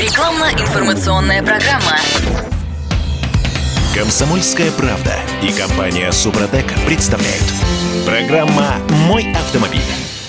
Рекламно-информационная 0.00 1.42
программа. 1.42 1.98
Комсомольская 3.94 4.70
правда 4.70 5.14
и 5.42 5.52
компания 5.52 6.10
Супротек 6.10 6.72
представляют. 6.86 7.44
Программа 8.06 8.76
«Мой 9.06 9.30
автомобиль». 9.34 9.82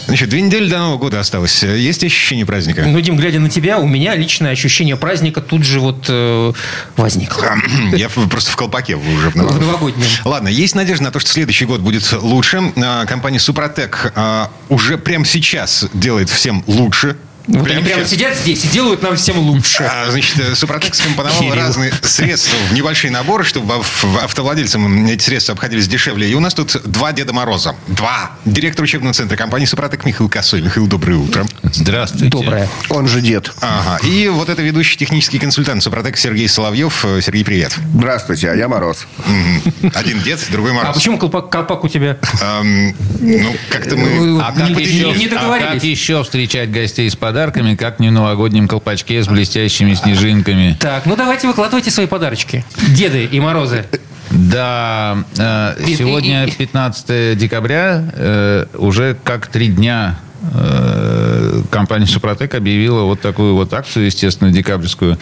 Значит, 0.08 0.28
две 0.28 0.42
недели 0.42 0.68
до 0.68 0.80
Нового 0.80 0.98
года 0.98 1.22
осталось. 1.22 1.64
Есть 1.64 2.04
ощущение 2.04 2.46
праздника? 2.46 2.84
Ну, 2.86 3.00
Дим, 3.00 3.16
глядя 3.16 3.40
на 3.40 3.50
тебя, 3.50 3.80
у 3.80 3.88
меня 3.88 4.14
личное 4.14 4.52
ощущение 4.52 4.98
праздника 4.98 5.40
тут 5.40 5.64
же 5.64 5.80
вот 5.80 6.08
э, 6.10 6.52
возникло. 6.98 7.56
Я 7.94 8.10
просто 8.10 8.52
в 8.52 8.58
колпаке 8.58 8.96
уже 8.96 9.30
в 9.30 9.34
В 9.34 9.36
новогоднем. 9.38 9.68
новогоднем. 9.68 10.06
Ладно, 10.26 10.50
есть 10.50 10.76
надежда 10.76 11.06
на 11.06 11.12
то, 11.12 11.22
что 11.22 11.32
следующий 11.32 11.64
год 11.64 11.80
будет 11.80 12.12
лучше. 12.12 12.74
А, 12.76 13.06
Компания 13.06 13.40
Супротек 13.40 14.12
а, 14.16 14.52
уже 14.68 14.98
прямо 14.98 15.24
сейчас 15.24 15.86
делает 15.94 16.30
всем 16.30 16.62
лучше. 16.68 17.16
Вот 17.48 17.70
они 17.70 17.82
прямо 17.84 18.02
сейчас. 18.02 18.10
сидят 18.12 18.38
здесь 18.38 18.66
и 18.66 18.68
делают 18.68 19.02
нам 19.02 19.16
всем 19.16 19.38
лучше. 19.40 19.84
А, 19.84 20.10
Значит, 20.12 20.40
э, 20.40 20.56
Супротек 20.56 20.94
скомпоновал 20.96 21.54
разные 21.54 21.92
средства 22.02 22.56
в 22.70 22.74
небольшие 22.74 23.12
наборы, 23.12 23.44
чтобы 23.44 23.76
ав- 23.76 24.06
автовладельцам 24.24 25.08
эти 25.08 25.24
средства 25.24 25.54
обходились 25.54 25.88
дешевле. 25.88 26.30
И 26.30 26.34
у 26.36 26.40
нас 26.40 26.54
тут 26.54 26.76
два 26.86 27.12
Деда 27.14 27.34
Мороза. 27.34 27.76
Два. 27.88 28.32
Директор 28.46 28.84
учебного 28.84 29.14
центра 29.14 29.36
компании 29.38 29.66
Супротек 29.66 30.06
Михаил 30.06 30.30
Косой. 30.30 30.62
Михаил, 30.62 30.88
доброе 30.88 31.16
утро. 31.18 31.46
Здравствуйте. 31.64 32.28
Доброе. 32.28 32.70
Он 32.90 33.08
же 33.08 33.22
дед. 33.22 33.52
Ага. 33.62 34.00
И 34.06 34.28
вот 34.28 34.50
это 34.50 34.62
ведущий 34.62 34.98
технический 34.98 35.40
консультант 35.40 35.82
Супротек 35.84 36.18
Сергей 36.18 36.48
Соловьев. 36.48 37.04
Э, 37.06 37.22
Сергей, 37.22 37.44
привет. 37.44 37.76
Здравствуйте, 37.96 38.52
а 38.52 38.56
я 38.56 38.68
Мороз. 38.68 39.08
Один 39.94 40.22
дед, 40.22 40.46
другой 40.52 40.74
Мороз. 40.74 40.90
А 40.90 40.94
почему 40.94 41.18
колпак, 41.18 41.50
колпак 41.50 41.84
у 41.84 41.88
тебя? 41.90 42.18
Эм, 42.42 42.96
ну, 43.20 43.56
как-то 43.70 43.96
мы... 43.96 44.42
А 44.42 44.52
как, 44.52 44.70
Не- 44.70 44.84
еще, 44.84 45.12
не 45.18 45.26
а 45.28 45.30
договорились. 45.30 45.72
как 45.74 45.84
еще 45.84 46.24
встречать 46.24 46.72
гостей 46.72 47.10
с 47.10 47.16
подарками, 47.36 47.76
как 47.76 48.02
не 48.02 48.10
в 48.10 48.12
новогоднем 48.12 48.68
колпачке 48.68 49.24
с 49.24 49.28
блестящими 49.28 49.94
снежинками? 49.94 50.76
Так, 50.82 51.06
ну 51.06 51.16
давайте 51.16 51.48
выкладывайте 51.48 51.90
свои 51.90 52.06
подарочки. 52.06 52.66
Деды 52.90 53.24
и 53.24 53.40
Морозы. 53.40 53.86
Да, 54.32 55.18
э, 55.38 55.76
сегодня 55.98 56.44
и- 56.44 56.50
и- 56.50 56.52
15 56.52 57.36
декабря, 57.36 58.04
э, 58.14 58.66
уже 58.78 59.16
как 59.24 59.48
три 59.48 59.70
дня 59.70 60.20
э, 60.54 61.62
компания 61.70 62.06
Супротек 62.06 62.54
объявила 62.56 63.04
вот 63.04 63.22
такую 63.22 63.54
вот 63.56 63.74
акцию, 63.74 64.08
естественно, 64.08 64.52
декабрьскую, 64.52 65.18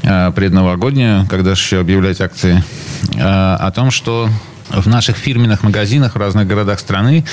предновогоднюю, 0.00 1.26
когда 1.28 1.54
же 1.54 1.60
еще 1.60 1.80
объявлять 1.80 2.20
акции, 2.20 2.62
о 3.18 3.70
том, 3.72 3.90
что 3.90 4.28
в 4.74 4.86
наших 4.88 5.16
фирменных 5.16 5.62
магазинах 5.62 6.14
в 6.14 6.18
разных 6.18 6.46
городах 6.46 6.80
страны 6.80 7.24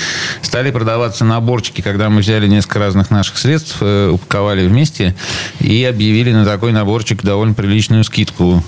стали 0.42 0.70
продаваться 0.70 1.24
наборчики, 1.24 1.80
когда 1.80 2.10
мы 2.10 2.20
взяли 2.20 2.46
несколько 2.46 2.78
разных 2.78 3.10
наших 3.10 3.38
средств, 3.38 3.76
э, 3.80 4.10
упаковали 4.10 4.66
вместе 4.66 5.14
и 5.60 5.84
объявили 5.84 6.32
на 6.32 6.44
такой 6.44 6.72
наборчик 6.72 7.22
довольно 7.22 7.54
приличную 7.54 8.04
скидку. 8.04 8.64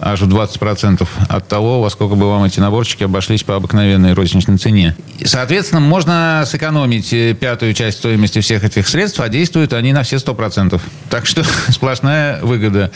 Аж 0.00 0.20
в 0.20 0.28
20% 0.28 1.06
от 1.28 1.48
того, 1.48 1.82
во 1.82 1.90
сколько 1.90 2.14
бы 2.14 2.28
вам 2.28 2.44
эти 2.44 2.60
наборчики 2.60 3.04
обошлись 3.04 3.42
по 3.42 3.56
обыкновенной 3.56 4.12
розничной 4.14 4.58
цене. 4.58 4.96
Соответственно, 5.24 5.80
можно 5.80 6.44
сэкономить 6.46 7.12
э, 7.12 7.34
пятую 7.34 7.74
часть 7.74 7.98
стоимости 7.98 8.40
всех 8.40 8.64
этих 8.64 8.88
средств, 8.88 9.20
а 9.20 9.28
действуют 9.28 9.72
они 9.72 9.92
на 9.92 10.02
все 10.02 10.16
100%. 10.16 10.80
Так 11.10 11.26
что 11.26 11.42
сплошная 11.68 12.40
выгода. 12.42 12.90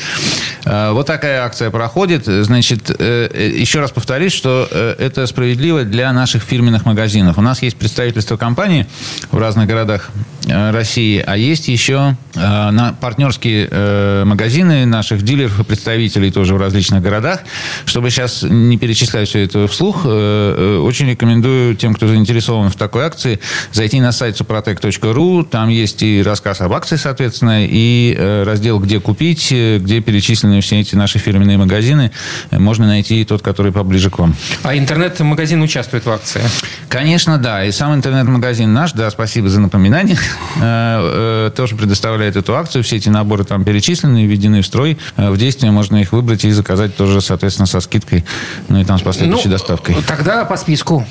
Э, 0.64 0.91
Вот 0.92 1.06
такая 1.06 1.42
акция 1.42 1.70
проходит. 1.70 2.27
Значит, 2.27 2.91
э, 2.91 3.28
э, 3.33 3.48
еще 3.56 3.81
раз 3.81 3.91
повторюсь, 3.91 4.33
что 4.33 4.69
это 4.98 5.27
справедливо 5.27 5.84
для 5.84 6.12
наших 6.12 6.42
фирменных 6.42 6.84
магазинов. 6.84 7.38
У 7.38 7.42
нас 7.42 7.62
есть 7.62 7.77
представительство 7.77 8.36
компании 8.36 8.86
в 9.31 9.38
разных 9.38 9.66
городах 9.66 10.10
России, 10.47 11.22
а 11.27 11.36
есть 11.36 11.69
еще 11.69 12.16
э, 12.34 12.70
на 12.70 12.92
партнерские 12.92 13.69
э, 13.70 14.25
магазины 14.25 14.86
наших 14.86 15.22
дилеров 15.22 15.58
и 15.61 15.64
представителей 15.64 16.30
тоже 16.30 16.55
в 16.55 16.58
различных 16.58 17.03
городах. 17.03 17.41
Чтобы 17.84 18.11
сейчас 18.11 18.42
не 18.42 18.78
перечислять 18.78 19.28
все 19.28 19.44
это 19.44 19.66
вслух, 19.66 20.03
э, 20.05 20.08
э, 20.08 20.78
очень 20.78 21.11
рекомендую 21.11 21.76
тем, 21.76 21.94
кто 21.94 22.06
заинтересован 22.06 22.71
в 22.71 22.76
такой 22.76 23.04
акции, 23.04 23.41
зайти 23.72 24.00
на 24.00 24.12
сайт 24.12 24.41
suprotec.ru. 24.41 25.44
Там 25.48 25.69
есть 25.69 26.03
и 26.03 26.22
рассказ 26.22 26.60
об 26.60 26.72
акции, 26.72 26.97
соответственно, 26.97 27.66
и 27.66 28.15
э, 28.16 28.44
раздел 28.44 28.78
«Где 28.78 29.00
купить», 29.00 29.48
э, 29.50 29.78
где 29.78 30.00
перечислены 30.00 30.60
все 30.60 30.81
эти 30.81 30.94
наши 30.94 31.19
фирменные 31.19 31.59
магазины. 31.59 32.12
Э, 32.50 32.59
Можно 32.59 32.87
найти 32.87 33.25
тот, 33.25 33.42
который 33.42 33.72
поближе 33.72 34.10
к 34.10 34.19
вам. 34.19 34.34
А 34.62 34.76
интернет-магазин 34.76 35.60
участвует 35.62 36.06
в 36.06 36.10
акции. 36.10 36.42
Конечно, 36.88 37.38
да. 37.38 37.65
И 37.65 37.72
сам 37.72 37.94
интернет-магазин 37.94 38.72
наш, 38.72 38.92
да, 38.92 39.10
спасибо 39.10 39.48
за 39.48 39.60
напоминание, 39.60 40.16
э, 40.16 40.19
э, 40.19 40.35
тоже 40.56 41.76
предоставляет 41.76 42.36
эту 42.36 42.56
акцию. 42.56 42.84
Все 42.84 42.97
эти 42.97 43.08
наборы 43.08 43.44
там 43.44 43.64
перечислены, 43.64 44.26
введены 44.26 44.62
в 44.62 44.66
строй. 44.66 44.98
Э, 45.16 45.30
В 45.30 45.38
действие 45.38 45.72
можно 45.72 45.97
их 45.97 46.12
выбрать 46.12 46.44
и 46.44 46.50
заказать 46.50 46.97
тоже, 46.97 47.20
соответственно, 47.20 47.66
со 47.66 47.80
скидкой. 47.80 48.24
Ну 48.69 48.80
и 48.80 48.84
там 48.84 48.98
с 48.98 49.02
последующей 49.02 49.48
доставкой. 49.48 49.97
Тогда 50.06 50.44
по 50.44 50.56
списку. 50.56 51.06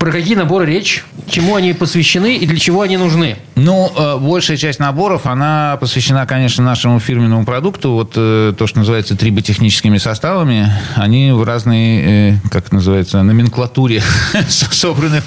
Про 0.00 0.10
какие 0.12 0.34
наборы 0.34 0.66
речь? 0.66 1.04
Чему 1.28 1.56
они 1.56 1.72
посвящены 1.72 2.36
и 2.36 2.46
для 2.46 2.58
чего 2.58 2.82
они 2.82 2.96
нужны? 2.96 3.36
Ну, 3.54 3.92
э, 3.96 4.16
большая 4.18 4.56
часть 4.56 4.78
наборов, 4.80 5.26
она 5.26 5.76
посвящена, 5.80 6.26
конечно, 6.26 6.64
нашему 6.64 7.00
фирменному 7.00 7.44
продукту. 7.44 7.92
Вот 7.92 8.12
э, 8.16 8.52
то, 8.56 8.66
что 8.66 8.78
называется 8.78 9.16
триботехническими 9.16 9.98
составами, 9.98 10.70
они 10.94 11.32
в 11.32 11.42
разной, 11.44 12.32
э, 12.32 12.34
как 12.50 12.72
называется, 12.72 13.22
номенклатуре 13.22 14.02
собраны. 14.48 15.22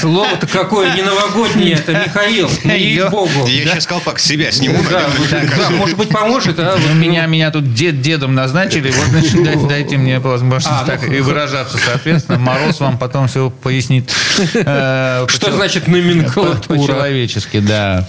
Слово-то 0.00 0.46
какое 0.46 0.94
не 0.94 1.02
новогоднее, 1.02 1.63
это 1.70 1.92
Михаил. 1.92 2.50
Ну, 2.64 2.72
ей-богу. 2.74 3.46
Я 3.46 3.64
сейчас 3.66 3.86
колпак 3.86 4.18
себя 4.18 4.50
сниму. 4.50 4.78
Да, 4.90 5.70
может 5.70 5.96
быть, 5.96 6.08
поможет, 6.08 6.58
а? 6.58 6.76
Ну, 6.78 6.94
меня, 6.94 7.26
меня 7.26 7.50
тут 7.50 7.74
дед 7.74 8.00
дедом 8.00 8.34
назначили, 8.34 8.90
вот 8.90 9.06
значит, 9.06 9.68
дайте, 9.68 9.96
мне 9.96 10.18
возможность 10.18 10.66
А, 10.70 10.80
ну, 10.82 10.86
так 10.86 11.08
и 11.08 11.20
выражаться, 11.20 11.78
соответственно. 11.78 12.38
Мороз 12.38 12.80
вам 12.80 12.98
потом 12.98 13.28
все 13.28 13.50
пояснит. 13.50 14.12
э, 14.54 15.26
Что 15.28 15.52
значит 15.52 15.88
номенклатура? 15.88 16.78
По-человечески, 16.80 17.60
да. 17.60 18.06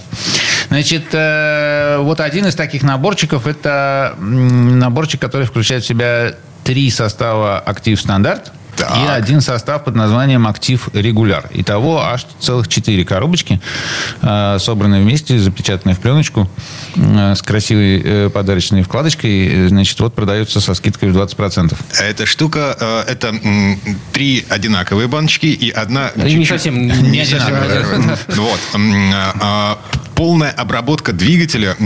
Значит, 0.68 1.06
э, 1.12 1.98
вот 2.00 2.20
один 2.20 2.46
из 2.46 2.54
таких 2.54 2.82
наборчиков, 2.82 3.46
это 3.46 4.14
наборчик, 4.18 5.20
который 5.20 5.46
включает 5.46 5.84
в 5.84 5.86
себя 5.86 6.34
три 6.64 6.90
состава 6.90 7.60
«Актив 7.60 8.00
Стандарт», 8.00 8.52
и 8.80 9.06
один 9.08 9.40
состав 9.40 9.84
под 9.84 9.94
названием 9.94 10.46
«Актив 10.46 10.88
Регуляр». 10.92 11.48
Итого 11.52 12.00
аж 12.02 12.26
целых 12.40 12.68
четыре 12.68 13.04
коробочки, 13.04 13.60
э, 14.22 14.58
собранные 14.60 15.02
вместе, 15.02 15.38
запечатанные 15.38 15.94
в 15.94 16.00
пленочку, 16.00 16.48
э, 16.96 17.34
с 17.34 17.42
красивой 17.42 18.02
э, 18.04 18.30
подарочной 18.30 18.82
вкладочкой. 18.82 19.68
Значит, 19.68 19.98
вот 20.00 20.14
продается 20.14 20.60
со 20.60 20.74
скидкой 20.74 21.10
в 21.10 21.16
20%. 21.16 21.74
Эта 22.00 22.26
штука, 22.26 23.04
это 23.08 23.34
три 24.12 24.44
одинаковые 24.48 25.08
баночки 25.08 25.46
и 25.46 25.70
одна... 25.70 26.10
Не 26.16 26.30
чуть-чуть- 26.30 26.48
совсем, 26.48 26.86
Не 26.86 26.92
не 27.10 27.20
одинаковая. 27.20 28.18
Вот. 28.28 28.60
М, 28.74 29.10
а, 29.14 29.78
Полная 30.14 30.50
обработка 30.50 31.12
двигателя, 31.12 31.76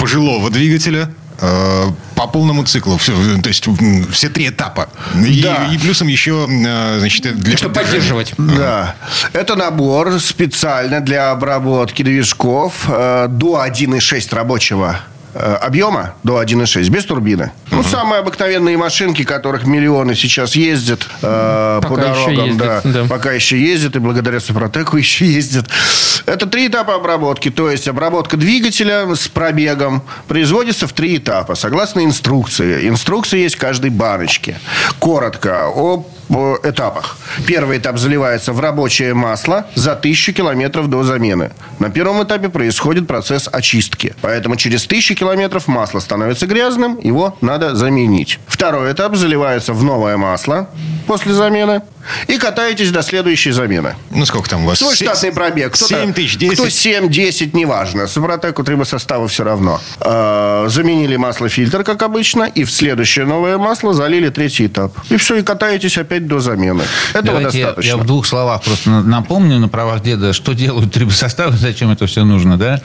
пожилого 0.00 0.50
двигателя, 0.50 1.08
по 1.38 2.26
полному 2.26 2.64
циклу. 2.64 2.96
Все, 2.96 3.12
то 3.42 3.48
есть 3.48 3.66
все 4.12 4.28
три 4.28 4.48
этапа. 4.48 4.88
И, 5.14 5.42
Да. 5.42 5.68
и 5.72 5.78
плюсом 5.78 6.08
еще, 6.08 6.46
э, 6.48 6.98
значит, 6.98 7.38
для 7.38 7.56
Чтобы 7.56 7.74
поддерживать. 7.74 8.34
Да. 8.38 8.94
Это 9.32 9.56
набор 9.56 10.18
специально 10.20 11.00
для 11.00 11.30
обработки 11.30 12.02
движков 12.02 12.72
э, 12.88 13.26
до 13.28 13.62
1,6 13.64 14.34
рабочего 14.34 14.96
э, 14.96 15.15
объема, 15.36 16.14
до 16.22 16.42
1,6, 16.42 16.88
без 16.90 17.04
турбины. 17.04 17.52
Ну, 17.70 17.82
самые 17.82 18.20
обыкновенные 18.20 18.76
машинки, 18.76 19.24
которых 19.24 19.66
миллионы 19.66 20.14
сейчас 20.14 20.56
ездят 20.56 21.06
э, 21.22 21.80
по 21.82 21.88
Пока 21.88 22.10
еще 22.10 22.26
дорогам. 22.26 22.46
ездят, 22.46 22.80
да, 22.84 23.02
да. 23.02 23.04
Пока 23.08 23.32
еще 23.32 23.60
ездят, 23.60 23.96
и 23.96 23.98
благодаря 23.98 24.40
Супротеку 24.40 24.96
еще 24.98 25.26
ездят. 25.26 25.66
Это 26.26 26.46
три 26.46 26.68
этапа 26.68 26.94
обработки. 26.94 27.50
То 27.50 27.70
есть 27.70 27.88
обработка 27.88 28.36
двигателя 28.36 29.14
с 29.14 29.28
пробегом 29.28 30.02
производится 30.28 30.86
в 30.86 30.92
три 30.92 31.16
этапа, 31.16 31.54
согласно 31.54 32.04
инструкции. 32.04 32.88
Инструкция 32.88 33.40
есть 33.40 33.56
в 33.56 33.58
каждой 33.58 33.90
баночке. 33.90 34.58
Коротко 34.98 35.68
о 35.68 35.98
по 35.98 36.15
этапах. 36.30 37.16
Первый 37.46 37.78
этап 37.78 37.98
заливается 37.98 38.52
в 38.52 38.60
рабочее 38.60 39.14
масло 39.14 39.66
за 39.74 39.94
тысячу 39.94 40.32
километров 40.32 40.88
до 40.88 41.02
замены. 41.02 41.52
На 41.78 41.90
первом 41.90 42.22
этапе 42.22 42.48
происходит 42.48 43.06
процесс 43.06 43.48
очистки. 43.50 44.14
Поэтому 44.20 44.56
через 44.56 44.86
тысячу 44.86 45.14
километров 45.14 45.68
масло 45.68 46.00
становится 46.00 46.46
грязным, 46.46 46.98
его 47.00 47.36
надо 47.40 47.74
заменить. 47.74 48.38
Второй 48.46 48.92
этап 48.92 49.16
заливается 49.16 49.72
в 49.72 49.82
новое 49.82 50.16
масло 50.16 50.68
после 51.06 51.32
замены. 51.32 51.82
И 52.28 52.38
катаетесь 52.38 52.90
до 52.90 53.02
следующей 53.02 53.50
замены. 53.52 53.96
Ну, 54.10 54.24
сколько 54.26 54.48
там 54.48 54.64
у 54.64 54.66
вас? 54.68 54.78
Свой 54.78 54.94
штатный 54.94 55.32
пробег. 55.32 55.74
Кто-то- 55.74 55.94
7 55.94 56.12
тысяч, 56.12 56.36
10? 56.36 56.54
Кто 56.58 56.68
7, 56.68 57.08
10, 57.08 57.54
неважно. 57.54 58.06
Супротеку 58.06 58.64
трибосостава 58.64 59.28
все 59.28 59.44
равно. 59.44 59.80
Э, 60.00 60.66
Заменили 60.68 61.16
масло-фильтр, 61.16 61.84
как 61.84 62.02
обычно, 62.02 62.44
и 62.44 62.64
в 62.64 62.70
следующее 62.70 63.24
новое 63.24 63.58
масло 63.58 63.94
залили 63.94 64.28
третий 64.30 64.66
этап. 64.66 64.92
И 65.10 65.16
все, 65.16 65.36
и 65.36 65.42
катаетесь 65.42 65.96
опять 65.98 66.26
до 66.26 66.40
замены. 66.40 66.82
Этого 67.12 67.38
Давайте 67.38 67.58
я, 67.58 67.66
достаточно. 67.66 67.88
я 67.88 67.96
в 67.96 68.04
двух 68.04 68.26
словах 68.26 68.62
просто 68.62 68.90
на- 68.90 69.02
напомню 69.02 69.58
на 69.58 69.68
правах 69.68 70.02
деда, 70.02 70.32
что 70.32 70.52
делают 70.52 70.92
трибосоставы, 70.92 71.56
зачем 71.56 71.90
это 71.90 72.06
все 72.06 72.24
нужно. 72.24 72.56
Да? 72.58 72.80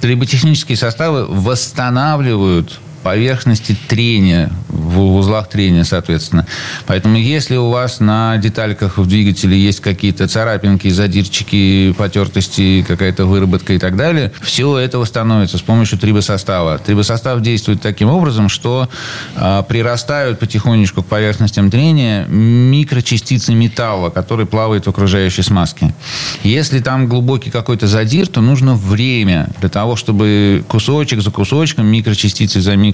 Триботехнические 0.00 0.76
составы 0.76 1.26
восстанавливают 1.26 2.80
поверхности 3.02 3.76
трения, 3.88 4.50
в 4.68 5.16
узлах 5.16 5.48
трения, 5.48 5.84
соответственно. 5.84 6.46
Поэтому 6.86 7.16
если 7.16 7.56
у 7.56 7.70
вас 7.70 8.00
на 8.00 8.36
детальках 8.38 8.98
в 8.98 9.06
двигателе 9.06 9.58
есть 9.58 9.80
какие-то 9.80 10.28
царапинки, 10.28 10.88
задирчики, 10.88 11.94
потертости, 11.96 12.84
какая-то 12.86 13.26
выработка 13.26 13.72
и 13.72 13.78
так 13.78 13.96
далее, 13.96 14.32
все 14.40 14.78
это 14.78 14.98
восстановится 14.98 15.58
с 15.58 15.62
помощью 15.62 15.98
трибосостава. 15.98 16.78
Трибосостав 16.78 17.40
действует 17.42 17.80
таким 17.82 18.08
образом, 18.08 18.48
что 18.48 18.88
а, 19.36 19.62
прирастают 19.62 20.38
потихонечку 20.38 21.02
к 21.02 21.06
поверхностям 21.06 21.70
трения 21.70 22.26
микрочастицы 22.26 23.54
металла, 23.54 24.10
которые 24.10 24.46
плавают 24.46 24.86
в 24.86 24.90
окружающей 24.90 25.42
смазке. 25.42 25.94
Если 26.42 26.80
там 26.80 27.06
глубокий 27.08 27.50
какой-то 27.50 27.86
задир, 27.86 28.26
то 28.26 28.40
нужно 28.40 28.74
время 28.74 29.48
для 29.60 29.68
того, 29.68 29.96
чтобы 29.96 30.64
кусочек 30.68 31.22
за 31.22 31.30
кусочком, 31.30 31.86
микрочастицей 31.86 32.60
за 32.60 32.76
микрочастицей, 32.76 32.89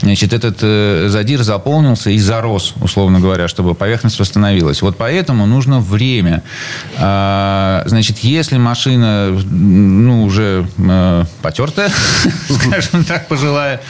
значит, 0.00 0.32
этот 0.32 0.58
э, 0.62 1.06
задир 1.08 1.42
заполнился 1.42 2.10
и 2.10 2.18
зарос, 2.18 2.74
условно 2.80 3.20
говоря, 3.20 3.48
чтобы 3.48 3.74
поверхность 3.74 4.18
восстановилась. 4.18 4.82
Вот 4.82 4.96
поэтому 4.96 5.46
нужно 5.46 5.80
время. 5.80 6.42
А, 6.96 7.82
значит, 7.86 8.18
если 8.18 8.58
машина, 8.58 9.30
ну, 9.30 10.24
уже 10.24 10.66
э, 10.78 11.24
потертая, 11.42 11.90
скажем 12.48 13.04
так, 13.04 13.28
пожилая, 13.28 13.80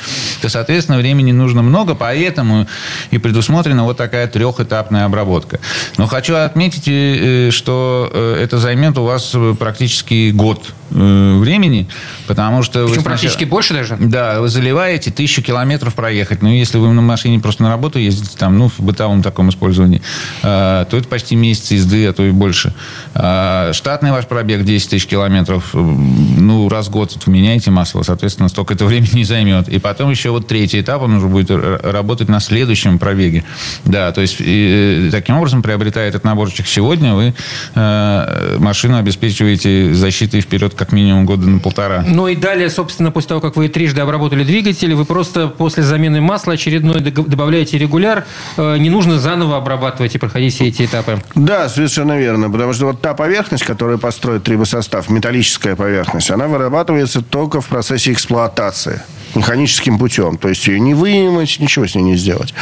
то, 0.41 0.49
соответственно, 0.49 0.99
времени 0.99 1.33
нужно 1.33 1.63
много, 1.63 1.95
поэтому 1.95 2.67
и 3.11 3.19
предусмотрена 3.19 3.85
вот 3.85 3.97
такая 3.97 4.27
трехэтапная 4.27 5.05
обработка. 5.05 5.61
Но 5.97 6.07
хочу 6.07 6.35
отметить, 6.35 6.85
э, 6.87 7.51
что 7.51 8.11
это 8.41 8.59
займет 8.59 8.99
у 8.99 9.05
вас 9.05 9.35
практически 9.59 10.31
год 10.31 10.73
времени, 10.91 11.89
потому 12.27 12.63
что... 12.63 12.81
Причем 12.85 12.95
сначала- 12.95 13.05
практически 13.05 13.45
больше 13.45 13.75
даже. 13.75 13.97
да, 14.01 14.41
вы 14.41 14.49
заливаете 14.49 14.78
тысячу 14.87 15.43
километров 15.43 15.95
проехать. 15.95 16.43
Ну, 16.43 16.49
если 16.49 16.79
вы 16.79 16.93
на 16.93 17.03
машине 17.03 17.41
просто 17.41 17.63
на 17.63 17.69
работу 17.69 17.99
ездите, 17.99 18.37
там, 18.37 18.59
ну, 18.59 18.69
в 18.69 18.81
бытовом 18.81 19.23
таком 19.23 19.51
использовании, 19.51 20.03
э, 20.43 20.87
то 20.89 20.97
это 20.97 21.09
почти 21.09 21.37
месяц 21.37 21.71
езды, 21.71 22.07
а 22.07 22.13
то 22.13 22.25
и 22.25 22.31
больше. 22.31 22.73
А 23.15 23.73
штатный 23.73 24.11
ваш 24.11 24.27
пробег 24.27 24.65
10 24.65 24.91
тысяч 24.91 25.07
километров, 25.07 25.71
э, 25.75 25.79
ну, 25.79 26.69
раз 26.69 26.89
в 26.89 26.91
год 26.91 27.17
вы 27.27 27.33
меняете 27.33 27.71
масло, 27.71 28.03
соответственно, 28.03 28.49
столько 28.49 28.75
это 28.75 28.85
времени 28.87 29.19
не 29.19 29.25
займет. 29.25 29.69
И 29.69 29.79
потом 29.79 30.11
еще 30.11 30.31
вот 30.31 30.47
третий 30.47 30.81
этап, 30.81 31.03
он 31.03 31.17
уже 31.17 31.27
будет 31.27 31.51
работать 31.51 32.29
на 32.29 32.41
следующем 32.41 32.99
пробеге. 32.99 33.45
Да, 33.85 34.13
то 34.13 34.21
есть 34.21 34.37
и, 34.41 35.09
э, 35.09 35.11
таким 35.11 35.37
образом, 35.37 35.63
приобретая 35.63 36.09
этот 36.09 36.25
наборчик 36.25 36.67
сегодня, 36.67 37.15
вы 37.15 37.35
э, 37.75 38.57
машину 38.59 38.97
обеспечиваете 38.97 39.95
защитой 39.95 40.41
вперед 40.41 40.75
как 40.75 40.93
минимум 40.93 41.27
года 41.27 41.49
на 41.49 41.59
полтора. 41.59 42.05
Ну 42.07 42.29
и 42.29 42.37
далее, 42.37 42.71
собственно, 42.71 43.11
после 43.11 43.29
того, 43.29 43.41
как 43.41 43.57
вы 43.57 43.69
трижды 43.69 44.01
обработали 44.01 44.45
двигатель, 44.45 44.68
вы 44.73 45.05
просто 45.05 45.49
после 45.49 45.83
замены 45.83 46.21
масла 46.21 46.55
очередной 46.55 47.01
добавляете 47.01 47.79
регуляр. 47.79 48.27
Э, 48.57 48.77
Не 48.79 48.91
нужно 48.91 49.19
заново 49.19 49.57
обрабатывать 49.57 50.15
и 50.15 50.19
проходить 50.19 50.55
все 50.55 50.69
эти 50.69 50.85
этапы. 50.85 51.23
Да, 51.35 51.69
совершенно 51.69 52.19
верно. 52.19 52.51
Потому 52.51 52.73
что 52.73 52.87
вот 52.87 53.01
та 53.01 53.15
поверхность, 53.15 53.65
которую 53.65 53.99
построит 53.99 54.45
трибосостав, 54.45 55.09
металлическая 55.11 55.77
поверхность, 55.77 56.31
она 56.31 56.47
вырабатывается 56.47 57.23
только 57.23 57.61
в 57.61 57.67
процессе 57.67 58.13
эксплуатации 58.13 59.01
механическим 59.35 59.99
путем. 59.99 60.37
То 60.37 60.49
есть 60.49 60.67
ее 60.67 60.81
не 60.81 60.95
вымыть, 60.95 61.59
ничего 61.61 61.87
с 61.87 61.95
ней 61.95 62.03
не 62.03 62.17
сделать. 62.17 62.55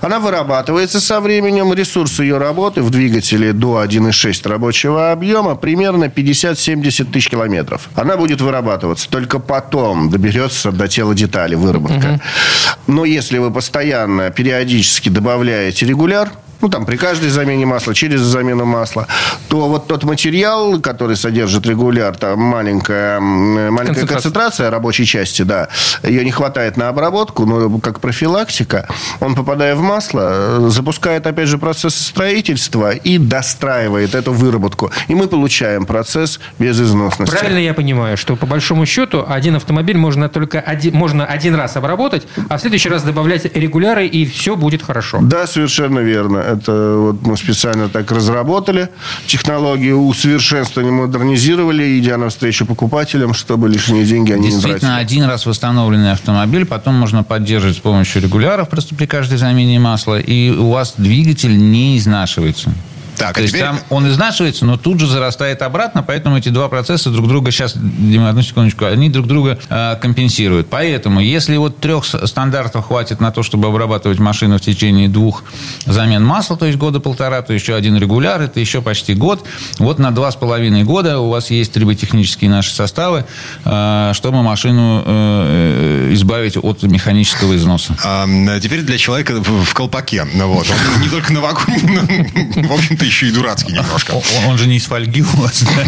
Она 0.00 0.18
вырабатывается 0.20 1.00
со 1.00 1.20
временем. 1.20 1.72
Ресурс 1.72 2.20
ее 2.20 2.38
работы 2.38 2.82
в 2.82 2.90
двигателе 2.90 3.52
до 3.52 3.82
1,6 3.82 4.48
рабочего 4.48 5.12
объема 5.12 5.54
примерно 5.54 6.04
50-70 6.04 7.04
тысяч 7.12 7.28
километров. 7.28 7.88
Она 7.94 8.16
будет 8.16 8.40
вырабатываться. 8.40 9.08
Только 9.08 9.38
потом 9.38 10.10
доберется 10.10 10.72
до 10.72 10.88
тела 10.88 11.14
детали 11.14 11.53
выработка. 11.56 12.20
Но 12.86 13.04
если 13.04 13.38
вы 13.38 13.50
постоянно, 13.50 14.30
периодически 14.30 15.08
добавляете 15.08 15.86
регуляр, 15.86 16.30
ну, 16.64 16.70
там, 16.70 16.86
при 16.86 16.96
каждой 16.96 17.28
замене 17.28 17.66
масла, 17.66 17.94
через 17.94 18.20
замену 18.20 18.64
масла, 18.64 19.06
то 19.48 19.68
вот 19.68 19.86
тот 19.86 20.02
материал, 20.04 20.80
который 20.80 21.14
содержит 21.14 21.66
регуляр, 21.66 22.16
там 22.16 22.38
маленькая, 22.38 23.20
маленькая 23.20 23.84
Концентрация. 23.84 24.06
концентрация 24.06 24.70
рабочей 24.70 25.04
части, 25.04 25.42
да, 25.42 25.68
ее 26.02 26.24
не 26.24 26.30
хватает 26.30 26.78
на 26.78 26.88
обработку, 26.88 27.44
но 27.44 27.78
как 27.80 28.00
профилактика, 28.00 28.88
он, 29.20 29.34
попадая 29.34 29.76
в 29.76 29.82
масло, 29.82 30.22
э, 30.22 30.68
запускает, 30.70 31.26
опять 31.26 31.48
же, 31.48 31.58
процесс 31.58 31.96
строительства 31.96 32.92
и 32.92 33.18
достраивает 33.18 34.14
эту 34.14 34.32
выработку. 34.32 34.90
И 35.08 35.14
мы 35.14 35.26
получаем 35.28 35.84
процесс 35.84 36.40
безызносности. 36.58 37.36
Правильно 37.36 37.58
я 37.58 37.74
понимаю, 37.74 38.16
что 38.16 38.36
по 38.36 38.46
большому 38.46 38.86
счету 38.86 39.22
один 39.28 39.56
автомобиль 39.56 39.98
можно 39.98 40.30
только 40.30 40.60
один, 40.60 40.94
можно 40.94 41.26
один 41.26 41.56
раз 41.56 41.76
обработать, 41.76 42.26
а 42.48 42.56
в 42.56 42.60
следующий 42.62 42.88
раз 42.88 43.02
добавлять 43.02 43.54
регуляры, 43.54 44.06
и 44.06 44.24
все 44.24 44.56
будет 44.56 44.82
хорошо. 44.82 45.18
Да, 45.20 45.46
совершенно 45.46 45.98
верно. 45.98 46.53
Это 46.54 46.96
вот 46.98 47.22
мы 47.26 47.36
специально 47.36 47.88
так 47.88 48.10
разработали. 48.10 48.88
Технологию 49.26 49.98
усовершенствовали, 49.98 50.90
модернизировали, 50.90 51.98
идя 51.98 52.16
навстречу 52.16 52.66
покупателям, 52.66 53.34
чтобы 53.34 53.68
лишние 53.68 54.04
деньги 54.04 54.32
они 54.32 54.46
не 54.46 54.50
Действительно, 54.50 54.94
тратили. 54.96 55.18
один 55.18 55.24
раз 55.24 55.46
восстановленный 55.46 56.12
автомобиль, 56.12 56.64
потом 56.64 56.94
можно 56.94 57.22
поддерживать 57.22 57.76
с 57.76 57.80
помощью 57.80 58.22
регуляров 58.22 58.68
просто 58.68 58.94
при 58.94 59.06
каждой 59.06 59.38
замене 59.38 59.78
масла, 59.78 60.18
и 60.18 60.50
у 60.50 60.70
вас 60.70 60.94
двигатель 60.96 61.56
не 61.56 61.98
изнашивается. 61.98 62.72
Так, 63.16 63.34
То 63.34 63.40
а 63.40 63.42
есть 63.42 63.54
теперь... 63.54 63.66
там 63.66 63.80
он 63.90 64.08
изнашивается, 64.08 64.64
но 64.64 64.76
тут 64.76 65.00
же 65.00 65.06
зарастает 65.06 65.62
обратно, 65.62 66.02
поэтому 66.02 66.38
эти 66.38 66.48
два 66.48 66.68
процесса 66.68 67.10
друг 67.10 67.28
друга 67.28 67.50
сейчас, 67.50 67.74
Дима, 67.76 68.30
одну 68.30 68.42
секундочку, 68.42 68.86
они 68.86 69.08
друг 69.08 69.26
друга 69.26 69.58
э, 69.68 69.96
компенсируют. 70.00 70.68
Поэтому, 70.70 71.20
если 71.20 71.56
вот 71.56 71.78
трех 71.78 72.04
стандартов 72.04 72.86
хватит 72.86 73.20
на 73.20 73.30
то, 73.30 73.42
чтобы 73.42 73.68
обрабатывать 73.68 74.18
машину 74.18 74.58
в 74.58 74.60
течение 74.60 75.08
двух 75.08 75.44
замен 75.86 76.24
масла, 76.24 76.56
то 76.56 76.66
есть 76.66 76.78
года 76.78 77.00
полтора, 77.00 77.42
то 77.42 77.52
еще 77.52 77.74
один 77.74 77.96
регуляр, 77.96 78.40
это 78.40 78.60
еще 78.60 78.82
почти 78.82 79.14
год. 79.14 79.46
Вот 79.78 79.98
на 79.98 80.10
два 80.10 80.30
с 80.30 80.36
половиной 80.36 80.84
года 80.84 81.20
у 81.20 81.30
вас 81.30 81.50
есть 81.50 81.72
триботехнические 81.72 82.50
наши 82.50 82.74
составы, 82.74 83.24
э, 83.64 84.12
чтобы 84.14 84.42
машину 84.42 85.02
э, 85.04 86.08
э, 86.10 86.14
избавить 86.14 86.56
от 86.56 86.82
механического 86.82 87.56
износа. 87.56 87.96
А, 88.04 88.26
теперь 88.60 88.82
для 88.82 88.98
человека 88.98 89.34
в, 89.42 89.74
колпаке. 89.74 90.26
Ну, 90.34 90.48
вот. 90.48 90.66
Он 90.70 91.02
не 91.02 91.08
только 91.08 91.32
новогодний, 91.32 91.80
но, 92.56 92.68
в 92.68 92.72
общем-то, 92.72 93.03
еще 93.04 93.28
и 93.28 93.30
дурацкий 93.30 93.72
немножко. 93.72 94.20
Он, 94.46 94.58
же 94.58 94.66
не 94.66 94.76
из 94.76 94.86
фольги 94.86 95.22
у 95.22 95.36
вас, 95.36 95.62
да? 95.62 95.84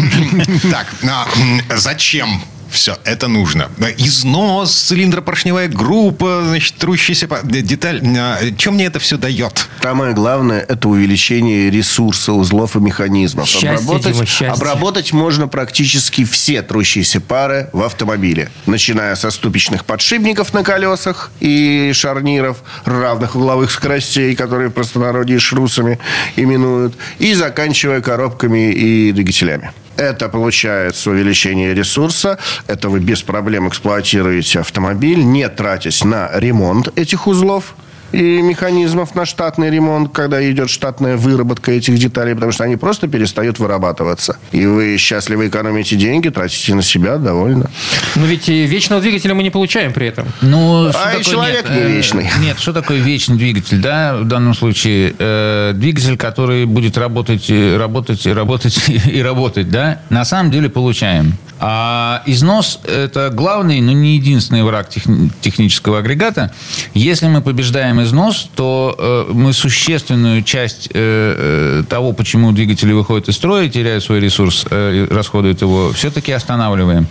Так, 0.71 0.87
а, 1.09 1.27
зачем 1.75 2.41
все 2.69 2.97
это 3.03 3.27
нужно? 3.27 3.69
Износ, 3.97 4.73
цилиндропоршневая 4.73 5.67
группа, 5.67 6.43
значит, 6.47 6.75
трущаяся 6.75 7.27
деталь. 7.43 8.01
А, 8.17 8.39
Чем 8.57 8.75
мне 8.75 8.85
это 8.85 8.99
все 8.99 9.17
дает? 9.17 9.67
Самое 9.81 10.13
главное– 10.13 10.59
это 10.67 10.89
увеличение 10.89 11.69
ресурса 11.69 12.33
узлов 12.33 12.75
и 12.75 12.79
механизмов. 12.79 13.47
Счастье, 13.47 13.71
обработать, 13.71 14.13
Дима, 14.13 14.25
счастье. 14.25 14.47
обработать 14.49 15.13
можно 15.13 15.47
практически 15.47 16.25
все 16.25 16.61
трущиеся 16.61 17.21
пары 17.21 17.69
в 17.73 17.81
автомобиле. 17.83 18.49
Начиная 18.65 19.15
со 19.15 19.31
ступичных 19.31 19.85
подшипников 19.85 20.53
на 20.53 20.63
колесах 20.63 21.31
и 21.39 21.91
шарниров 21.93 22.57
равных 22.85 23.35
угловых 23.35 23.71
скоростей, 23.71 24.35
которые 24.35 24.69
в 24.69 24.73
простонародье 24.73 25.39
шрусами 25.39 25.99
именуют, 26.35 26.95
и 27.19 27.33
заканчивая 27.33 28.01
коробками 28.01 28.71
и 28.71 29.11
двигателями. 29.11 29.71
Это 29.97 30.29
получается 30.29 31.09
увеличение 31.09 31.73
ресурса. 31.73 32.37
Это 32.67 32.89
вы 32.89 32.99
без 32.99 33.23
проблем 33.23 33.67
эксплуатируете 33.67 34.59
автомобиль, 34.59 35.23
не 35.23 35.49
тратясь 35.49 36.03
на 36.03 36.29
ремонт 36.33 36.97
этих 36.97 37.27
узлов 37.27 37.75
и 38.11 38.41
механизмов 38.41 39.15
на 39.15 39.25
штатный 39.25 39.69
ремонт, 39.69 40.11
когда 40.13 40.49
идет 40.49 40.69
штатная 40.69 41.17
выработка 41.17 41.71
этих 41.71 41.97
деталей, 41.97 42.33
потому 42.33 42.51
что 42.51 42.63
они 42.63 42.75
просто 42.75 43.07
перестают 43.07 43.59
вырабатываться. 43.59 44.37
И 44.51 44.65
вы 44.65 44.97
счастливо 44.97 45.47
экономите 45.47 45.95
деньги, 45.95 46.29
тратите 46.29 46.75
на 46.75 46.81
себя, 46.81 47.17
довольно. 47.17 47.69
Но 48.15 48.25
ведь 48.25 48.49
и 48.49 48.65
вечного 48.65 49.01
двигателя 49.01 49.33
мы 49.33 49.43
не 49.43 49.49
получаем 49.49 49.93
при 49.93 50.07
этом. 50.07 50.27
Ну, 50.41 50.89
А 50.93 51.13
и 51.13 51.23
человек 51.23 51.69
нет, 51.69 51.77
не 51.77 51.83
э, 51.83 51.89
вечный. 51.89 52.29
Нет, 52.39 52.59
что 52.59 52.73
такое 52.73 52.99
вечный 52.99 53.37
двигатель, 53.37 53.81
да, 53.81 54.17
в 54.17 54.25
данном 54.25 54.53
случае? 54.53 55.13
Э, 55.17 55.73
двигатель, 55.75 56.17
который 56.17 56.65
будет 56.65 56.97
работать, 56.97 57.49
э, 57.49 57.77
работать, 57.77 58.25
и 58.25 58.31
работать 58.31 58.77
и 58.87 59.21
работать, 59.21 59.69
да, 59.69 60.01
на 60.09 60.25
самом 60.25 60.51
деле 60.51 60.69
получаем. 60.69 61.33
А 61.59 62.21
износ– 62.25 62.79
это 62.83 63.29
главный, 63.31 63.81
но 63.81 63.91
не 63.91 64.15
единственный 64.15 64.63
враг 64.63 64.89
тех, 64.89 65.03
технического 65.41 65.99
агрегата. 65.99 66.53
Если 66.93 67.27
мы 67.27 67.41
побеждаем 67.41 68.01
износ, 68.01 68.49
то 68.55 68.95
э, 68.97 69.33
мы 69.33 69.53
существенную 69.53 70.43
часть 70.43 70.89
э, 70.93 71.81
э, 71.81 71.83
того, 71.89 72.13
почему 72.13 72.51
двигатели 72.51 72.91
выходят 72.93 73.27
из 73.29 73.35
строя, 73.35 73.67
теряют 73.69 74.03
свой 74.03 74.19
ресурс, 74.19 74.65
э, 74.69 75.07
расходуют 75.09 75.61
его, 75.61 75.91
все-таки 75.93 76.31
останавливаем. 76.31 77.07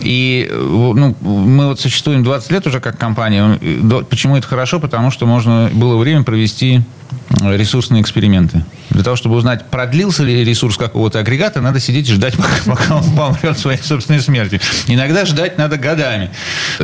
И 0.00 0.48
э, 0.50 0.56
ну, 0.56 1.16
мы 1.20 1.68
вот 1.68 1.80
существуем 1.80 2.24
20 2.24 2.50
лет 2.50 2.66
уже 2.66 2.80
как 2.80 2.98
компания. 2.98 3.58
Почему 4.08 4.36
это 4.36 4.46
хорошо? 4.46 4.80
Потому 4.80 5.10
что 5.10 5.26
можно 5.26 5.70
было 5.72 5.96
время 5.96 6.24
провести 6.24 6.82
ресурсные 7.42 8.02
эксперименты. 8.02 8.64
Для 8.90 9.02
того, 9.02 9.16
чтобы 9.16 9.36
узнать, 9.36 9.66
продлился 9.66 10.22
ли 10.22 10.44
ресурс 10.44 10.76
какого-то 10.76 11.18
агрегата, 11.18 11.60
надо 11.60 11.80
сидеть 11.80 12.08
и 12.08 12.12
ждать, 12.12 12.34
пока, 12.66 12.96
он 12.96 13.04
помрет 13.14 13.58
своей 13.58 13.82
собственной 13.82 14.20
смерти. 14.20 14.60
Иногда 14.86 15.24
ждать 15.24 15.58
надо 15.58 15.76
годами. 15.76 16.30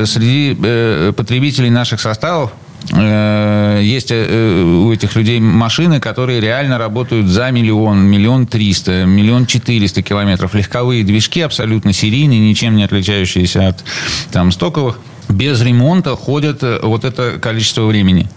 Среди 0.04 0.56
э, 0.62 1.12
потребителей 1.16 1.70
наших 1.70 2.00
составов 2.00 2.52
э, 2.92 3.80
есть 3.82 4.10
э, 4.10 4.62
у 4.62 4.92
этих 4.92 5.16
людей 5.16 5.40
машины, 5.40 6.00
которые 6.00 6.40
реально 6.40 6.78
работают 6.78 7.28
за 7.28 7.50
миллион, 7.50 8.00
миллион 8.00 8.46
триста, 8.46 9.04
миллион 9.04 9.46
четыреста 9.46 10.02
километров. 10.02 10.54
Легковые 10.54 11.04
движки 11.04 11.40
абсолютно 11.40 11.92
серийные, 11.92 12.40
ничем 12.40 12.76
не 12.76 12.84
отличающиеся 12.84 13.68
от 13.68 13.84
там, 14.32 14.52
стоковых. 14.52 14.98
Без 15.28 15.62
ремонта 15.62 16.14
ходят 16.14 16.62
вот 16.82 17.04
это 17.04 17.38
количество 17.40 17.86
времени. 17.86 18.28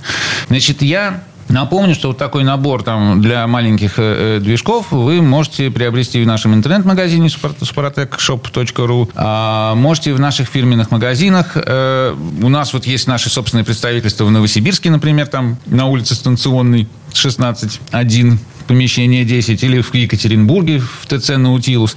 Значит, 0.47 0.81
я 0.81 1.23
Напомню, 1.49 1.93
что 1.93 2.09
вот 2.09 2.17
такой 2.17 2.43
набор 2.43 2.83
там, 2.83 3.21
для 3.21 3.45
маленьких 3.47 3.99
э, 3.99 4.37
э 4.37 4.39
движков 4.39 4.91
вы 4.91 5.21
можете 5.21 5.69
приобрести 5.69 6.23
в 6.23 6.27
нашем 6.27 6.53
интернет-магазине 6.55 7.27
suprotecshop.ru, 7.27 9.09
а 9.15 9.75
можете 9.75 10.13
в 10.13 10.19
наших 10.19 10.49
фирменных 10.49 10.91
магазинах. 10.91 11.51
Э, 11.55 12.15
у 12.41 12.49
нас 12.49 12.73
вот 12.73 12.85
есть 12.85 13.07
наши 13.07 13.29
собственные 13.29 13.63
представительства 13.63 14.25
в 14.25 14.31
Новосибирске, 14.31 14.89
например, 14.89 15.27
там 15.27 15.57
на 15.67 15.85
улице 15.85 16.15
Станционной 16.15 16.87
16.1 17.13 18.37
помещение 18.67 19.25
10, 19.25 19.63
или 19.63 19.81
в 19.81 19.93
Екатеринбурге 19.93 20.79
в 20.79 21.07
ТЦ 21.07 21.37
«Наутилус». 21.37 21.95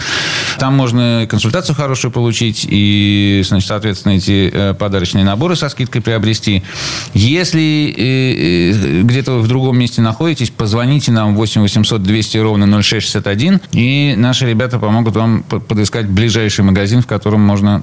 Там 0.59 0.75
можно 0.75 1.27
консультацию 1.29 1.75
хорошую 1.75 2.11
получить 2.11 2.67
и, 2.69 3.43
значит, 3.47 3.69
соответственно, 3.69 4.15
эти 4.15 4.51
э, 4.53 4.75
подарочные 4.75 5.25
наборы 5.25 5.57
со 5.57 5.69
скидкой 5.69 6.03
приобрести. 6.03 6.63
Если 7.15 7.95
э, 7.97 8.03
э, 8.03 9.03
где-то 9.03 9.33
вы 9.33 9.41
в 9.43 9.49
другом 9.49 9.79
месте 9.79 10.03
находитесь, 10.03 10.51
позвоните 10.51 11.13
нам 11.13 11.35
8 11.35 11.63
800 11.63 12.03
200 12.03 12.39
ровно 12.39 12.83
0661, 12.83 13.61
и 13.73 14.15
наши 14.17 14.47
ребята 14.47 14.79
помогут 14.79 15.17
вам 15.17 15.43
подыскать 15.43 16.07
ближайший 16.07 16.65
магазин, 16.65 17.03
в 17.03 17.07
котором 17.07 17.41
можно 17.41 17.83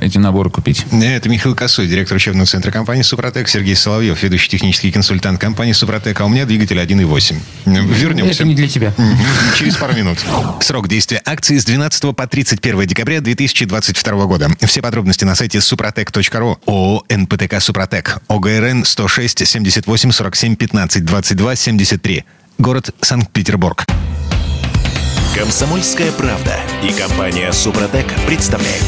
эти 0.00 0.18
наборы 0.18 0.50
купить. 0.50 0.86
Это 0.90 1.28
Михаил 1.28 1.54
Косой, 1.54 1.86
директор 1.86 2.16
учебного 2.16 2.46
центра 2.46 2.70
компании 2.70 3.02
«Супротек», 3.02 3.48
Сергей 3.48 3.76
Соловьев, 3.76 4.22
ведущий 4.22 4.48
технический 4.48 4.90
консультант 4.90 5.40
компании 5.40 5.72
«Супротек», 5.72 6.20
а 6.20 6.24
у 6.24 6.28
меня 6.28 6.46
двигатель 6.46 6.78
1.8. 6.78 7.36
Вернемся 7.66 8.23
вернемся. 8.24 8.42
Это 8.42 8.48
не 8.48 8.54
для 8.54 8.68
тебя. 8.68 8.92
Через 9.56 9.76
пару 9.76 9.94
минут. 9.94 10.18
Срок 10.60 10.88
действия 10.88 11.20
акции 11.24 11.58
с 11.58 11.64
12 11.64 12.16
по 12.16 12.26
31 12.26 12.86
декабря 12.86 13.20
2022 13.20 14.26
года. 14.26 14.48
Все 14.62 14.82
подробности 14.82 15.24
на 15.24 15.34
сайте 15.34 15.58
suprotec.ru. 15.58 16.58
ООО 16.66 17.04
«НПТК 17.08 17.60
Супротек». 17.60 18.18
ОГРН 18.28 18.84
106 18.84 19.46
78 19.46 20.10
47 20.10 20.56
15 20.56 21.04
22 21.04 21.56
73. 21.56 22.24
Город 22.58 22.94
Санкт-Петербург. 23.00 23.84
Комсомольская 25.36 26.12
правда 26.12 26.60
и 26.80 26.92
компания 26.92 27.50
«Супротек» 27.52 28.06
представляют. 28.24 28.84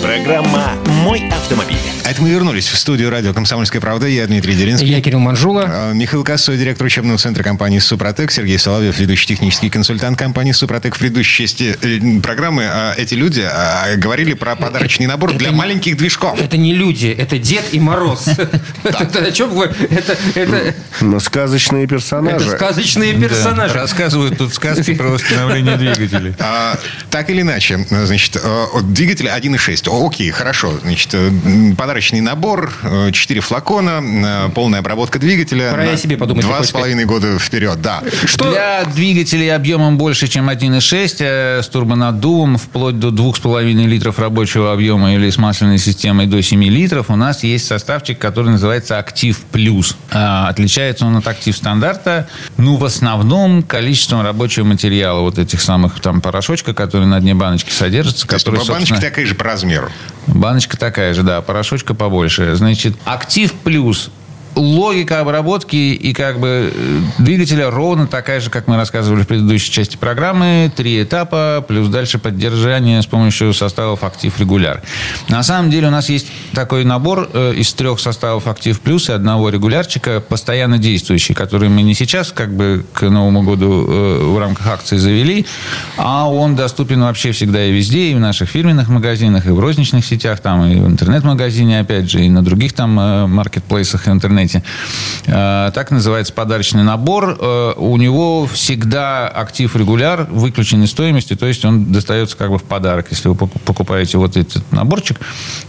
Программа 0.00 0.72
«Мой 1.02 1.28
автомобиль». 1.28 1.76
А 2.04 2.10
это 2.12 2.22
мы 2.22 2.30
вернулись 2.30 2.68
в 2.68 2.78
студию 2.78 3.10
радио 3.10 3.34
«Комсомольская 3.34 3.82
правда». 3.82 4.06
Я 4.06 4.26
Дмитрий 4.26 4.54
Делинский. 4.54 4.88
Я 4.88 5.02
Кирилл 5.02 5.18
Манжула. 5.18 5.64
А, 5.68 5.92
Михаил 5.92 6.24
Косой, 6.24 6.56
директор 6.56 6.86
учебного 6.86 7.18
центра 7.18 7.42
компании 7.42 7.80
«Супротек». 7.80 8.30
Сергей 8.30 8.58
Соловьев, 8.58 8.98
ведущий 8.98 9.26
технический 9.26 9.68
консультант 9.68 10.18
компании 10.18 10.52
«Супротек». 10.52 10.94
В 10.94 10.98
предыдущей 10.98 11.42
части 11.44 11.76
э, 11.82 12.20
программы 12.20 12.64
а, 12.64 12.94
эти 12.96 13.14
люди 13.14 13.42
а, 13.42 13.96
говорили 13.96 14.32
про 14.32 14.56
подарочный 14.56 15.06
набор 15.06 15.34
для 15.34 15.52
маленьких 15.52 15.96
движков. 15.96 16.40
Это 16.40 16.56
не 16.56 16.72
люди, 16.72 17.08
это 17.08 17.38
Дед 17.38 17.64
и 17.72 17.80
Мороз. 17.80 18.26
Это 18.84 19.24
о 19.24 19.32
чем 19.32 19.50
вы? 19.50 19.64
Это... 19.64 20.74
Но 21.00 21.20
сказочные 21.20 21.86
персонажи. 21.86 22.46
Это 22.46 22.56
сказочные 22.56 23.14
персонажи. 23.14 23.74
Рассказывают 23.74 24.38
тут 24.38 24.54
сказки 24.54 24.94
про 24.94 25.08
восстановление 25.08 25.76
двигателей. 25.80 26.34
Так 27.10 27.30
или 27.30 27.42
иначе, 27.42 27.86
значит, 27.90 28.36
двигатель 28.82 29.26
1.6. 29.26 30.06
Окей, 30.06 30.30
хорошо. 30.30 30.72
Значит, 30.82 31.10
э, 31.14 31.30
подарочный 31.76 32.20
набор, 32.20 32.72
4 33.12 33.40
флакона, 33.40 34.02
э, 34.02 34.50
полная 34.54 34.80
обработка 34.80 35.18
двигателя. 35.18 35.70
Пора 35.70 35.84
я 35.84 35.96
себе 35.96 36.16
подумать. 36.16 36.44
Два 36.44 36.62
с 36.62 36.70
половиной 36.70 37.04
года 37.04 37.38
вперед, 37.38 37.80
да. 37.80 38.02
Что? 38.24 38.50
Для 38.50 38.84
двигателей 38.84 39.54
объемом 39.54 39.98
больше, 39.98 40.28
чем 40.28 40.48
1.6, 40.48 41.16
э, 41.20 41.62
с 41.62 41.68
турбонаддувом, 41.68 42.58
вплоть 42.58 42.98
до 42.98 43.10
2,5 43.10 43.86
литров 43.86 44.18
рабочего 44.18 44.72
объема 44.72 45.14
или 45.14 45.30
с 45.30 45.38
масляной 45.38 45.78
системой 45.78 46.26
до 46.26 46.42
7 46.42 46.62
литров, 46.64 47.10
у 47.10 47.16
нас 47.16 47.42
есть 47.42 47.66
составчик, 47.66 48.18
который 48.18 48.50
называется 48.50 48.98
«Актив 48.98 49.38
Плюс». 49.52 49.96
Отличается 50.10 51.06
он 51.06 51.16
от 51.16 51.26
«Актив 51.26 51.56
Стандарта», 51.56 52.28
ну, 52.56 52.76
в 52.76 52.84
основном 52.84 53.62
количеством 53.62 54.22
рабочего 54.22 54.64
материала, 54.64 55.20
вот 55.20 55.38
этих 55.38 55.60
самых 55.70 56.00
там 56.00 56.20
порошочка, 56.20 56.74
которые 56.74 57.06
на 57.06 57.20
дне 57.20 57.32
баночки 57.32 57.70
содержатся. 57.70 58.26
То 58.26 58.36
которые, 58.36 58.58
есть, 58.58 58.70
баночка 58.70 59.00
такая 59.00 59.24
же 59.24 59.36
по 59.36 59.44
размеру. 59.44 59.88
Баночка 60.26 60.76
такая 60.76 61.14
же, 61.14 61.22
да, 61.22 61.42
порошочка 61.42 61.94
побольше. 61.94 62.56
Значит, 62.56 62.96
актив 63.04 63.52
плюс 63.52 64.10
логика 64.54 65.20
обработки 65.20 65.76
и 65.76 66.12
как 66.12 66.40
бы 66.40 66.72
э, 66.74 67.00
двигателя 67.18 67.70
ровно 67.70 68.06
такая 68.06 68.40
же, 68.40 68.50
как 68.50 68.66
мы 68.66 68.76
рассказывали 68.76 69.22
в 69.22 69.26
предыдущей 69.26 69.70
части 69.70 69.96
программы. 69.96 70.70
Три 70.74 71.02
этапа, 71.02 71.64
плюс 71.66 71.88
дальше 71.88 72.18
поддержание 72.18 73.00
с 73.00 73.06
помощью 73.06 73.54
составов 73.54 74.02
актив 74.04 74.38
регуляр. 74.38 74.82
На 75.28 75.42
самом 75.42 75.70
деле 75.70 75.88
у 75.88 75.90
нас 75.90 76.08
есть 76.08 76.26
такой 76.52 76.84
набор 76.84 77.30
э, 77.32 77.54
из 77.54 77.72
трех 77.74 78.00
составов 78.00 78.46
актив 78.48 78.78
плюс 78.80 79.08
и 79.08 79.12
одного 79.12 79.50
регулярчика, 79.50 80.20
постоянно 80.20 80.78
действующий, 80.78 81.34
который 81.34 81.68
мы 81.68 81.82
не 81.82 81.94
сейчас 81.94 82.32
как 82.32 82.54
бы 82.54 82.84
к 82.92 83.02
Новому 83.02 83.42
году 83.42 83.86
э, 83.88 84.24
в 84.24 84.38
рамках 84.38 84.66
акции 84.66 84.96
завели, 84.96 85.46
а 85.96 86.28
он 86.28 86.56
доступен 86.56 87.02
вообще 87.02 87.32
всегда 87.32 87.64
и 87.64 87.72
везде, 87.72 88.10
и 88.10 88.14
в 88.14 88.20
наших 88.20 88.48
фирменных 88.48 88.88
магазинах, 88.88 89.46
и 89.46 89.50
в 89.50 89.60
розничных 89.60 90.04
сетях, 90.04 90.40
там, 90.40 90.64
и 90.64 90.76
в 90.76 90.86
интернет-магазине, 90.86 91.80
опять 91.80 92.10
же, 92.10 92.24
и 92.24 92.28
на 92.28 92.42
других 92.42 92.72
там 92.72 92.90
маркетплейсах 92.90 94.08
интернет 94.08 94.39
интернете. 94.40 94.62
Э, 95.26 95.70
так 95.74 95.90
называется 95.90 96.32
подарочный 96.32 96.82
набор. 96.82 97.36
Э, 97.38 97.72
у 97.76 97.96
него 97.96 98.46
всегда 98.46 99.28
актив 99.28 99.74
регуляр 99.76 100.26
выключен 100.30 100.82
из 100.82 100.90
стоимости, 100.90 101.36
то 101.36 101.46
есть 101.46 101.64
он 101.64 101.92
достается 101.92 102.36
как 102.36 102.50
бы 102.50 102.58
в 102.58 102.64
подарок. 102.64 103.06
Если 103.10 103.28
вы 103.28 103.34
покупаете 103.34 104.18
вот 104.18 104.36
этот 104.36 104.70
наборчик, 104.72 105.18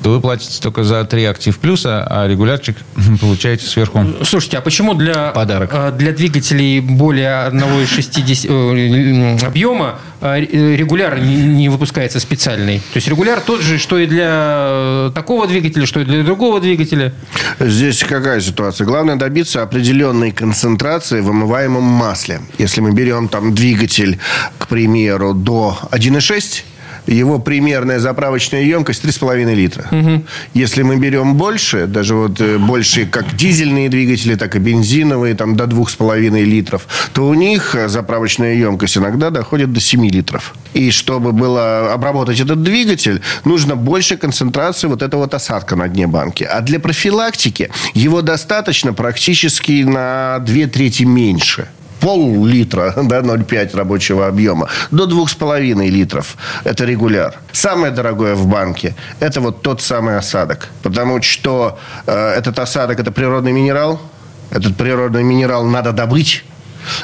то 0.03 0.09
вы 0.11 0.21
платите 0.21 0.61
только 0.61 0.83
за 0.83 1.03
три 1.05 1.25
актив 1.25 1.57
плюса, 1.57 2.05
а 2.09 2.27
регулярчик 2.27 2.77
получаете 3.21 3.65
сверху 3.65 4.05
Слушайте, 4.23 4.57
а 4.57 4.61
почему 4.61 4.93
для, 4.93 5.31
подарок. 5.31 5.71
Э, 5.73 5.91
для 5.91 6.11
двигателей 6.11 6.79
более 6.79 7.49
1,60 7.49 9.45
объема 9.45 9.99
регуляр 10.21 11.19
не 11.19 11.69
выпускается 11.69 12.19
специальный? 12.19 12.79
То 12.79 12.97
есть 12.97 13.07
регуляр 13.07 13.41
тот 13.41 13.61
же, 13.61 13.77
что 13.77 13.97
и 13.97 14.05
для 14.05 15.11
такого 15.15 15.47
двигателя, 15.47 15.85
что 15.85 15.99
и 15.99 16.05
для 16.05 16.23
другого 16.23 16.59
двигателя? 16.59 17.13
Здесь 17.59 18.03
какая 18.03 18.39
ситуация? 18.41 18.85
Главное 18.85 19.15
добиться 19.15 19.61
определенной 19.63 20.31
концентрации 20.31 21.21
в 21.21 21.29
омываемом 21.29 21.83
масле. 21.83 22.41
Если 22.57 22.81
мы 22.81 22.91
берем 22.91 23.27
там 23.27 23.53
двигатель, 23.53 24.19
к 24.57 24.67
примеру, 24.67 25.33
до 25.33 25.77
1,6 25.91 26.63
его 27.07 27.39
примерная 27.39 27.99
заправочная 27.99 28.63
емкость 28.63 29.03
3,5 29.03 29.53
литра. 29.53 29.87
Угу. 29.91 30.23
Если 30.53 30.83
мы 30.83 30.97
берем 30.97 31.35
больше, 31.35 31.87
даже 31.87 32.15
вот 32.15 32.39
э, 32.41 32.57
больше 32.57 33.05
как 33.05 33.35
дизельные 33.35 33.89
двигатели, 33.89 34.35
так 34.35 34.55
и 34.55 34.59
бензиновые, 34.59 35.35
там 35.35 35.55
до 35.55 35.65
2,5 35.65 36.43
литров, 36.43 36.87
то 37.13 37.27
у 37.27 37.33
них 37.33 37.75
заправочная 37.87 38.53
емкость 38.55 38.97
иногда 38.97 39.29
доходит 39.29 39.73
до 39.73 39.79
7 39.79 40.07
литров. 40.09 40.53
И 40.73 40.91
чтобы 40.91 41.31
было 41.31 41.93
обработать 41.93 42.39
этот 42.39 42.63
двигатель, 42.63 43.21
нужно 43.45 43.75
больше 43.75 44.17
концентрации 44.17 44.87
вот 44.87 45.01
этого 45.01 45.21
вот 45.21 45.33
осадка 45.33 45.75
на 45.75 45.87
дне 45.87 46.07
банки. 46.07 46.43
А 46.43 46.61
для 46.61 46.79
профилактики 46.79 47.69
его 47.93 48.21
достаточно 48.21 48.93
практически 48.93 49.83
на 49.83 50.39
2 50.39 50.67
трети 50.67 51.03
меньше 51.03 51.67
пол-литра, 52.01 52.93
да, 53.03 53.19
0,5 53.19 53.77
рабочего 53.77 54.27
объема, 54.27 54.67
до 54.91 55.05
2,5 55.05 55.87
литров. 55.87 56.35
Это 56.65 56.85
регуляр. 56.85 57.35
Самое 57.53 57.93
дорогое 57.93 58.35
в 58.35 58.47
банке– 58.47 58.95
это 59.19 59.39
вот 59.39 59.61
тот 59.61 59.81
самый 59.81 60.17
осадок. 60.17 60.69
Потому 60.83 61.21
что 61.21 61.79
э, 62.07 62.33
этот 62.37 62.59
осадок– 62.59 62.99
это 63.01 63.11
природный 63.11 63.51
минерал. 63.53 64.01
Этот 64.49 64.75
природный 64.75 65.23
минерал 65.23 65.63
надо 65.63 65.93
добыть 65.93 66.43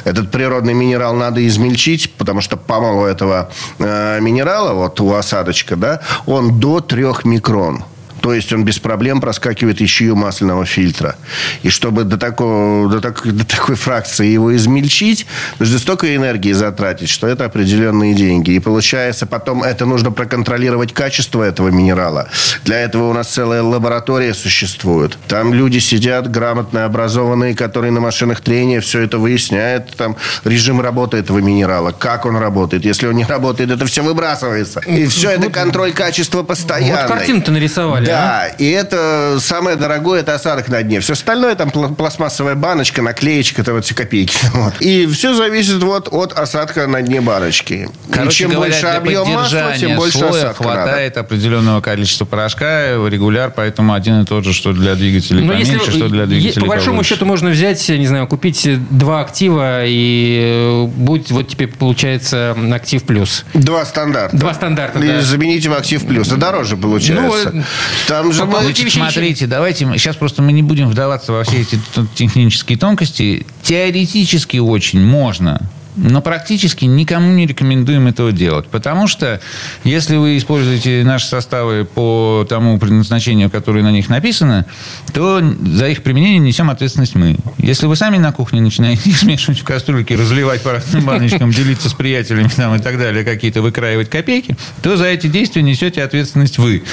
Этот 0.04 0.32
природный 0.32 0.74
минерал 0.74 1.13
надо 1.13 1.48
измельчить, 1.48 2.13
потому 2.18 2.42
что 2.42 2.58
помол 2.58 3.06
этого 3.06 3.50
э, 3.80 4.20
минерала, 4.20 4.74
вот 4.74 5.00
у 5.00 5.13
осадочка, 5.13 5.75
да, 5.75 6.01
он 6.25 6.60
до 6.60 6.80
трех 6.80 7.25
микрон. 7.25 7.84
То 8.22 8.34
есть 8.34 8.52
он 8.54 8.64
без 8.64 8.80
проблем 8.80 9.22
проскакивает 9.22 9.82
ищию 9.82 10.16
масляного 10.16 10.66
фильтра. 10.66 11.16
И 11.64 11.70
чтобы 11.70 12.04
до, 12.04 12.18
такого, 12.18 12.90
до, 12.90 13.02
так, 13.02 13.26
до 13.26 13.46
такой 13.46 13.76
фракции 13.76 14.28
его 14.28 14.56
измельчить, 14.56 15.26
нужно 15.60 15.80
столько 15.80 16.16
энергии 16.16 16.52
затратить, 16.52 17.10
что 17.10 17.28
это 17.28 17.46
определенные 17.46 18.14
деньги. 18.14 18.52
И 18.52 18.60
получается, 18.60 19.26
потом 19.26 19.64
это 19.64 19.86
нужно 19.86 20.12
проконтролировать 20.12 20.94
качество 20.94 21.44
этого 21.44 21.70
минерала. 21.70 22.30
Для 22.64 22.80
этого 22.80 23.10
у 23.10 23.14
нас 23.14 23.28
целая 23.28 23.62
лаборатория 23.62 24.34
существует. 24.34 25.18
Там 25.28 25.54
люди 25.54 25.80
сидят, 25.80 26.30
грамотно 26.30 26.86
образованные, 26.86 27.56
которые 27.56 27.92
на 27.92 28.00
машинах 28.00 28.42
трения 28.42 28.82
все 28.82 29.02
это 29.02 29.18
выясняют. 29.18 29.96
Там 29.96 30.16
режим 30.44 30.82
работы 30.82 31.18
этого 31.18 31.40
минерала, 31.40 31.92
как 31.92 32.26
он 32.26 32.38
работает. 32.38 32.86
Если 32.86 33.08
он 33.08 33.16
не 33.16 33.26
работает, 33.26 33.72
это 33.72 33.86
все 33.86 34.02
выбрасывается. 34.02 34.80
И 34.82 35.06
все 35.08 35.32
это 35.32 35.50
контроль 35.50 35.94
качества 35.94 36.44
постоянный. 36.44 37.02
Вот 37.02 37.12
картину-то 37.12 37.52
нарисовали. 37.52 38.07
Да, 38.08 38.48
и 38.58 38.70
это 38.70 39.38
самое 39.40 39.76
дорогое, 39.76 40.22
это 40.22 40.34
осадок 40.36 40.68
на 40.70 40.82
дне. 40.84 41.00
Все 41.00 41.14
остальное, 41.14 41.56
там 41.56 41.70
пла- 41.70 41.94
пластмассовая 41.96 42.56
баночка, 42.56 43.02
наклеечка, 43.02 43.62
это 43.62 43.74
вот 43.74 43.86
все 43.86 43.96
копейки. 43.96 44.38
Вот. 44.54 44.74
И 44.82 45.06
все 45.08 45.34
зависит 45.34 45.82
вот 45.84 46.10
от 46.12 46.34
осадка 46.34 46.88
на 46.88 47.02
дне 47.02 47.22
баночки. 47.22 47.90
Короче 48.12 48.30
и 48.30 48.38
чем 48.48 48.52
говоря, 48.52 48.72
больше 48.72 48.86
объем 48.88 49.28
масла, 49.30 49.74
тем 49.78 49.96
больше 49.96 50.18
слоя 50.18 50.32
осадка 50.32 50.64
хватает 50.64 51.16
надо. 51.16 51.26
определенного 51.26 51.82
количества 51.82 52.26
порошка, 52.26 52.88
регуляр, 53.08 53.52
поэтому 53.56 53.94
один 53.94 54.22
и 54.22 54.26
тот 54.26 54.44
же, 54.46 54.54
что 54.54 54.74
для 54.74 54.96
двигателей 54.96 55.44
Но 55.44 55.52
поменьше, 55.54 55.74
если, 55.74 55.92
что 55.92 56.10
для 56.10 56.26
двигателей 56.26 56.62
по 56.62 56.68
большому 56.68 56.98
повыше. 56.98 57.14
счету 57.16 57.26
можно 57.26 57.50
взять, 57.50 57.88
не 57.90 58.08
знаю, 58.08 58.28
купить 58.28 58.68
два 58.90 59.22
актива 59.22 59.86
и 59.86 60.40
э, 60.44 60.86
будет 60.86 61.30
вот 61.32 61.48
теперь 61.48 61.68
получается 61.68 62.56
актив 62.74 63.04
плюс. 63.04 63.46
Два 63.54 63.86
стандарта. 63.86 64.36
Два 64.36 64.54
стандарта, 64.54 65.00
И 65.00 65.08
да. 65.08 65.22
замените 65.22 65.70
в 65.70 65.74
актив 65.74 66.06
плюс. 66.06 66.28
Это 66.28 66.38
дороже 66.38 66.78
получается. 66.78 67.52
Ну, 67.54 67.64
Там 68.08 68.32
же 68.32 68.46
Значит, 68.46 68.86
вещи- 68.86 68.96
смотрите, 68.96 69.48
давайте 69.48 69.86
мы, 69.86 69.98
сейчас 69.98 70.16
просто 70.16 70.42
мы 70.42 70.51
не 70.51 70.63
будем 70.63 70.88
вдаваться 70.89 71.32
во 71.34 71.44
все 71.44 71.62
эти 71.62 71.80
технические 72.16 72.77
тонкости. 72.77 73.46
Теоретически 73.63 74.58
очень 74.58 75.01
можно. 75.01 75.62
Но 75.98 76.22
практически 76.22 76.86
никому 76.86 77.34
не 77.34 77.48
рекомендуем 77.48 78.08
этого 78.08 78.32
делать. 78.32 78.68
Потому 78.68 79.08
что, 79.08 79.42
если 79.84 80.16
вы 80.16 80.38
используете 80.38 81.01
наши 81.04 81.25
составы 81.25 81.86
по 81.86 82.46
тому 82.48 82.77
предназначению, 82.77 83.50
которое 83.50 83.84
на 83.84 83.92
них 83.92 84.08
написано, 84.08 84.68
то 85.12 85.42
за 85.42 85.89
их 85.89 86.04
применение 86.04 86.38
несем 86.38 86.70
ответственность 86.70 87.16
мы. 87.16 87.38
Если 87.58 87.88
вы 87.88 87.96
сами 87.96 88.18
на 88.18 88.32
кухне 88.32 88.62
начинаете 88.62 89.10
их 89.10 89.18
смешивать 89.20 89.60
в 89.60 89.63
кастрюльке, 89.63 90.16
разливать 90.16 90.62
по 90.62 90.74
разным 90.74 91.04
баночкам, 91.04 91.50
делиться 91.50 91.89
с 91.89 91.94
приятелями 91.94 92.50
там, 92.56 92.75
и 92.75 92.80
так 92.80 93.00
далее, 93.00 93.25
какие-то 93.25 93.63
выкраивать 93.63 94.10
копейки, 94.12 94.56
то 94.84 94.98
за 94.98 95.06
эти 95.06 95.25
действия 95.25 95.63
несете 95.63 96.04
ответственность 96.04 96.60
вы. 96.60 96.84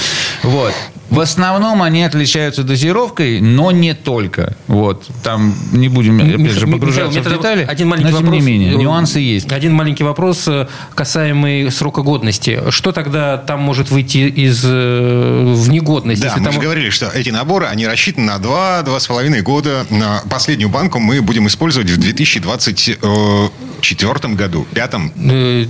Вот. 0.43 0.73
В 1.11 1.21
основном 1.21 1.83
они 1.83 2.03
отличаются 2.03 2.65
дозировкой, 2.65 3.41
но 3.41 3.71
не 3.71 3.95
только. 3.95 4.57
Вот. 4.67 5.07
Там 5.23 5.55
не 5.73 5.89
будем, 5.89 6.19
опять 6.19 6.59
же, 6.59 6.67
погружаться 6.67 7.19
Михаил, 7.19 7.37
в 7.37 7.39
детали. 7.39 7.65
Один 7.69 7.89
маленький 7.89 8.11
но, 8.11 8.17
тем 8.19 8.27
вопрос. 8.27 8.43
не 8.45 8.51
менее, 8.51 8.73
Э, 8.73 8.77
нюансы 8.77 9.21
есть. 9.21 9.53
Один 9.53 9.73
маленький 9.75 10.03
вопрос, 10.05 10.49
э, 10.49 10.67
касаемый 10.95 11.71
срока 11.71 12.03
годности. 12.03 12.61
Что 12.71 12.93
тогда 12.93 13.37
там 13.37 13.61
может 13.61 13.91
выйти 13.91 14.19
из 14.29 14.63
э, 14.65 15.53
в 15.55 15.69
негодность? 15.71 16.21
Да, 16.23 16.29
если 16.29 16.41
мы 16.41 16.45
там- 16.47 16.55
же 16.55 16.61
говорили, 16.61 16.89
что 16.91 17.11
эти 17.15 17.31
наборы, 17.31 17.67
они 17.67 17.87
рассчитаны 17.87 18.27
на 18.27 18.39
2-2,5 18.39 19.43
года. 19.43 19.87
На 19.91 20.23
последнюю 20.31 20.69
банку 20.71 20.99
мы 20.99 21.21
будем 21.23 21.47
использовать 21.47 21.91
в 21.91 21.97
2024 21.99 24.35
году, 24.35 24.67
пятом. 24.73 25.13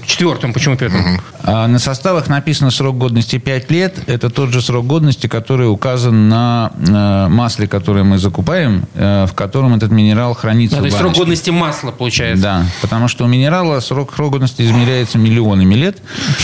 Четвертым, 0.07 0.53
почему 0.53 0.77
пятым? 0.77 1.21
А 1.43 1.67
на 1.67 1.79
составах 1.79 2.29
написано 2.29 2.71
срок 2.71 2.97
годности 2.99 3.39
5 3.39 3.71
лет. 3.71 3.99
Это 4.07 4.31
тот 4.31 4.51
же 4.51 4.63
срок 4.63 4.87
годности, 4.87 5.24
который 5.29 5.71
указан 5.71 6.29
на 6.29 6.73
э, 6.77 7.29
масле, 7.29 7.67
которое 7.67 8.05
мы 8.05 8.19
закупаем, 8.19 8.85
э, 8.95 9.27
в 9.29 9.35
котором 9.35 9.75
этот 9.75 9.91
минерал 9.91 10.35
хранится 10.35 10.77
Да, 10.77 10.83
то 10.83 10.87
есть 10.87 10.99
срок 10.99 11.15
годности 11.15 11.51
масла 11.51 11.91
получается. 11.91 12.43
Да, 12.43 12.65
потому 12.83 13.09
что 13.09 13.25
у 13.25 13.27
минерала 13.27 13.81
срок 13.81 14.15
срок 14.15 14.33
годности 14.33 14.63
измеряется 14.63 15.19
миллионами 15.19 15.75
лет. 15.75 15.99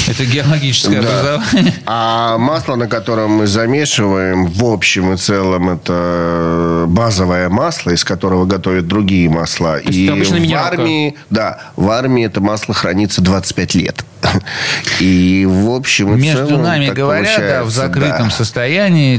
Это 0.08 0.24
геологическое 0.24 1.02
Да. 1.02 1.08
образование. 1.08 1.74
А 1.86 2.38
масло, 2.38 2.76
на 2.76 2.86
котором 2.86 3.32
мы 3.32 3.46
замешиваем, 3.46 4.46
в 4.46 4.64
общем 4.64 5.12
и 5.12 5.16
целом, 5.16 5.70
это 5.70 6.84
базовое 6.88 7.48
масло, 7.48 7.90
из 7.90 8.04
которого 8.04 8.44
готовят 8.44 8.86
другие 8.86 9.28
масла. 9.28 9.78
и 9.78 10.04
это 10.04 10.14
обычная 10.14 10.48
в 10.48 10.54
армии, 10.54 11.16
да, 11.30 11.60
в 11.76 11.90
армии 11.90 12.24
это 12.24 12.40
масло 12.40 12.74
хранится 12.74 13.20
25 13.20 13.74
лет. 13.74 14.04
И 15.00 15.46
в 15.48 15.70
общем 15.70 16.14
и 16.14 16.20
Между 16.20 16.46
целом 16.48 16.62
нами 16.62 16.90
говоря, 16.90 17.38
да, 17.38 17.64
в 17.64 17.70
закрытом 17.70 18.28
да. 18.28 18.30
состоянии, 18.30 18.69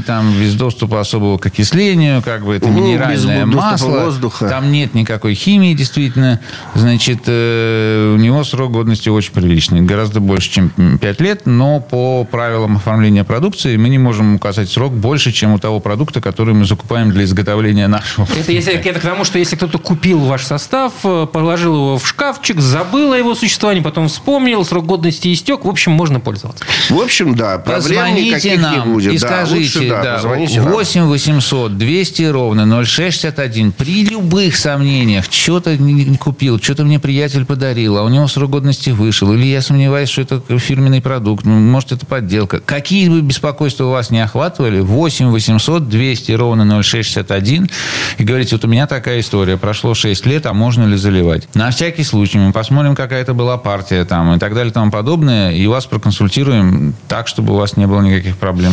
там 0.06 0.32
без 0.40 0.54
доступа 0.54 1.00
особого 1.00 1.38
к 1.38 1.46
окислению, 1.46 2.22
как 2.22 2.44
бы 2.44 2.54
это 2.54 2.68
Ну, 2.68 2.74
минеральное 2.80 3.46
масло, 3.46 4.04
воздуха. 4.04 4.48
там 4.48 4.72
нет 4.72 4.94
никакой 4.94 5.34
химии, 5.34 5.74
действительно, 5.74 6.40
значит, 6.74 7.20
э, 7.26 8.14
у 8.14 8.18
него 8.18 8.44
срок 8.44 8.72
годности 8.72 9.08
очень 9.08 9.32
приличный, 9.32 9.80
гораздо 9.82 10.20
больше, 10.20 10.50
чем 10.50 10.98
5 10.98 11.20
лет, 11.20 11.42
но 11.46 11.80
по 11.80 12.24
правилам 12.24 12.76
оформления 12.76 13.24
продукции 13.24 13.76
мы 13.76 13.88
не 13.88 13.98
можем 13.98 14.36
указать 14.36 14.70
срок 14.70 14.92
больше, 14.92 15.32
чем 15.32 15.52
у 15.52 15.58
того 15.58 15.80
продукта, 15.80 16.20
который 16.20 16.54
мы 16.54 16.64
закупаем 16.64 17.10
для 17.10 17.24
изготовления 17.24 17.88
нашего. 17.88 18.26
Это, 18.38 18.52
если, 18.52 18.72
это 18.74 19.00
к 19.00 19.02
тому, 19.02 19.24
что 19.24 19.38
если 19.38 19.56
кто-то 19.56 19.78
купил 19.78 20.20
ваш 20.20 20.44
состав, 20.44 20.92
э, 21.04 21.26
положил 21.30 21.74
его 21.74 21.98
в 21.98 22.06
шкафчик, 22.06 22.60
забыл 22.60 23.12
о 23.12 23.18
его 23.18 23.34
существовании, 23.34 23.82
потом 23.82 24.08
вспомнил, 24.08 24.64
срок 24.64 24.86
годности 24.86 25.32
истек, 25.32 25.64
в 25.64 25.68
общем, 25.68 25.92
можно 25.92 26.20
пользоваться. 26.20 26.64
В 26.88 27.00
общем, 27.00 27.34
да, 27.34 27.58
проблем 27.58 27.82
Позвоните 27.82 28.26
никаких 28.28 28.60
нам 28.60 28.74
не 28.74 28.92
будет. 28.92 29.12
и 29.12 29.18
Да, 29.18 29.41
скажите, 29.46 29.78
лучше, 29.78 29.90
да, 29.90 30.02
да, 30.02 30.14
позвоните 30.14 30.60
нам. 30.60 30.72
8 30.72 31.02
800 31.04 31.78
200 31.78 32.22
ровно 32.22 32.84
0661. 32.84 33.72
При 33.72 34.04
любых 34.04 34.56
сомнениях, 34.56 35.24
что-то 35.30 35.76
не 35.76 36.16
купил, 36.16 36.60
что-то 36.60 36.84
мне 36.84 36.98
приятель 36.98 37.44
подарил, 37.44 37.98
а 37.98 38.02
у 38.02 38.08
него 38.08 38.28
срок 38.28 38.50
годности 38.50 38.90
вышел, 38.90 39.32
или 39.32 39.46
я 39.46 39.62
сомневаюсь, 39.62 40.08
что 40.08 40.22
это 40.22 40.42
фирменный 40.58 41.00
продукт, 41.00 41.44
может, 41.44 41.92
это 41.92 42.06
подделка. 42.06 42.60
Какие 42.60 43.08
бы 43.08 43.20
беспокойства 43.20 43.84
вас 43.84 44.10
не 44.10 44.20
охватывали, 44.20 44.80
8 44.80 45.30
800 45.30 45.88
200 45.88 46.32
ровно 46.32 46.82
0661 46.82 47.70
и 48.18 48.24
говорите, 48.24 48.56
вот 48.56 48.64
у 48.64 48.68
меня 48.68 48.86
такая 48.86 49.20
история, 49.20 49.56
прошло 49.56 49.94
6 49.94 50.26
лет, 50.26 50.46
а 50.46 50.52
можно 50.52 50.84
ли 50.84 50.96
заливать? 50.96 51.48
На 51.54 51.70
всякий 51.70 52.04
случай 52.04 52.38
мы 52.38 52.52
посмотрим, 52.52 52.94
какая 52.94 53.22
это 53.22 53.34
была 53.34 53.56
партия 53.56 54.04
там 54.04 54.34
и 54.34 54.38
так 54.38 54.54
далее 54.54 54.70
и 54.70 54.74
тому 54.74 54.90
подобное, 54.90 55.52
и 55.52 55.66
вас 55.66 55.86
проконсультируем 55.86 56.94
так, 57.08 57.28
чтобы 57.28 57.54
у 57.54 57.56
вас 57.56 57.76
не 57.76 57.86
было 57.86 58.00
никаких 58.00 58.36
проблем. 58.36 58.72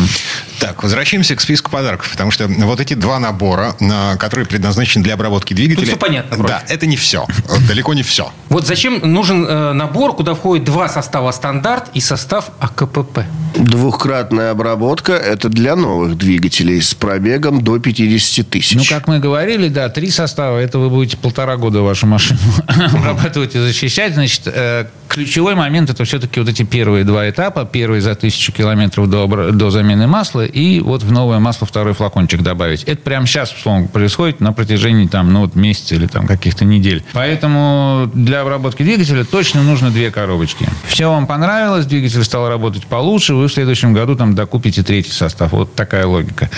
Так, 0.59 0.83
возвращаемся 0.83 1.35
к 1.35 1.41
списку 1.41 1.71
подарков, 1.71 2.09
потому 2.11 2.31
что 2.31 2.47
вот 2.47 2.79
эти 2.79 2.93
два 2.93 3.19
набора, 3.19 3.75
на- 3.79 4.17
которые 4.17 4.45
предназначены 4.45 5.03
для 5.03 5.13
обработки 5.13 5.53
двигателя... 5.53 5.85
всё 5.87 5.97
понятно 5.97 6.37
просто. 6.37 6.63
Да, 6.67 6.73
это 6.73 6.85
не 6.85 6.97
все. 6.97 7.25
Далеко 7.67 7.93
не 7.93 8.03
все. 8.03 8.31
Вот 8.49 8.67
зачем 8.67 8.99
нужен 9.03 9.45
э, 9.45 9.73
набор, 9.73 10.15
куда 10.15 10.33
входит 10.33 10.65
два 10.65 10.89
состава 10.89 11.31
стандарт 11.31 11.89
и 11.93 12.01
состав 12.01 12.51
АКПП? 12.59 13.19
Двухкратная 13.55 14.51
обработка– 14.51 15.13
это 15.13 15.49
для 15.49 15.75
новых 15.75 16.17
двигателей 16.17 16.81
с 16.81 16.93
пробегом 16.93 17.61
до 17.61 17.79
50 17.79 18.49
тысяч. 18.49 18.75
Ну, 18.75 18.83
как 18.87 19.07
мы 19.07 19.19
говорили, 19.19 19.69
да, 19.69 19.89
три 19.89 20.09
состава. 20.09 20.57
Это 20.59 20.79
вы 20.79 20.89
будете 20.89 21.17
полтора 21.17 21.55
года 21.57 21.81
вашу 21.81 22.07
машину 22.07 22.39
обрабатывать 22.67 23.55
и 23.55 23.59
защищать. 23.59 24.13
Значит, 24.13 24.43
э, 24.45 24.85
ключевой 25.07 25.55
момент– 25.55 25.89
это 25.91 26.03
все-таки 26.03 26.39
вот 26.39 26.49
эти 26.49 26.63
первые 26.63 27.03
два 27.03 27.29
этапа. 27.29 27.65
Первый 27.65 28.01
за 28.01 28.15
тысячу 28.15 28.51
километров 28.51 29.09
до, 29.09 29.51
до 29.51 29.69
замены 29.69 30.07
масла 30.07 30.45
и 30.49 30.79
вот 30.79 31.03
в 31.03 31.11
новое 31.11 31.39
масло 31.39 31.65
второй 31.65 31.93
флакончик 31.93 32.41
добавить. 32.41 32.83
Это 32.83 33.01
прямо 33.01 33.25
сейчас, 33.25 33.53
условно, 33.53 33.87
происходит 33.87 34.39
на 34.39 34.53
протяжении 34.53 35.07
там, 35.07 35.31
ну, 35.31 35.41
вот 35.41 35.55
месяца 35.55 35.95
или 35.95 36.07
там 36.07 36.27
каких-то 36.27 36.65
недель. 36.65 37.03
Поэтому 37.13 38.09
для 38.13 38.41
обработки 38.41 38.83
двигателя 38.83 39.23
точно 39.23 39.63
нужно 39.63 39.91
две 39.91 40.11
коробочки. 40.11 40.67
Все 40.87 41.09
вам 41.09 41.27
понравилось, 41.27 41.85
двигатель 41.85 42.23
стал 42.23 42.49
работать 42.49 42.85
получше, 42.85 43.33
вы 43.33 43.47
в 43.47 43.53
следующем 43.53 43.93
году 43.93 44.15
там 44.15 44.35
докупите 44.35 44.83
третий 44.83 45.11
состав. 45.11 45.51
Вот 45.51 45.75
такая 45.75 46.05
логика. 46.05 46.49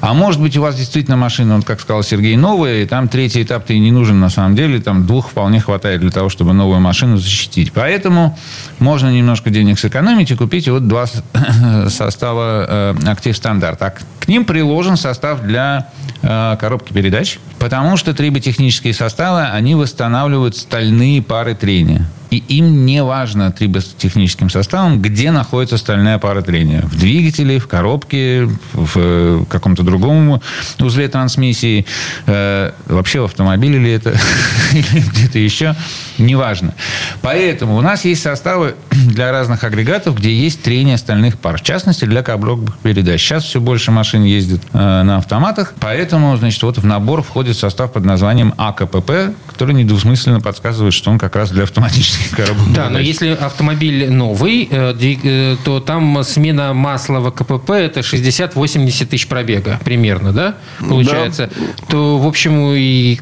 А 0.00 0.14
может 0.14 0.40
быть, 0.40 0.56
у 0.56 0.62
вас 0.62 0.76
действительно 0.76 1.16
машина, 1.16 1.56
вот 1.56 1.64
как 1.64 1.80
сказал 1.80 2.02
Сергей, 2.02 2.36
новая, 2.36 2.82
и 2.82 2.86
там 2.86 3.08
третий 3.08 3.42
этап-то 3.42 3.72
и 3.72 3.78
не 3.78 3.92
нужен 3.92 4.20
на 4.20 4.30
самом 4.30 4.56
деле. 4.56 4.80
Там 4.80 5.06
двух 5.06 5.30
вполне 5.30 5.60
хватает 5.60 6.00
для 6.00 6.10
того, 6.10 6.28
чтобы 6.28 6.52
новую 6.52 6.80
машину 6.80 7.16
защитить. 7.18 7.72
Поэтому 7.72 8.38
можно 8.78 9.08
немножко 9.10 9.50
денег 9.50 9.78
сэкономить 9.78 10.30
и 10.30 10.36
купить 10.36 10.68
вот 10.68 10.88
два 10.88 11.06
состава 11.88 12.66
э, 12.68 12.94
Актив 13.06 13.36
Стандарт. 13.40 13.80
А 13.82 13.90
к- 13.90 14.28
ним 14.28 14.44
приложен 14.44 14.96
состав 14.98 15.40
для 15.42 15.86
э, 16.22 16.56
коробки 16.58 16.92
передач, 16.92 17.38
потому 17.60 17.96
что 17.96 18.14
триботехнические 18.14 18.94
составы, 18.94 19.42
они 19.42 19.76
восстанавливают 19.76 20.56
стальные 20.56 21.22
пары 21.22 21.54
трения. 21.54 22.08
и 22.30 22.36
им 22.36 22.86
не 22.86 23.02
важно 23.02 23.50
триботехническим 23.50 24.50
составом, 24.50 25.02
где 25.02 25.30
находится 25.32 25.76
стальная 25.76 26.18
пара 26.18 26.42
трения. 26.42 26.82
В 26.82 26.96
двигателе, 26.96 27.58
в 27.58 27.66
коробке, 27.66 28.48
в 28.72 28.92
э, 28.96 29.44
каком-то 29.48 29.82
другом 29.82 30.40
узле 30.78 31.08
трансмиссии, 31.08 31.86
э, 32.26 32.70
вообще 32.86 33.20
в 33.20 33.24
автомобиле 33.24 33.78
ли 33.78 33.92
это, 33.92 34.10
или 34.72 35.00
где-то 35.00 35.38
еще, 35.38 35.74
неважно. 36.18 36.74
Поэтому 37.20 37.76
у 37.76 37.80
нас 37.80 38.04
есть 38.04 38.22
составы 38.22 38.76
для 38.90 39.32
разных 39.32 39.64
агрегатов, 39.64 40.16
где 40.16 40.32
есть 40.32 40.62
трение 40.62 40.98
стальных 40.98 41.38
пар. 41.38 41.58
В 41.58 41.62
частности, 41.62 42.04
для 42.04 42.22
коробок 42.22 42.78
передач. 42.78 43.20
Сейчас 43.20 43.44
все 43.44 43.60
больше 43.60 43.90
машин 43.90 44.22
ездит 44.22 44.62
э, 44.72 44.78
на 44.78 45.16
автоматах, 45.16 45.74
поэтому, 45.80 46.36
значит, 46.36 46.62
вот 46.62 46.78
в 46.78 46.86
набор 46.86 47.22
входит 47.22 47.49
состав 47.54 47.92
под 47.92 48.04
названием 48.04 48.54
АКПП, 48.56 49.10
который 49.60 49.74
недвусмысленно 49.74 50.40
подсказывает, 50.40 50.94
что 50.94 51.10
он 51.10 51.18
как 51.18 51.36
раз 51.36 51.50
для 51.50 51.64
автоматических 51.64 52.30
коробок 52.34 52.72
Да, 52.72 52.88
но 52.88 52.98
если 52.98 53.28
автомобиль 53.28 54.10
новый, 54.10 54.66
э, 54.70 54.94
э, 55.22 55.56
то 55.62 55.80
там 55.80 56.24
смена 56.24 56.72
масла 56.72 57.20
в 57.20 57.30
КПП 57.30 57.72
это 57.72 58.00
60-80 58.00 59.04
тысяч 59.04 59.26
пробега 59.26 59.78
примерно, 59.84 60.32
да? 60.32 60.54
Получается. 60.78 61.50
То, 61.90 62.16
в 62.16 62.26
общем, 62.26 62.72
и 62.74 63.20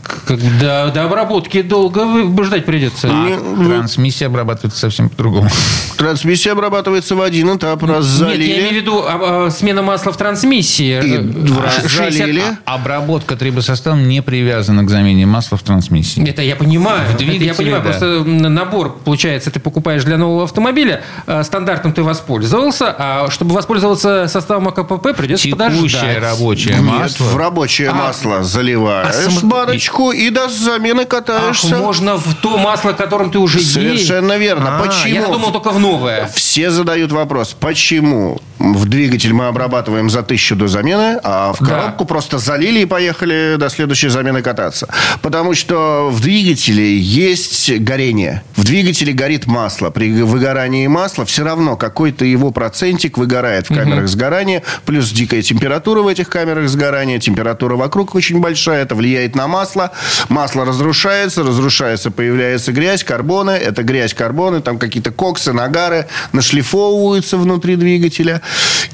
до, 0.60 0.92
до 0.94 1.04
обработки 1.06 1.60
долго 1.62 2.04
вы- 2.04 2.44
ждать 2.44 2.64
придется. 2.66 3.08
А 3.10 3.64
трансмиссия 3.64 4.28
обрабатывается 4.28 4.78
совсем 4.78 5.08
по-другому. 5.08 5.48
Трансмиссия 5.96 6.52
обрабатывается 6.52 7.16
в 7.16 7.20
один 7.20 7.56
этап. 7.56 7.82
Раз 7.82 8.20
Нет, 8.20 8.28
я 8.28 8.34
имею 8.36 8.46
в 8.46 8.48
залили. 8.68 8.74
виду 8.80 9.02
а, 9.04 9.46
а, 9.46 9.50
смена 9.50 9.82
масла 9.82 10.12
в 10.12 10.16
трансмиссии. 10.16 11.00
И 11.04 11.14
Э, 11.16 11.18
два 11.20 11.68
ш- 11.68 11.76
раза 11.82 11.88
60 11.88 12.12
залили. 12.12 12.42
А 12.64 12.74
Обработка 12.76 13.34
трибосоставом 13.36 14.06
не 14.06 14.22
привязана 14.22 14.84
к 14.84 14.88
замене 14.90 15.26
масла 15.26 15.56
в 15.58 15.62
трансмиссии. 15.64 16.20
Это 16.28 16.42
я 16.42 16.56
понимаю. 16.56 17.02
Это 17.14 17.24
я 17.24 17.54
понимаю. 17.54 17.82
да. 17.82 17.88
Просто 17.90 18.24
набор, 18.24 18.98
получается, 19.04 19.50
ты 19.50 19.60
покупаешь 19.60 20.04
для 20.04 20.16
нового 20.16 20.44
автомобиля, 20.44 21.02
э, 21.26 21.42
стандартом 21.42 21.92
ты 21.92 22.02
воспользовался, 22.02 22.94
а 22.98 23.30
чтобы 23.30 23.54
воспользоваться 23.54 24.26
составом 24.28 24.68
АКПП, 24.68 25.14
придется 25.16 25.44
Текущее 25.44 25.52
подождать. 25.56 26.18
рабочее 26.22 26.74
Нет, 26.74 26.82
масло. 26.84 27.24
в 27.24 27.36
рабочее 27.36 27.90
А. 27.90 27.94
масло 27.94 28.42
заливаешь 28.42 29.08
А 29.08 29.12
см- 29.30 29.46
баночку 29.46 30.10
и 30.12 30.30
до 30.30 30.48
замены 30.48 31.02
Ах, 31.02 31.08
катаешься. 31.08 31.76
можно 31.76 32.16
в 32.16 32.34
то 32.36 32.58
масло, 32.58 32.92
которым 32.92 33.30
ты 33.30 33.38
уже 33.38 33.58
есть. 33.58 33.72
Совершенно 33.72 34.36
верно. 34.36 34.78
А, 34.78 34.82
Почему? 34.82 35.14
Я 35.14 35.26
думал 35.26 35.52
только 35.52 35.70
в 35.70 35.78
новое. 35.80 36.28
Все 36.34 36.70
задают 36.70 37.12
вопрос, 37.12 37.54
почему 37.58 38.38
в 38.58 38.86
двигатель 38.88 39.32
мы 39.32 39.46
обрабатываем 39.46 40.10
за 40.10 40.22
тысячу 40.22 40.56
до 40.56 40.66
замены, 40.66 41.18
а 41.22 41.52
в 41.52 41.60
Да. 41.60 41.66
коробку 41.66 42.04
просто 42.04 42.38
залили 42.38 42.80
и 42.80 42.84
поехали 42.86 43.54
до 43.58 43.68
следующей 43.70 44.08
замены 44.08 44.42
кататься. 44.42 44.88
Потому 45.22 45.54
что 45.54 46.07
в 46.10 46.20
двигателе 46.20 46.98
есть 46.98 47.70
горение. 47.80 48.42
В 48.56 48.64
двигателе 48.64 49.12
горит 49.12 49.46
масло. 49.46 49.90
При 49.90 50.22
выгорании 50.22 50.86
масла 50.86 51.24
все 51.24 51.44
равно 51.44 51.76
какой-то 51.76 52.24
его 52.24 52.50
процентик 52.50 53.18
выгорает 53.18 53.70
в 53.70 53.74
камерах 53.74 54.08
сгорания. 54.08 54.62
Плюс 54.84 55.10
дикая 55.10 55.42
температура 55.42 56.02
в 56.02 56.08
этих 56.08 56.28
камерах 56.28 56.68
сгорания. 56.68 57.18
Температура 57.18 57.76
вокруг 57.76 58.14
очень 58.14 58.40
большая. 58.40 58.82
Это 58.82 58.94
влияет 58.94 59.34
на 59.34 59.46
масло. 59.48 59.92
Масло 60.28 60.64
разрушается. 60.64 61.42
Разрушается, 61.42 62.10
появляется 62.10 62.72
грязь, 62.72 63.04
карбоны. 63.04 63.52
Это 63.52 63.82
грязь, 63.82 64.14
карбоны. 64.14 64.60
Там 64.60 64.78
какие-то 64.78 65.10
коксы, 65.10 65.52
нагары 65.52 66.06
нашлифовываются 66.32 67.36
внутри 67.36 67.76
двигателя. 67.76 68.42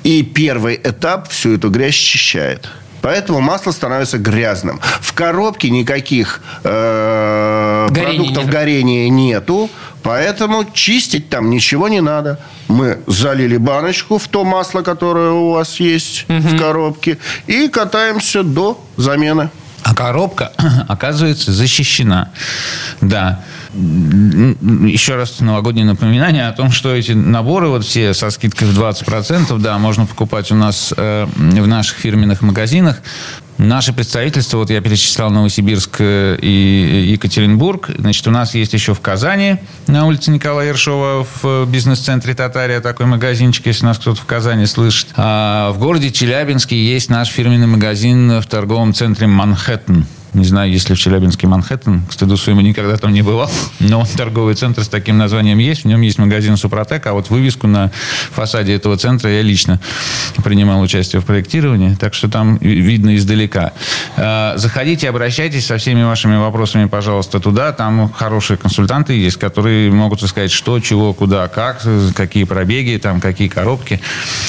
И 0.03 0.23
первый 0.23 0.81
этап 0.83 1.31
всю 1.31 1.55
эту 1.55 1.71
грязь 1.71 1.95
счищает. 1.95 2.69
Поэтому 3.05 3.43
масло 3.43 3.71
становится 3.71 4.17
грязным. 4.17 4.81
В 5.03 5.13
коробке 5.13 5.69
никаких 5.69 6.41
э, 6.65 7.87
Горения 7.91 8.17
продуктов 8.17 8.45
нет. 8.45 8.53
горения 8.53 9.09
нету. 9.11 9.69
Поэтому 10.03 10.65
чистить 10.73 11.29
там 11.29 11.51
ничего 11.51 11.89
не 11.89 12.01
надо. 12.01 12.41
Мы 12.67 13.01
залили 13.07 13.59
баночку 13.59 14.17
в 14.17 14.27
то 14.29 14.43
масло, 14.45 14.81
которое 14.81 15.33
у 15.33 15.51
вас 15.51 15.81
есть 15.81 16.25
в 16.29 16.57
коробке, 16.57 17.19
и 17.47 17.69
катаемся 17.69 18.43
до 18.43 18.83
замены. 18.97 19.51
А 19.83 19.95
коробка, 19.95 20.53
оказывается, 20.89 21.53
защищена. 21.53 22.31
Да. 23.03 23.45
Еще 23.75 25.17
раз 25.17 25.41
новогоднее 25.41 25.85
напоминание 25.85 26.47
о 26.47 26.53
том, 26.53 26.71
что 26.71 26.95
эти 26.95 27.13
наборы, 27.13 27.69
вот 27.69 27.85
все 27.85 28.15
со 28.15 28.31
скидкой 28.31 28.69
в 28.69 28.79
20%, 28.79 29.59
да, 29.59 29.79
можно 29.79 30.07
покупать 30.07 30.53
у 30.53 30.55
нас 30.55 30.95
э, 30.97 31.27
в 31.37 31.67
наших 31.67 31.99
фирменных 31.99 32.43
магазинах. 32.43 33.03
Наше 33.59 33.93
представительство, 33.93 34.59
вот 34.59 34.71
я 34.71 34.81
перечислял 34.81 35.31
Новосибирск 35.31 35.97
э, 36.01 36.37
и 36.41 37.09
Екатеринбург. 37.13 37.91
Значит, 37.99 38.27
у 38.27 38.31
нас 38.31 38.55
есть 38.55 38.73
еще 38.73 38.95
в 38.95 39.01
Казани, 39.01 39.57
на 39.87 40.07
улице 40.07 40.31
Николая 40.31 40.69
Ершова, 40.69 41.27
в 41.43 41.67
бизнес-центре 41.67 42.35
Татария 42.35 42.81
такой 42.81 43.07
магазинчик, 43.07 43.67
если 43.67 43.87
нас 43.87 43.99
кто-то 43.99 44.21
в 44.21 44.25
Казани 44.25 44.67
слышит. 44.67 45.09
А 45.17 45.73
в 45.73 45.79
городе 45.79 46.11
Челябинске 46.11 46.77
есть 46.77 47.11
наш 47.11 47.29
фирменный 47.29 47.67
магазин 47.67 48.41
в 48.41 48.47
торговом 48.47 48.93
центре 48.93 49.27
Манхэттен. 49.27 50.07
Не 50.35 50.45
знаю, 50.45 50.71
есть 50.71 50.89
ли 50.89 50.95
в 50.95 50.99
Челябинске 50.99 51.47
Манхэттен. 51.47 52.03
К 52.09 52.13
стыду 52.13 52.37
своему 52.37 52.61
никогда 52.61 52.97
там 52.97 53.13
не 53.13 53.23
бывал. 53.23 53.51
Но 53.81 54.05
торговый 54.17 54.55
центр 54.55 54.83
с 54.83 54.89
таким 54.89 55.17
названием 55.17 55.59
есть. 55.59 55.85
В 55.85 55.87
нем 55.87 56.01
есть 56.01 56.19
магазин 56.19 56.57
Супротек. 56.57 57.07
А 57.07 57.13
вот 57.13 57.31
вывеску 57.31 57.67
на 57.67 57.91
фасаде 58.33 58.75
этого 58.75 58.97
центра 58.97 59.31
я 59.31 59.43
лично 59.43 59.81
принимал 60.43 60.81
участие 60.81 61.21
в 61.23 61.25
проектировании. 61.25 61.95
Так 61.95 62.15
что 62.15 62.29
там 62.29 62.57
ви- 62.57 62.81
видно 62.81 63.15
издалека. 63.17 63.73
А, 64.17 64.55
Заходите, 64.57 65.09
обращайтесь 65.09 65.67
со 65.67 65.79
всеми 65.79 66.03
вашими 66.03 66.37
вопросами, 66.37 66.87
пожалуйста, 66.87 67.39
туда. 67.41 67.73
Там 67.73 68.13
хорошие 68.13 68.57
консультанты 68.57 69.13
есть, 69.15 69.37
которые 69.37 69.91
могут 69.93 70.21
сказать, 70.23 70.51
что, 70.51 70.81
чего, 70.81 71.13
куда, 71.13 71.47
как, 71.49 71.83
какие 72.15 72.45
пробеги, 72.45 72.99
там, 72.99 73.21
какие 73.21 73.49
коробки 73.49 74.01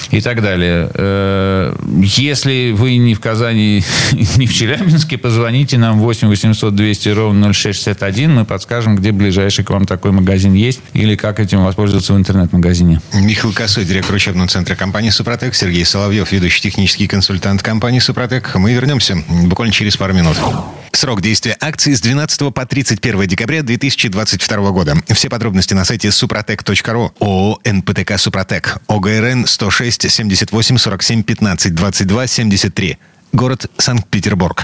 и 0.10 0.21
так 0.21 0.41
далее. 0.41 0.89
Э, 0.93 1.76
Если 2.02 2.71
вы 2.76 2.98
не 2.98 3.13
в 3.13 3.19
Казани, 3.19 3.84
не 4.38 4.48
в 4.48 4.54
Челябинске, 4.54 5.17
позвоните 5.17 5.74
нам 5.77 5.99
8 5.99 6.27
800 6.27 6.75
200 6.75 7.09
ровно 7.09 7.53
0661. 7.53 8.33
Мы 8.33 8.45
подскажем, 8.45 8.95
где 8.95 9.11
ближайший 9.11 9.63
к 9.63 9.69
вам 9.69 9.85
такой 9.85 10.11
магазин 10.11 10.53
есть 10.53 10.81
или 10.93 11.15
как 11.15 11.39
этим 11.39 11.63
воспользоваться 11.63 12.13
в 12.13 12.17
интернет-магазине. 12.17 13.01
Михаил 13.13 13.53
Косой, 13.53 13.85
директор 13.85 14.15
учебного 14.15 14.47
центра 14.47 14.75
компании 14.75 15.09
«Супротек», 15.09 15.55
Сергей 15.55 15.85
Соловьев, 15.85 16.31
ведущий 16.31 16.61
технический 16.61 17.07
консультант 17.07 17.61
компании 17.61 17.99
«Супротек». 17.99 18.55
Мы 18.55 18.73
вернемся 18.73 19.17
буквально 19.45 19.73
через 19.73 19.97
пару 19.97 20.13
минут. 20.13 20.38
Срок 20.95 21.21
действия 21.21 21.57
акции 21.59 21.93
с 21.93 21.99
12 21.99 22.53
по 22.53 22.65
31 22.65 23.27
декабря 23.27 23.63
2022 23.63 24.71
года. 24.71 24.95
Все 25.09 25.29
подробности 25.29 25.73
на 25.73 25.83
сайте 25.83 26.09
супротек.ру. 26.09 27.11
ООО 27.19 27.59
«НПТК 27.65 28.17
Супротек». 28.17 28.77
ОГРН 28.88 29.45
106 29.45 30.09
78 30.09 30.77
47 30.77 31.23
15 31.23 31.75
22 31.75 32.27
73. 32.27 32.97
Город 33.33 33.69
Санкт-Петербург. 33.77 34.63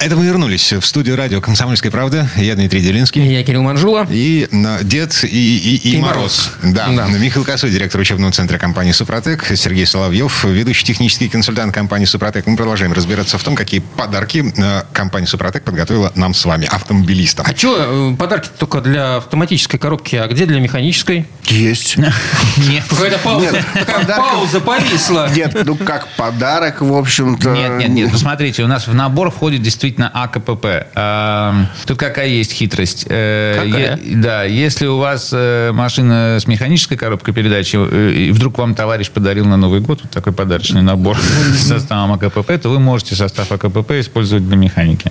Это 0.00 0.14
мы 0.14 0.26
вернулись 0.26 0.72
в 0.72 0.82
студию 0.82 1.16
радио 1.16 1.40
«Комсомольская 1.40 1.90
правда». 1.90 2.30
Я 2.36 2.54
Дмитрий 2.54 2.80
Делинский. 2.80 3.20
Я 3.20 3.42
Кирилл 3.42 3.62
Манжула. 3.62 4.06
И 4.08 4.46
э, 4.50 4.78
дед, 4.84 5.24
и, 5.24 5.26
и, 5.26 5.76
и, 5.76 5.96
И 5.96 5.98
Мороз. 5.98 6.52
Мороз. 6.62 6.76
Да. 6.76 6.88
Да. 6.88 7.06
Михаил 7.08 7.44
Косой, 7.44 7.70
директор 7.70 8.00
учебного 8.00 8.32
центра 8.32 8.58
компании 8.58 8.92
«Супротек», 8.92 9.44
Сергей 9.56 9.86
Соловьев, 9.86 10.44
ведущий 10.44 10.84
технический 10.84 11.28
консультант 11.28 11.74
компании 11.74 12.04
«Супротек». 12.04 12.46
Мы 12.46 12.56
продолжаем 12.56 12.92
разбираться 12.92 13.38
в 13.38 13.42
том, 13.42 13.56
какие 13.56 13.80
подарки 13.80 14.52
э, 14.56 14.82
компания 14.92 15.26
«Супротек» 15.26 15.64
подготовила 15.64 16.12
нам 16.14 16.32
с 16.32 16.44
вами, 16.44 16.68
автомобилистам. 16.70 17.44
А 17.48 17.56
что, 17.56 18.14
подарки 18.16 18.50
только 18.56 18.80
для 18.80 19.16
автоматической 19.16 19.80
коробки, 19.80 20.14
а 20.14 20.28
где 20.28 20.46
для 20.46 20.60
механической? 20.60 21.26
Есть. 21.46 21.96
Нет. 22.56 22.84
Какая-то 22.88 23.18
пауза, 23.18 23.64
пауза 24.16 24.60
повисла. 24.60 25.28
Нет, 25.34 25.56
ну 25.64 25.74
как 25.74 26.06
подарок, 26.16 26.82
в 26.82 26.94
общем-то. 26.94 27.50
Нет, 27.50 27.78
нет, 27.78 27.88
нет. 27.88 28.12
Посмотрите, 28.12 28.62
у 28.62 28.68
нас 28.68 28.86
в 28.86 28.94
набор 28.94 29.32
входит 29.32 29.62
действительно 29.62 29.87
АКПП. 29.96 30.66
Эм, 30.94 31.66
Тут 31.86 31.98
какая 31.98 32.28
есть 32.28 32.52
хитрость? 32.52 33.06
Э, 33.08 33.64
Какая? 33.64 33.96
е- 33.96 34.16
Да, 34.16 34.44
если 34.44 34.86
у 34.86 34.98
вас 34.98 35.30
э, 35.32 35.70
машина 35.72 36.38
с 36.40 36.46
механической 36.46 36.96
коробкой 36.96 37.34
передач, 37.34 37.74
э, 37.74 38.10
и 38.12 38.30
вдруг 38.32 38.58
вам 38.58 38.74
товарищ 38.74 39.10
подарил 39.10 39.46
на 39.46 39.56
Новый 39.56 39.80
год 39.80 40.00
вот 40.02 40.10
такой 40.12 40.32
подарочный 40.32 40.82
набор 40.82 41.16
с 41.54 41.66
составом 41.68 42.12
АКПП, 42.12 42.52
то 42.60 42.68
вы 42.68 42.78
можете 42.80 43.14
состав 43.14 43.50
АКПП 43.52 43.92
использовать 44.00 44.46
для 44.46 44.56
механики. 44.56 45.10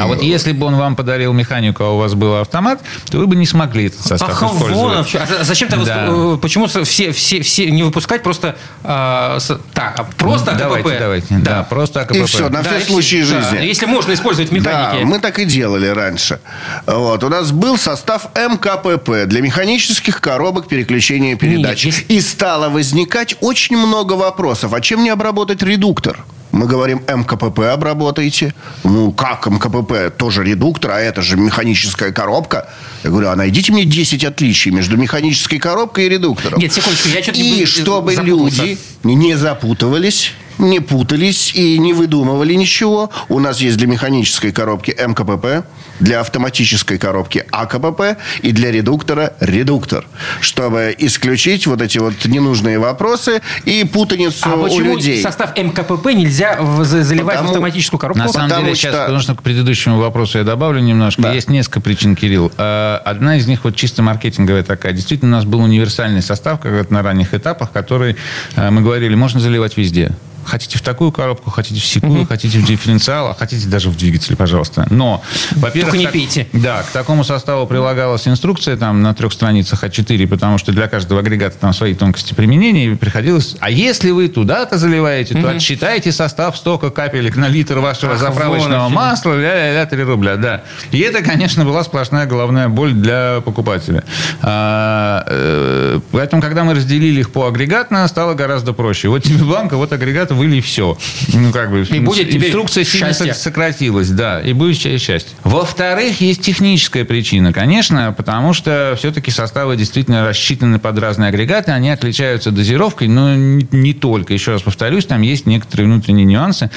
А 0.00 0.06
вот 0.06 0.22
если 0.22 0.52
бы 0.52 0.66
он 0.66 0.76
вам 0.76 0.96
подарил 0.96 1.32
механику, 1.32 1.84
а 1.84 1.90
у 1.90 1.98
вас 1.98 2.14
был 2.14 2.36
автомат, 2.36 2.80
то 3.10 3.18
вы 3.18 3.26
бы 3.26 3.36
не 3.36 3.46
смогли 3.46 3.86
этот 3.86 4.00
состав 4.00 4.30
Ах, 4.30 4.42
вон 4.42 4.56
использовать. 4.56 5.06
в 5.06 5.10
чём. 5.10 5.22
А 5.40 5.44
зачем 5.44 5.68
тогда 5.68 6.06
Да. 6.06 6.36
почему 6.40 6.66
все, 6.66 6.84
все, 6.84 7.12
все 7.12 7.70
не 7.70 7.82
выпускать 7.82 8.22
просто 8.22 8.56
а, 8.82 9.38
с- 9.40 9.58
так, 9.72 9.94
а 9.98 10.04
просто 10.04 10.52
АКПП? 10.52 10.60
Давайте, 10.64 10.98
давайте. 10.98 11.34
Да, 11.38 11.62
просто 11.64 12.00
АКПП. 12.02 12.16
И 12.16 12.24
все, 12.24 12.48
на 12.48 12.62
Да, 12.62 12.70
все 12.78 12.80
случаи 12.86 13.22
да, 13.22 13.40
жизни. 13.42 13.64
если 13.66 13.86
можно 13.86 14.03
использовать 14.12 14.50
в 14.50 14.52
механике. 14.52 15.00
Да, 15.00 15.06
мы 15.06 15.18
так 15.18 15.38
и 15.38 15.44
делали 15.46 15.86
раньше. 15.86 16.40
Вот. 16.86 17.24
У 17.24 17.28
нас 17.28 17.50
был 17.52 17.78
состав 17.78 18.28
МКПП 18.34 19.26
для 19.26 19.40
механических 19.40 20.20
коробок 20.20 20.68
переключения 20.68 21.36
передач. 21.36 21.84
Нет, 21.86 22.04
И 22.08 22.20
стало 22.20 22.68
возникать 22.68 23.36
очень 23.40 23.76
много 23.76 24.12
вопросов. 24.14 24.74
А 24.74 24.80
чем 24.80 25.02
не 25.02 25.10
обработать 25.10 25.62
редуктор? 25.62 26.24
Мы 26.52 26.66
говорим, 26.68 27.02
МКПП 27.08 27.60
обработайте. 27.72 28.54
Ну, 28.84 29.10
как 29.10 29.46
МКПП? 29.48 30.16
Тоже 30.16 30.44
редуктор, 30.44 30.92
а 30.92 31.00
это 31.00 31.20
же 31.20 31.36
механическая 31.36 32.12
коробка. 32.12 32.68
Я 33.02 33.10
говорю, 33.10 33.28
а 33.30 33.34
найдите 33.34 33.72
мне 33.72 33.84
10 33.84 34.24
отличий 34.24 34.70
между 34.70 34.96
механической 34.96 35.58
коробкой 35.58 36.06
и 36.06 36.08
редуктором. 36.10 36.60
Нет, 36.60 36.72
секундочку, 36.72 37.08
я 37.08 37.22
что-то 37.24 37.38
И 37.40 37.50
не- 37.58 37.66
чтобы 37.66 38.14
запутался. 38.14 38.62
люди 38.62 38.78
не 39.02 39.34
запутывались, 39.36 40.30
не 40.58 40.80
путались 40.80 41.54
и 41.54 41.78
не 41.78 41.92
выдумывали 41.92 42.54
ничего. 42.54 43.10
У 43.28 43.40
нас 43.40 43.60
есть 43.60 43.76
для 43.76 43.86
механической 43.86 44.52
коробки 44.52 44.90
МКПП, 44.98 45.66
для 46.00 46.20
автоматической 46.20 46.98
коробки 46.98 47.44
АКПП 47.50 48.16
и 48.42 48.52
для 48.52 48.70
редуктора 48.70 49.34
редуктор. 49.40 50.06
Чтобы 50.40 50.94
исключить 50.98 51.66
вот 51.66 51.80
эти 51.82 51.98
вот 51.98 52.14
ненужные 52.24 52.78
вопросы 52.78 53.40
и 53.64 53.84
путаницу 53.84 54.40
А 54.48 54.54
у 54.56 54.64
почему 54.64 54.94
людей. 54.96 55.22
состав 55.22 55.56
МКПП 55.56 56.06
нельзя 56.14 56.58
заливать 56.82 57.34
Потому- 57.36 57.48
в 57.48 57.50
автоматическую 57.52 58.00
коробку? 58.00 58.18
На 58.22 58.28
самом 58.28 58.48
Потому 58.48 58.64
деле, 58.66 58.76
что- 58.76 58.88
сейчас, 58.88 59.00
потому 59.00 59.18
что 59.20 59.34
к 59.34 59.42
предыдущему 59.42 59.98
вопросу 59.98 60.38
я 60.38 60.44
добавлю 60.44 60.80
немножко. 60.80 61.22
Да. 61.22 61.32
Есть 61.32 61.48
несколько 61.48 61.80
причин, 61.80 62.16
Кирилл. 62.16 62.52
Э, 62.58 62.96
Одна 63.04 63.36
из 63.36 63.46
них 63.46 63.64
вот 63.64 63.76
чисто 63.76 64.02
маркетинговая 64.02 64.62
такая. 64.62 64.92
Действительно, 64.92 65.36
у 65.36 65.38
нас 65.38 65.44
был 65.44 65.60
универсальный 65.60 66.22
состав, 66.22 66.60
как 66.60 66.90
на 66.90 67.02
ранних 67.02 67.34
этапах, 67.34 67.70
который, 67.72 68.16
э, 68.56 68.70
мы 68.70 68.80
говорили, 68.82 69.14
можно 69.14 69.40
заливать 69.40 69.76
везде. 69.76 70.10
Хотите 70.44 70.78
в 70.78 70.82
такую 70.82 71.12
коробку, 71.12 71.50
хотите 71.50 71.80
в 71.80 71.84
секую, 71.84 72.26
хотите 72.26 72.58
в 72.58 72.66
дифференциал, 72.66 73.28
а 73.28 73.34
хотите 73.34 73.66
даже 73.68 73.90
в 73.90 73.96
двигатель, 73.96 74.36
пожалуйста. 74.36 74.86
Но, 74.90 75.22
во-первых... 75.52 75.92
Только 75.92 75.98
не 75.98 76.04
так- 76.04 76.12
пейте. 76.12 76.46
Да, 76.52 76.82
к 76.82 76.90
такому 76.90 77.24
составу 77.24 77.66
прилагалась 77.66 78.26
инструкция 78.28 78.76
там 78.76 79.02
на 79.02 79.14
трех 79.14 79.32
страницах 79.32 79.84
А4, 79.84 80.26
потому 80.26 80.58
что 80.58 80.72
для 80.72 80.88
каждого 80.88 81.20
агрегата 81.20 81.56
там 81.58 81.72
свои 81.72 81.94
тонкости 81.94 82.34
применения, 82.34 82.86
и 82.86 82.94
приходилось... 82.94 83.56
А 83.60 83.70
если 83.70 84.10
вы 84.10 84.28
туда-то 84.28 84.78
заливаете, 84.78 85.34
то 85.40 85.50
отсчитайте 85.50 86.12
состав 86.12 86.56
столько 86.56 86.90
капелек 86.90 87.36
на 87.36 87.48
литр 87.48 87.78
вашего 87.78 88.12
Ах, 88.12 88.18
заправочного 88.18 88.88
масла, 88.88 89.34
ля-ля-ля, 89.34 89.86
3 89.86 90.02
рубля, 90.04 90.36
да. 90.36 90.62
И 90.90 91.00
это, 91.00 91.22
конечно, 91.22 91.64
была 91.64 91.84
сплошная 91.84 92.26
головная 92.26 92.68
боль 92.68 92.92
для 92.92 93.40
покупателя. 93.44 94.04
А, 94.42 95.24
э, 95.26 96.00
поэтому, 96.12 96.42
когда 96.42 96.64
мы 96.64 96.74
разделили 96.74 97.20
их 97.20 97.32
по 97.32 97.46
агрегатно, 97.46 98.06
стало 98.08 98.34
гораздо 98.34 98.72
проще. 98.72 99.08
Вот 99.08 99.22
тебе 99.22 99.44
банка, 99.44 99.76
вот 99.76 99.92
агрегат, 99.92 100.30
вылей 100.34 100.60
все. 100.60 100.96
Ну, 101.32 101.52
как 101.52 101.70
бы, 101.70 101.82
И 101.82 101.98
будет 102.00 102.30
тебе 102.30 102.48
инструкция 102.48 102.84
сильно 102.84 103.08
счастье. 103.08 103.32
сок- 103.32 103.36
сократилась, 103.42 104.10
да, 104.10 104.40
и 104.40 104.52
будет 104.52 104.76
счастье. 104.76 105.34
Во-вторых, 105.44 106.20
есть 106.20 106.42
техническая 106.42 107.04
причина, 107.04 107.52
конечно, 107.52 108.12
потому 108.16 108.52
что 108.52 108.94
все-таки 108.98 109.30
составы 109.30 109.76
действительно 109.76 110.26
рассчитаны 110.26 110.78
под 110.78 110.98
разные 110.98 111.28
агрегаты, 111.28 111.72
они 111.72 111.90
отличаются 111.90 112.50
дозировкой, 112.50 113.08
но 113.08 113.34
не, 113.34 113.66
не 113.72 113.92
только. 113.94 114.32
Еще 114.34 114.52
раз 114.52 114.62
повторюсь, 114.62 115.06
там 115.06 115.22
есть 115.22 115.46
некоторые 115.46 115.86
внутренние 115.86 116.26
нюансы. 116.26 116.70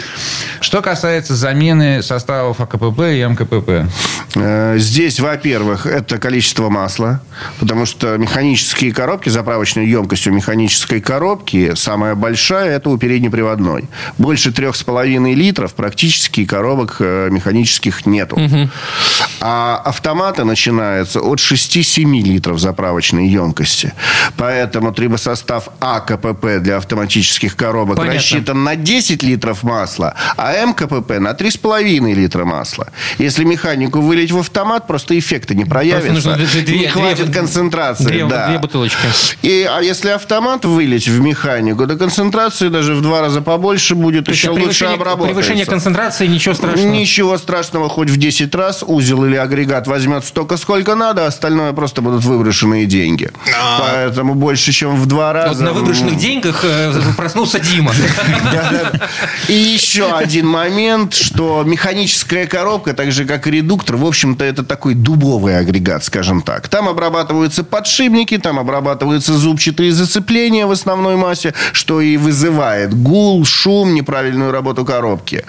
Что 0.61 0.81
касается 0.81 1.35
замены 1.35 2.01
составов 2.03 2.59
АКПП 2.61 2.99
и 3.01 3.21
МКПП. 3.27 3.87
Э, 4.35 4.75
Здесь, 4.77 5.19
во-первых, 5.19 5.85
это 5.85 6.17
количество 6.17 6.69
масла, 6.69 7.21
потому 7.59 7.85
что 7.85 8.17
механические 8.17 8.93
коробки, 8.93 9.29
заправочная 9.29 9.85
емкость 9.85 10.27
у 10.27 10.31
механической 10.31 11.01
коробки 11.01 11.73
самая 11.75 12.15
большая, 12.15 12.75
это 12.77 12.89
у 12.89 12.97
переднеприводной. 12.97 13.27
Больше 13.27 13.46
трех 14.51 14.75
с 14.75 14.83
половиной 14.83 15.33
литров 15.35 15.73
практически 15.73 16.45
коробок 16.45 16.97
э, 16.99 17.29
механических 17.31 18.05
нету. 18.05 18.39
А 19.39 19.81
автоматы 19.85 20.43
начинаются 20.43 21.21
от 21.21 21.39
6-7 21.39 22.21
литров 22.23 22.59
заправочной 22.59 23.27
емкости. 23.27 23.93
Поэтому 24.35 24.91
трибосостав 24.93 25.69
АКПП 25.79 26.59
для 26.59 26.77
автоматических 26.77 27.55
коробок 27.55 27.97
Понятно. 27.97 28.19
рассчитан 28.19 28.63
на 28.63 28.75
10 28.75 29.23
литров 29.23 29.63
масла, 29.63 30.15
а 30.37 30.53
МКПП 30.65 31.19
на 31.19 31.31
3,5 31.33 32.13
литра 32.13 32.45
масла. 32.45 32.87
Если 33.19 33.43
механику 33.43 34.01
вылить 34.01 34.31
в 34.31 34.39
автомат, 34.39 34.87
просто 34.87 35.17
эффекта 35.17 35.53
не 35.55 35.65
проявится. 35.65 36.11
нужно 36.13 36.35
две- 36.35 36.61
две- 36.61 36.79
не 36.79 36.87
хватит 36.87 37.25
две- 37.25 37.33
концентрации. 37.33 38.05
Две, 38.05 38.25
да. 38.25 38.47
две 38.47 38.59
бутылочки. 38.59 38.97
И, 39.41 39.67
а 39.69 39.81
если 39.81 40.09
автомат 40.09 40.65
вылить 40.65 41.07
в 41.07 41.19
механику, 41.21 41.85
то 41.87 41.95
концентрации 41.97 42.69
даже 42.69 42.95
в 42.95 43.01
два 43.01 43.21
раза 43.21 43.36
побольше 43.41 43.95
будет, 43.95 44.27
еще 44.27 44.49
лучше 44.49 44.85
обработается. 44.85 45.35
превышение 45.35 45.65
концентрации, 45.65 46.27
ничего 46.27 46.53
страшного. 46.53 46.87
Ничего 46.87 47.37
страшного, 47.37 47.89
хоть 47.89 48.09
в 48.09 48.17
10 48.17 48.53
раз 48.55 48.83
узел 48.85 49.25
или 49.25 49.35
агрегат 49.35 49.87
возьмет 49.87 50.25
столько, 50.25 50.57
сколько 50.57 50.95
надо, 50.95 51.25
а 51.25 51.27
остальное 51.27 51.73
просто 51.73 52.01
будут 52.01 52.23
выброшенные 52.23 52.85
деньги. 52.85 53.29
Поэтому 53.79 54.35
больше, 54.35 54.71
чем 54.71 54.95
в 54.95 55.05
два 55.05 55.33
раза... 55.33 55.49
Вот 55.49 55.63
на 55.63 55.73
выброшенных 55.73 56.17
деньгах 56.17 56.61
э, 56.63 56.93
проснулся 57.15 57.59
Дима. 57.59 57.91
И 59.47 59.53
еще 59.53 60.15
один 60.15 60.47
момент, 60.47 61.13
что 61.13 61.63
механическая 61.65 62.47
коробка, 62.47 62.93
так 62.93 63.11
же 63.11 63.25
как 63.25 63.47
и 63.47 63.51
редуктор, 63.51 63.97
в 63.97 64.05
общем-то, 64.05 64.43
это 64.43 64.63
такой 64.63 64.93
дубовый 64.93 65.57
агрегат, 65.57 66.03
скажем 66.03 66.41
так. 66.41 66.67
Там 66.67 66.87
обрабатываются 66.87 67.63
подшипники, 67.63 68.37
там 68.37 68.59
обрабатываются 68.59 69.33
зубчатые 69.33 69.91
зацепления 69.91 70.65
в 70.65 70.71
основной 70.71 71.15
массе, 71.15 71.53
что 71.73 72.01
и 72.01 72.17
вызывает 72.17 72.93
гул, 72.93 73.26
шум, 73.45 73.93
неправильную 73.93 74.51
работу 74.51 74.85
коробки. 74.85 75.43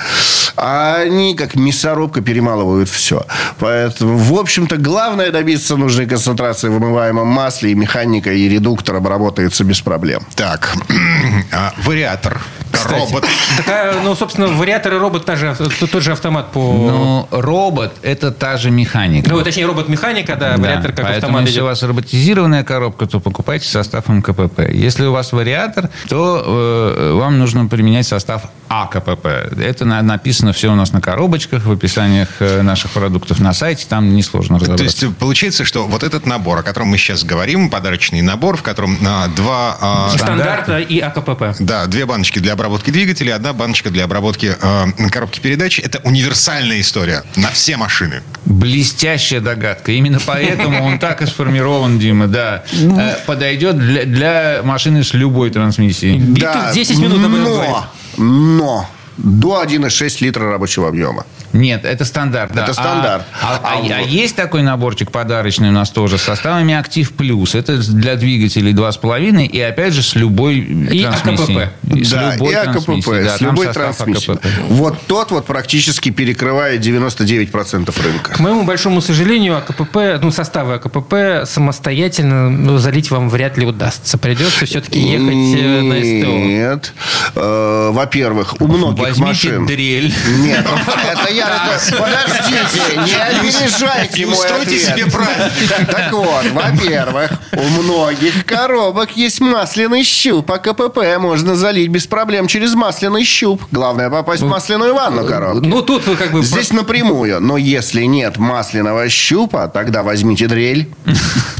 А 0.57 0.97
они, 0.97 1.35
как 1.35 1.55
мясорубка, 1.55 2.21
перемалывают 2.21 2.89
все. 2.89 3.25
Поэтому, 3.59 4.19
в 4.19 4.39
общем-то, 4.39 4.77
главное 4.77 5.31
добиться 5.31 5.77
нужной 5.77 6.07
концентрации 6.07 6.69
в 6.69 6.73
вымываемом 6.73 7.29
масле, 7.29 7.71
и 7.71 7.75
механика, 7.75 8.33
и 8.33 8.49
редуктор 8.49 8.97
обработается 8.97 9.65
без 9.65 9.81
проблем. 9.81 10.23
Так, 10.35 10.75
а, 11.53 11.73
вариатор, 11.85 12.41
робот. 12.87 13.25
Такая, 13.57 13.95
ну, 14.03 14.15
собственно, 14.15 14.49
вариатор 14.49 14.95
и 14.95 14.99
робот, 14.99 15.25
та 15.25 15.37
же, 15.37 15.55
тот 15.57 15.91
тот 15.91 16.03
же 16.03 16.13
автомат 16.13 16.53
по... 16.53 16.61
Но 16.61 17.29
робот– 17.31 17.93
это 18.03 18.31
та 18.31 18.57
же 18.57 18.71
механика. 18.71 19.31
Ну, 19.31 19.43
точнее, 19.43 19.67
робот-механика, 19.67 20.37
да, 20.37 20.57
Да, 20.57 20.63
вариатор 20.63 20.93
как 20.93 21.05
поэтому, 21.05 21.17
автомат 21.17 21.43
если 21.43 21.55
идет. 21.55 21.63
у 21.63 21.67
вас 21.67 21.83
роботизированная 21.83 22.65
коробка, 22.65 23.07
то 23.07 23.21
покупайте 23.21 23.69
состав 23.69 24.09
МКПП. 24.09 24.61
Если 24.73 25.07
у 25.07 25.13
вас 25.13 25.33
вариатор, 25.33 25.91
то 26.09 26.43
э, 26.45 27.13
вам 27.13 27.39
нужно 27.39 27.68
применять 27.69 28.07
состав 28.07 28.43
АКПП. 28.69 29.27
Это 29.61 29.85
на- 29.85 30.03
написано 30.03 30.53
все 30.53 30.71
у 30.71 30.75
нас 30.75 30.93
на 30.93 31.01
коробочках, 31.01 31.65
в 31.65 31.73
описаниях 31.73 32.29
э, 32.41 32.63
наших 32.63 32.91
продуктов 32.91 33.41
на 33.41 33.53
сайте. 33.55 33.87
Там 33.89 34.15
несложно 34.15 34.59
То 34.59 34.65
разобраться. 34.67 35.07
есть 35.07 35.17
получается, 35.17 35.65
что 35.65 35.87
вот 35.87 36.03
этот 36.03 36.27
набор, 36.27 36.59
о 36.59 36.63
котором 36.63 36.89
мы 36.89 36.99
сейчас 36.99 37.25
говорим, 37.25 37.71
подарочный 37.71 38.21
набор, 38.23 38.57
в 38.57 38.63
котором 38.63 38.99
а, 39.07 39.29
два... 39.29 39.77
а, 39.81 40.11
Стандарта 40.11 40.79
и 40.79 40.99
АКПП. 41.01 41.57
Да, 41.61 41.87
две 41.87 42.07
баночки 42.07 42.39
для 42.39 42.53
обработки 42.53 42.91
двигателя, 42.91 43.35
одна 43.35 43.53
баночка 43.53 43.91
для 43.91 44.05
обработки 44.05 44.55
э, 44.61 45.09
коробки 45.11 45.41
передач. 45.41 45.79
Это 45.79 46.01
универсальная 46.05 46.81
история 46.81 47.23
на 47.37 47.49
все 47.51 47.77
машины. 47.77 48.23
Блестящая 48.45 49.41
догадка. 49.41 49.93
Именно 49.93 50.21
поэтому 50.25 50.85
он 50.85 50.99
так 50.99 51.23
и 51.23 51.27
сформирован, 51.27 51.99
Дима, 51.99 52.27
да. 52.27 52.65
Ну. 52.73 52.99
Э, 52.99 53.17
Подойдет 53.27 53.79
для, 53.79 54.61
машины 54.63 55.05
с 55.05 55.15
любой 55.15 55.51
трансмиссией. 55.51 56.19
И 56.19 56.41
тут 56.41 56.73
10 56.75 56.99
минут 56.99 57.25
об 57.25 57.35
этом. 57.35 57.85
Но, 58.19 58.85
до 59.19 59.63
1,6 59.63 60.21
литра 60.23 60.51
рабочего 60.51 60.89
объема. 60.89 61.27
Нет, 61.53 61.85
это 61.85 62.05
стандарт. 62.05 62.53
да. 62.53 62.63
Это 62.63 62.71
А- 62.71 62.75
стандарт. 62.75 63.23
А, 63.43 63.55
а- 63.57 63.61
А 63.63 63.79
а 63.79 64.01
вот- 64.01 64.09
есть 64.09 64.37
такой 64.37 64.63
наборчик 64.63 65.11
подарочный 65.11 65.69
у 65.69 65.73
нас 65.73 65.91
тоже 65.91 66.19
с 66.19 66.23
составами 66.23 66.75
Актив 66.75 67.11
Плюс. 67.13 67.55
Это 67.55 67.79
для 67.79 68.17
двигателей 68.17 68.73
2,5 68.73 69.47
и 69.47 69.61
опять 69.61 69.93
же 69.95 70.03
с 70.03 70.15
любой 70.15 70.59
И 70.59 71.03
трансмиссией. 71.05 71.65
АКПП. 71.65 71.95
И 71.97 72.05
с 72.05 72.11
да, 72.11 72.35
любой 72.35 72.53
и 72.53 72.55
АКПП, 72.55 72.73
трансмиссией, 72.73 73.25
да, 73.25 73.37
с 73.37 73.41
любой 73.41 73.67
трансмиссией. 73.69 74.35
АКПП. 74.35 74.47
Вот 74.69 74.99
тот 75.07 75.31
вот 75.31 75.47
практически 75.47 76.11
перекрывает 76.11 76.81
99% 76.81 77.99
рынка. 78.03 78.33
К 78.35 78.41
моему 78.41 78.65
большому 78.65 79.01
сожалению, 79.01 79.57
АКПП, 79.57 80.21
ну, 80.23 80.31
составы 80.31 80.75
АКПП 80.75 81.47
самостоятельно 81.47 82.51
ну, 82.51 82.79
залить 82.79 83.11
вам 83.11 83.29
вряд 83.31 83.57
ли 83.59 83.67
удастся. 83.67 84.19
Придется 84.19 84.67
все-таки 84.67 85.01
ехать 85.01 85.61
э, 85.61 85.81
на 85.83 85.97
СТО. 85.97 86.47
Нет. 86.47 86.93
Э, 87.35 87.91
Во-первых, 87.93 88.57
у 88.61 88.67
многих 88.67 89.08
Возьмите 89.09 89.27
машин... 89.51 89.67
дрель. 89.67 90.15
Нет, 90.39 90.67
это 91.13 91.33
я... 91.33 91.49
это- 91.49 91.97
Подождите, 91.97 92.97
не 92.97 93.15
опережайте 93.15 94.23
И 94.23 94.25
мой 94.25 94.35
устройте 94.35 94.77
ответ. 94.77 94.81
себе 94.83 95.07
праздник. 95.11 95.91
Так 95.91 96.13
вот, 96.13 96.45
во-первых, 96.53 97.31
у 97.53 97.63
многих 97.83 98.45
коробок 98.45 99.17
есть 99.17 99.41
масляный 99.41 100.03
щуп, 100.05 100.51
а 100.51 100.59
КПП 100.59 101.19
можно 101.19 101.55
залить 101.57 101.89
без 101.91 102.07
проблем 102.07 102.47
через 102.49 102.75
масляный 102.75 103.25
щуп. 103.25 103.63
Главное 103.71 104.11
попасть 104.11 104.43
в 104.43 104.47
масляную 104.49 104.95
ванну 104.95 105.25
коробки. 105.27 105.67
Ну, 105.67 105.83
тут 105.83 106.07
вы 106.07 106.17
как 106.17 106.33
бы... 106.33 106.43
Здесь 106.43 106.73
напрямую. 106.73 107.41
Но 107.41 107.57
если 107.57 108.03
нет 108.05 108.37
масляного 108.39 109.09
щупа, 109.09 109.69
тогда 109.69 110.03
возьмите 110.03 110.47
дрель. 110.47 110.89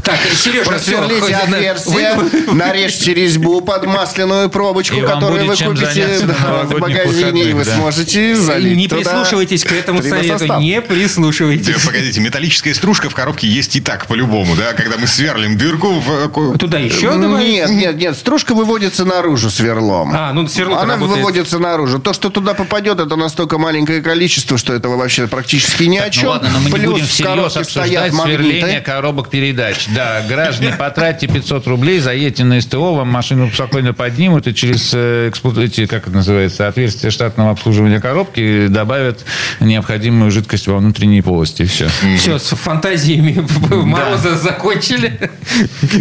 Так, 0.09 0.19
Сережа, 0.35 0.69
Просверлите 0.69 1.35
отверстие, 1.35 2.13
вы- 2.15 2.53
нарежьте 2.55 3.13
резьбу 3.13 3.61
под 3.61 3.85
масляную 3.85 4.49
пробочку, 4.49 4.97
И 4.97 5.01
которую 5.01 5.45
вы 5.45 5.55
купите 5.55 6.25
да, 6.25 6.63
в 6.63 6.79
магазине, 6.79 7.49
и 7.49 7.53
вы 7.53 7.63
да. 7.63 7.75
сможете 7.75 8.35
залить 8.35 8.77
Не 8.77 8.87
туда 8.87 9.01
прислушивайтесь 9.01 9.63
к 9.63 9.71
этому 9.71 10.01
совету, 10.01 10.57
не 10.59 10.75
Да, 10.75 10.81
прислушивайтесь. 10.81 11.83
Погодите, 11.85 12.19
металлическая 12.21 12.73
стружка 12.73 13.09
в 13.09 13.15
коробке 13.15 13.47
есть 13.47 13.75
и 13.75 13.81
так 13.81 14.07
по-любому, 14.07 14.55
да? 14.55 14.73
Когда 14.73 14.97
мы 14.97 15.07
сверлим 15.07 15.57
дырку 15.57 15.99
в... 15.99 16.53
э, 16.53 16.57
Туда 16.57 16.79
еще 16.79 17.11
добавить? 17.17 17.47
Нет, 17.47 17.69
нет, 17.69 17.95
нет, 17.97 18.17
стружка 18.17 18.53
выводится 18.53 19.05
наружу 19.05 19.49
сверлом. 19.49 20.11
А, 20.15 20.33
ну 20.33 20.47
сверло 20.47 20.81
Она 20.81 20.93
работает. 20.95 21.17
выводится 21.17 21.59
наружу. 21.59 21.99
То, 21.99 22.13
что 22.13 22.29
туда 22.29 22.53
попадет, 22.53 22.99
это 22.99 23.15
настолько 23.15 23.57
маленькое 23.57 24.01
количество, 24.01 24.57
что 24.57 24.73
этого 24.73 24.97
вообще 24.97 25.27
практически 25.27 25.83
ни 25.83 25.97
о 25.97 26.09
чем. 26.09 26.25
Ну 26.25 26.29
ладно, 26.31 26.49
но 26.53 26.59
мы 26.59 26.65
не 26.65 26.71
Плюс 26.75 26.91
будем 26.93 27.05
в 27.05 27.09
всерьез 27.09 27.53
коробке 27.53 27.63
стоят 27.63 28.03
обсуждать 28.07 28.23
сверление 28.23 28.81
коробок 28.81 29.29
передач. 29.29 29.87
Да, 29.99 30.21
граждане, 30.25 30.75
потратьте 30.77 31.27
500 31.27 31.67
рублей, 31.67 31.99
заедьте 31.99 32.45
на 32.45 32.61
СТО, 32.61 32.95
вам 32.95 33.09
машину 33.09 33.51
спокойно 33.51 33.93
поднимут 33.93 34.47
и 34.47 34.55
через 34.55 34.91
э, 34.93 35.29
эти, 35.57 35.87
как 35.87 36.03
это 36.03 36.11
называется, 36.15 36.69
отверстие 36.69 37.11
штатного 37.11 37.51
обслуживания 37.51 37.99
коробки 37.99 38.67
добавят 38.67 39.25
необходимую 39.59 40.31
жидкость 40.31 40.67
во 40.67 40.77
внутренней 40.77 41.21
полости. 41.21 41.65
Все. 41.65 41.89
Все, 42.17 42.39
с 42.39 42.55
фантазиями 42.55 43.45
Мороза 43.69 44.37
закончили. 44.37 45.19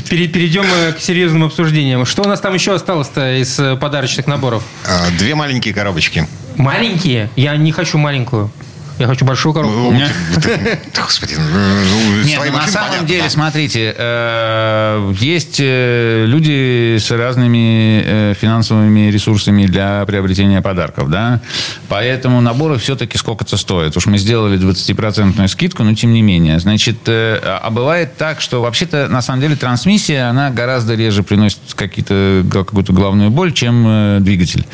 Пере- 0.08 0.28
Перейдем 0.28 0.62
э, 0.64 0.92
к 0.92 1.00
серьезным 1.00 1.42
обсуждениям. 1.42 2.06
Что 2.06 2.22
у 2.22 2.28
нас 2.28 2.38
там 2.38 2.54
еще 2.54 2.74
осталось-то 2.76 3.40
из 3.40 3.58
э, 3.58 3.74
подарочных 3.74 4.28
наборов? 4.28 4.62
А, 4.86 5.10
Две 5.18 5.34
маленькие 5.34 5.74
коробочки. 5.74 6.28
Маленькие? 6.56 7.30
Я 7.34 7.56
не 7.56 7.72
хочу 7.72 7.98
маленькую. 7.98 8.52
Я 8.98 9.06
хочу 9.06 9.24
большую 9.24 9.52
коробку. 9.54 9.92
Ну, 9.92 10.00
ты- 10.40 10.78
Господи, 11.00 11.36
ну, 11.38 12.24
Нет, 12.24 12.40
на 12.52 12.66
самом 12.66 12.88
понятно, 12.88 13.06
деле, 13.08 13.22
да. 13.22 13.30
смотрите, 13.30 13.94
э, 13.96 15.14
есть 15.20 15.58
э, 15.60 16.24
люди 16.26 16.96
с 16.98 17.10
разными 17.10 18.02
э, 18.04 18.34
финансовыми 18.40 19.10
ресурсами 19.10 19.66
для 19.66 20.04
приобретения 20.06 20.60
подарков, 20.62 21.10
да, 21.10 21.40
поэтому 21.88 22.40
наборы 22.40 22.78
все-таки 22.78 23.18
сколько-то 23.18 23.56
стоят. 23.56 23.96
Уж 23.96 24.06
мы 24.06 24.18
сделали 24.18 24.58
20% 24.58 25.46
скидку, 25.48 25.84
но 25.84 25.94
тем 25.94 26.12
не 26.12 26.22
менее. 26.22 26.58
Значит, 26.58 26.98
э, 27.06 27.38
а 27.42 27.70
бывает 27.70 28.16
так, 28.16 28.40
что 28.40 28.60
вообще-то, 28.62 29.06
на 29.08 29.22
самом 29.22 29.40
деле, 29.40 29.54
трансмиссия, 29.54 30.28
она 30.28 30.50
гораздо 30.50 30.94
реже 30.94 31.22
приносит 31.22 31.60
какие-то, 31.76 32.44
какую-то 32.50 32.92
главную 32.92 33.30
боль, 33.30 33.52
чем 33.52 33.84
э, 33.86 34.18
двигатель. 34.20 34.66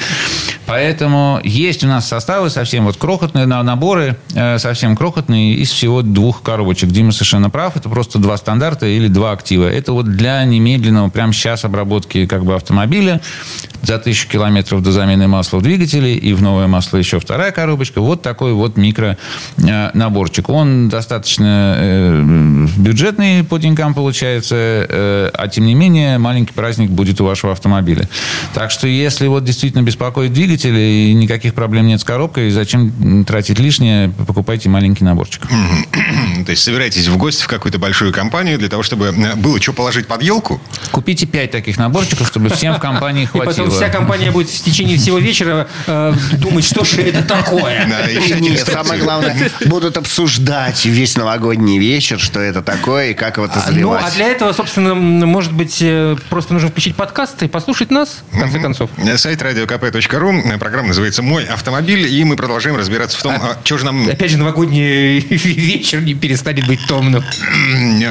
Поэтому 0.66 1.40
есть 1.44 1.84
у 1.84 1.86
нас 1.86 2.08
составы 2.08 2.48
совсем 2.48 2.84
вот 2.84 2.96
крохотные 2.96 3.44
на- 3.44 3.62
наборы, 3.62 4.16
э, 4.34 4.58
совсем 4.58 4.96
крохотные, 4.96 5.54
из 5.54 5.70
всего 5.70 6.00
двух 6.00 6.42
коробочек. 6.42 6.88
Дима 6.90 7.12
совершенно 7.12 7.50
прав, 7.50 7.76
это 7.76 7.88
просто 7.90 8.18
два 8.18 8.36
стандарта 8.38 8.86
или 8.86 9.08
два 9.08 9.32
актива. 9.32 9.68
Это 9.70 9.92
вот 9.92 10.06
для 10.16 10.42
немедленного, 10.44 11.10
прямо 11.10 11.34
сейчас 11.34 11.66
обработки 11.66 12.26
как 12.26 12.44
бы 12.46 12.54
автомобиля 12.54 13.20
за 13.82 13.98
тысячу 13.98 14.26
километров 14.28 14.82
до 14.82 14.90
замены 14.90 15.28
масла 15.28 15.58
в 15.58 15.62
двигателе 15.62 16.14
и 16.14 16.32
в 16.32 16.40
новое 16.40 16.66
масло 16.66 16.96
еще 16.96 17.20
вторая 17.20 17.52
коробочка. 17.52 18.00
Вот 18.00 18.22
такой 18.22 18.54
вот 18.54 18.78
микро 18.78 19.18
э, 19.58 19.90
наборчик. 19.92 20.48
Он 20.48 20.88
достаточно 20.88 21.74
э, 21.76 22.66
бюджетный 22.78 23.44
по 23.44 23.58
деньгам 23.58 23.92
получается, 23.92 24.54
а 24.56 25.48
тем 25.48 25.66
не 25.66 25.74
менее 25.74 26.16
маленький 26.16 26.54
праздник 26.54 26.90
будет 26.90 27.20
у 27.20 27.24
вашего 27.24 27.52
автомобиля. 27.52 28.08
Так 28.54 28.70
что 28.70 28.88
если 28.88 29.26
вот 29.26 29.44
действительно 29.44 29.82
беспокоит 29.82 30.32
двигатель 30.32 30.53
и 30.62 31.12
никаких 31.14 31.54
проблем 31.54 31.86
нет 31.86 32.00
с 32.00 32.04
коробкой, 32.04 32.50
зачем 32.50 33.24
тратить 33.24 33.58
лишнее, 33.58 34.10
покупайте 34.26 34.68
маленький 34.68 35.04
наборчик. 35.04 35.42
То 36.44 36.50
есть 36.50 36.62
собираетесь 36.62 37.06
в 37.08 37.16
гости 37.16 37.42
в 37.42 37.46
какую-то 37.46 37.78
большую 37.78 38.12
компанию 38.12 38.58
для 38.58 38.68
того, 38.68 38.82
чтобы 38.82 39.06
э, 39.06 39.34
было 39.36 39.60
что 39.60 39.72
положить 39.72 40.06
под 40.06 40.22
елку? 40.22 40.60
Купите 40.90 41.26
пять 41.26 41.50
таких 41.50 41.78
наборчиков, 41.78 42.26
чтобы 42.26 42.50
всем 42.50 42.74
в 42.74 42.78
компании 42.80 43.24
И 43.34 43.38
потом 43.38 43.44
хватило. 43.54 43.70
вся 43.70 43.88
компания 43.88 44.30
будет 44.30 44.50
в 44.50 44.62
течение 44.64 44.98
всего 44.98 45.18
вечера 45.18 45.68
э, 45.86 46.14
думать, 46.32 46.64
что 46.64 46.84
же 46.84 47.00
это 47.02 47.22
такое. 47.22 47.86
Да, 47.88 48.06
нет, 48.38 48.60
самое 48.60 49.00
главное, 49.02 49.50
будут 49.66 49.96
обсуждать 49.96 50.84
весь 50.84 51.16
новогодний 51.16 51.78
вечер, 51.78 52.18
что 52.18 52.40
это 52.40 52.62
такое 52.62 53.10
и 53.10 53.14
как 53.14 53.36
его 53.36 53.46
это 53.46 53.60
А, 53.60 53.66
Ну, 53.68 53.72
заливать. 53.72 54.04
а 54.04 54.10
для 54.10 54.26
этого, 54.28 54.52
собственно, 54.52 54.94
может 54.94 55.52
быть, 55.52 55.78
э, 55.80 56.16
просто 56.28 56.52
нужно 56.52 56.68
включить 56.68 56.94
подкаст 56.96 57.42
и 57.42 57.48
послушать 57.48 57.90
нас, 57.90 58.22
в 58.32 58.38
конце 58.38 58.58
концов. 58.60 58.90
Сайт 59.16 59.40
radiokp.ru. 59.42 60.43
Программа 60.58 60.88
называется 60.88 61.22
«Мой 61.22 61.44
автомобиль». 61.44 62.06
И 62.06 62.22
мы 62.24 62.36
продолжаем 62.36 62.76
разбираться 62.76 63.18
в 63.18 63.22
том, 63.22 63.34
а, 63.34 63.56
что 63.64 63.78
же 63.78 63.84
нам... 63.84 64.08
Опять 64.08 64.30
же, 64.30 64.36
новогодний 64.36 65.18
вечер 65.20 66.00
не 66.02 66.14
перестанет 66.14 66.66
быть 66.66 66.80
томным. 66.86 67.24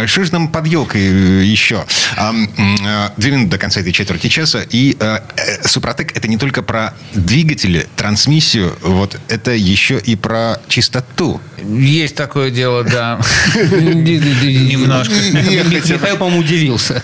Что 0.08 0.24
же 0.24 0.32
нам 0.34 0.48
под 0.48 0.68
елкой 0.68 1.02
э, 1.02 1.44
еще? 1.44 1.86
А, 2.18 2.34
э, 2.34 3.10
Две 3.18 3.32
минуты 3.32 3.52
до 3.52 3.58
конца 3.58 3.82
этой 3.82 3.92
четверти 3.92 4.28
часа. 4.28 4.64
И 4.70 4.98
э, 5.00 5.20
Супротек– 5.66 6.12
это 6.18 6.28
не 6.28 6.38
только 6.38 6.64
про 6.64 6.94
двигатели, 7.14 7.88
трансмиссию. 7.96 8.76
Вот 8.82 9.20
это 9.30 9.52
еще 9.52 10.00
и 10.00 10.16
про 10.16 10.60
чистоту. 10.68 11.40
Есть 11.64 12.16
такое 12.16 12.50
дело, 12.50 12.84
да. 12.84 13.20
Немножко. 13.56 15.14
Михаил, 15.14 16.18
по-моему, 16.18 16.42
удивился. 16.42 17.04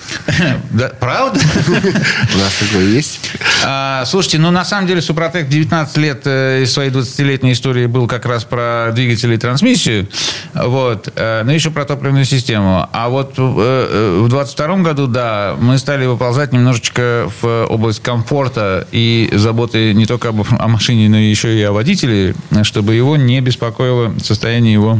Да, 0.71 0.89
Правда? 0.99 1.39
У 1.67 2.37
нас 2.37 2.53
такое 2.59 2.85
есть? 2.85 3.19
А, 3.63 4.03
слушайте, 4.05 4.37
ну 4.37 4.51
на 4.51 4.65
самом 4.65 4.87
деле 4.87 5.01
Супротек 5.01 5.18
19 5.49 5.97
лет 5.97 6.21
э, 6.25 6.63
из 6.63 6.73
своей 6.73 6.91
20-летней 6.91 7.53
истории 7.53 7.85
был 7.85 8.07
как 8.07 8.25
раз 8.25 8.43
про 8.43 8.91
двигатели 8.93 9.35
и 9.35 9.37
трансмиссию, 9.37 10.07
вот, 10.53 11.11
э, 11.15 11.43
но 11.43 11.51
еще 11.51 11.71
про 11.71 11.85
топливную 11.85 12.25
систему. 12.25 12.87
А 12.91 13.09
вот 13.09 13.33
э, 13.37 14.21
в 14.23 14.29
22 14.29 14.77
году, 14.77 15.07
да, 15.07 15.55
мы 15.59 15.77
стали 15.77 16.05
выползать 16.05 16.53
немножечко 16.53 17.29
в 17.41 17.65
область 17.65 18.01
комфорта 18.01 18.87
и 18.91 19.29
заботы 19.33 19.93
не 19.93 20.05
только 20.05 20.29
об, 20.29 20.41
о 20.41 20.67
машине, 20.67 21.09
но 21.09 21.17
еще 21.17 21.57
и 21.57 21.61
о 21.63 21.71
водителе, 21.71 22.35
чтобы 22.63 22.95
его 22.95 23.17
не 23.17 23.41
беспокоило 23.41 24.13
состояние 24.23 24.73
его 24.73 24.99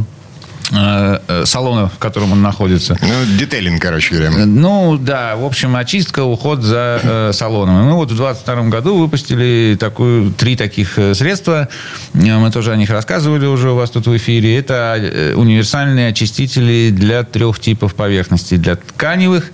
салона, 1.44 1.88
в 1.88 1.98
котором 1.98 2.32
он 2.32 2.42
находится. 2.42 2.96
Ну, 3.00 3.38
детейлинг, 3.38 3.82
короче 3.82 4.14
говоря. 4.14 4.46
Ну, 4.46 4.96
да, 4.96 5.36
в 5.36 5.44
общем, 5.44 5.74
очистка, 5.76 6.22
уход 6.22 6.62
за 6.62 7.00
э, 7.02 7.32
салоном. 7.32 7.80
И 7.80 7.84
мы 7.84 7.94
вот 7.94 8.10
в 8.10 8.16
22 8.16 8.62
году 8.68 8.96
выпустили 8.96 9.76
такую, 9.78 10.32
три 10.32 10.56
таких 10.56 10.98
э, 10.98 11.14
средства. 11.14 11.68
Э, 12.14 12.38
Мы 12.38 12.50
тоже 12.50 12.72
о 12.72 12.76
них 12.76 12.90
рассказывали 12.90 13.46
уже 13.46 13.70
у 13.70 13.76
вас 13.76 13.90
тут 13.90 14.06
в 14.06 14.16
эфире. 14.16 14.56
Это 14.58 14.96
э, 14.98 15.34
универсальные 15.34 16.08
очистители 16.08 16.90
для 16.90 17.24
трех 17.24 17.58
типов 17.58 17.94
поверхностей. 17.94 18.56
Для 18.56 18.76
тканевых 18.76 19.50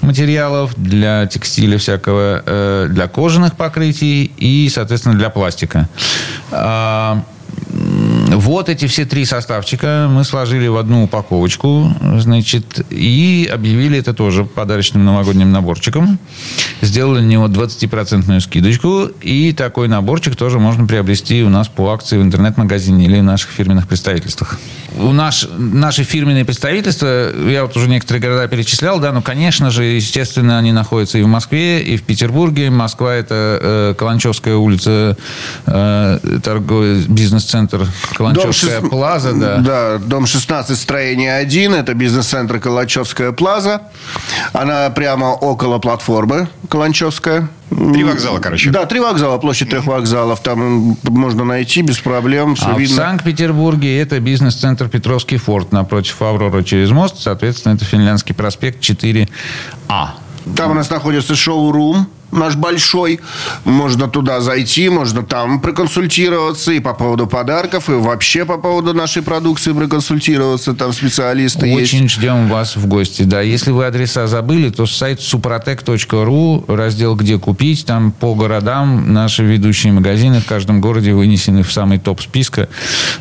материалов, 0.00 0.72
для 0.76 1.26
текстиля 1.26 1.78
всякого, 1.78 2.42
э, 2.44 2.86
для 2.90 3.08
кожаных 3.08 3.56
покрытий 3.56 4.30
и, 4.36 4.68
соответственно, 4.68 5.16
для 5.16 5.30
пластика. 5.30 5.88
Вот 8.34 8.70
эти 8.70 8.86
все 8.86 9.04
три 9.04 9.26
составчика 9.26 10.08
мы 10.10 10.24
сложили 10.24 10.66
в 10.66 10.76
одну 10.76 11.04
упаковочку, 11.04 11.94
значит, 12.18 12.84
и 12.90 13.48
объявили 13.52 13.98
это 13.98 14.14
тоже 14.14 14.44
подарочным 14.44 15.04
новогодним 15.04 15.52
наборчиком. 15.52 16.18
Сделали 16.80 17.20
на 17.20 17.26
него 17.26 17.46
20% 17.46 18.40
скидочку, 18.40 19.08
и 19.20 19.52
такой 19.52 19.88
наборчик 19.88 20.34
тоже 20.34 20.58
можно 20.58 20.86
приобрести 20.86 21.42
у 21.42 21.50
нас 21.50 21.68
по 21.68 21.92
акции 21.92 22.16
в 22.16 22.22
интернет-магазине 22.22 23.04
или 23.04 23.20
в 23.20 23.22
наших 23.22 23.50
фирменных 23.50 23.86
представительствах. 23.86 24.58
У 24.98 25.12
наш, 25.12 25.46
наши 25.56 26.04
фирменные 26.04 26.44
представительства, 26.44 27.30
я 27.48 27.62
вот 27.62 27.76
уже 27.76 27.88
некоторые 27.88 28.22
города 28.22 28.46
перечислял, 28.48 29.00
да, 29.00 29.12
ну, 29.12 29.22
конечно 29.22 29.70
же, 29.70 29.84
естественно, 29.84 30.58
они 30.58 30.72
находятся 30.72 31.18
и 31.18 31.22
в 31.22 31.28
Москве, 31.28 31.82
и 31.82 31.96
в 31.96 32.02
Петербурге. 32.02 32.70
Москва– 32.70 33.14
это 33.14 33.58
э, 33.62 33.94
Каланчевская 33.96 34.56
улица, 34.56 35.16
э, 35.66 36.18
торговый 36.42 37.04
бизнес-центр 37.06 37.86
Каланчевская 38.22 38.80
шест- 38.80 38.90
плаза, 38.90 39.32
да. 39.32 39.56
Да, 39.58 39.98
дом 39.98 40.26
16, 40.26 40.78
строение 40.78 41.36
1. 41.36 41.74
Это 41.74 41.94
бизнес-центр 41.94 42.58
Калачевская 42.58 43.32
плаза. 43.32 43.82
Она 44.52 44.90
прямо 44.90 45.26
около 45.26 45.78
платформы 45.78 46.48
Каланчевская. 46.68 47.48
Три 47.70 48.04
вокзала, 48.04 48.38
короче. 48.38 48.70
Да, 48.70 48.84
три 48.86 49.00
вокзала, 49.00 49.38
площадь 49.38 49.70
трех 49.70 49.86
вокзалов. 49.86 50.40
Там 50.42 50.96
можно 51.04 51.44
найти 51.44 51.82
без 51.82 51.98
проблем. 52.00 52.54
Все 52.54 52.66
А 52.66 52.74
в 52.74 52.78
видно. 52.78 52.96
Санкт-Петербурге 52.96 53.98
это 54.00 54.20
бизнес-центр 54.20 54.88
Петровский 54.88 55.38
форт 55.38 55.72
напротив 55.72 56.20
Аврора 56.20 56.62
через 56.62 56.90
мост. 56.90 57.16
Соответственно, 57.20 57.74
это 57.74 57.84
Финляндский 57.84 58.34
проспект 58.34 58.80
4А. 58.82 59.26
Там 60.56 60.70
у 60.72 60.74
нас 60.74 60.90
находится 60.90 61.34
шоу-рум. 61.34 62.06
Наш 62.32 62.56
большой. 62.56 63.20
Можно 63.64 64.08
туда 64.08 64.40
зайти, 64.40 64.88
можно 64.88 65.22
там 65.22 65.60
проконсультироваться 65.60 66.72
и 66.72 66.80
по 66.80 66.94
поводу 66.94 67.26
подарков, 67.26 67.88
и 67.88 67.92
вообще 67.92 68.44
по 68.44 68.58
поводу 68.58 68.94
нашей 68.94 69.22
продукции 69.22 69.72
проконсультироваться. 69.72 70.74
Там 70.74 70.92
специалисты 70.92 71.72
Очень 71.74 72.02
есть. 72.04 72.14
ждем 72.14 72.48
вас 72.48 72.76
в 72.76 72.86
гости. 72.86 73.22
Да, 73.22 73.40
если 73.40 73.70
вы 73.70 73.86
адреса 73.86 74.26
забыли, 74.26 74.70
то 74.70 74.86
сайт 74.86 75.20
suprotec.ru, 75.20 76.74
раздел 76.74 77.14
«Где 77.16 77.38
купить», 77.38 77.84
там 77.86 78.12
по 78.12 78.34
городам 78.34 79.12
наши 79.12 79.44
ведущие 79.44 79.92
магазины 79.92 80.40
в 80.40 80.46
каждом 80.46 80.80
городе 80.80 81.12
вынесены 81.12 81.62
в 81.62 81.72
самый 81.72 81.98
топ 81.98 82.20
списка. 82.20 82.68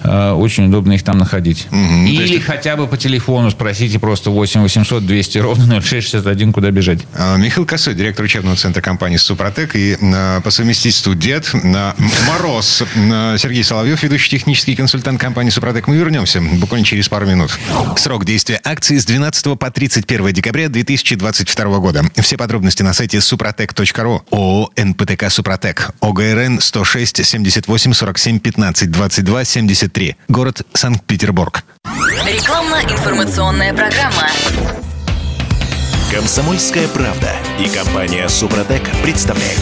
Э, 0.04 0.32
Очень 0.32 0.68
удобно 0.68 0.94
их 0.94 1.04
там 1.04 1.18
находить. 1.18 1.68
Или 1.72 2.40
хотя 2.40 2.76
бы 2.76 2.88
по 2.88 2.98
телефону 2.98 3.52
спросите 3.52 4.00
просто 4.00 4.30
8 4.30 4.62
800 4.62 5.06
200 5.06 5.38
ровно 5.40 5.82
0661, 5.82 6.54
куда 6.54 6.72
бежать. 6.72 7.00
А, 7.14 7.36
Михаил 7.38 7.66
Косой, 7.66 7.94
директор 7.94 8.24
учебного 8.26 8.56
центра 8.56 8.82
компании 8.82 9.01
«Супротек» 9.18 9.76
и 9.76 9.98
а, 10.02 10.42
по 10.42 10.52
совместительству 10.52 11.16
дед 11.16 11.50
а, 11.54 11.96
Мороз 12.28 12.84
а, 12.96 13.38
Сергей 13.38 13.64
Соловьев, 13.64 14.02
ведущий 14.04 14.30
технический 14.30 14.76
консультант 14.76 15.20
компании 15.20 15.50
«Супротек». 15.50 15.88
Мы 15.88 15.98
вернемся 15.98 16.42
буквально 16.42 16.86
через 16.86 17.10
пару 17.10 17.26
минут. 17.26 17.58
Срок 17.98 18.26
действия 18.26 18.60
акции 18.64 18.98
с 18.98 19.06
12 19.06 19.58
по 19.58 19.72
31 19.72 20.34
декабря 20.34 20.70
2022 20.70 21.80
года. 21.80 22.04
Все 22.22 22.38
подробности 22.38 22.84
на 22.84 22.94
сайте 22.94 23.22
супротек.ру. 23.22 24.24
ООО 24.32 24.70
«НПТК 24.78 25.30
Супротек». 25.30 25.92
ОГРН 26.02 26.62
106 26.62 27.26
78 27.26 27.94
47 27.94 28.40
15 28.40 28.92
22 28.92 29.46
73. 29.46 30.16
Город 30.28 30.62
Санкт-Петербург. 30.74 31.64
Рекламно-информационная 32.26 33.74
программа. 33.74 34.81
Комсомольская 36.12 36.90
правда 36.90 37.32
и 37.58 37.70
компания 37.70 38.28
«Супротек» 38.28 38.82
представляют. 39.02 39.62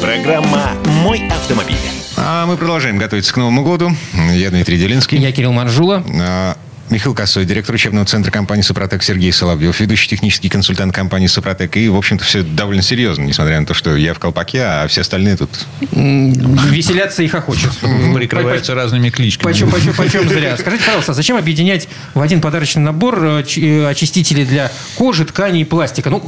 Программа 0.00 0.70
«Мой 1.02 1.26
автомобиль». 1.26 1.74
А 2.16 2.46
мы 2.46 2.56
продолжаем 2.56 2.96
готовиться 2.96 3.34
к 3.34 3.36
Новому 3.36 3.64
году. 3.64 3.90
Я 4.32 4.50
Дмитрий 4.50 4.78
Делинский. 4.78 5.18
Я 5.18 5.32
Кирилл 5.32 5.52
Манжула. 5.52 6.04
А, 6.20 6.56
Михаил 6.90 7.14
Косой, 7.14 7.44
директор 7.44 7.72
учебного 7.72 8.04
центра 8.04 8.32
компании 8.32 8.62
«Супротек» 8.62 9.04
Сергей 9.04 9.30
Соловьев, 9.30 9.78
ведущий 9.78 10.08
технический 10.08 10.48
консультант 10.48 10.92
компании 10.92 11.28
«Супротек». 11.28 11.76
И, 11.76 11.88
в 11.88 11.96
общем-то, 11.96 12.24
все 12.24 12.42
довольно 12.42 12.82
серьезно, 12.82 13.22
несмотря 13.22 13.60
на 13.60 13.64
то, 13.64 13.74
что 13.74 13.94
я 13.94 14.12
в 14.12 14.18
колпаке, 14.18 14.62
а 14.62 14.88
все 14.88 15.02
остальные 15.02 15.36
тут... 15.36 15.50
Веселятся 15.92 17.22
и 17.22 17.28
хохочут. 17.28 17.78
Прикрываются 18.12 18.74
разными 18.74 19.08
кличками. 19.10 19.52
Почем, 19.52 19.70
почем, 19.70 19.94
почем 19.94 20.28
зря. 20.28 20.56
Скажите, 20.58 20.82
пожалуйста, 20.84 21.14
зачем 21.14 21.36
объединять 21.36 21.88
в 22.14 22.20
один 22.20 22.40
подарочный 22.40 22.82
набор 22.82 23.24
э, 23.24 23.44
э, 23.56 23.86
очистители 23.86 24.44
для 24.44 24.72
кожи, 24.96 25.24
ткани 25.24 25.60
и 25.60 25.64
пластика? 25.64 26.10
Ну, 26.10 26.20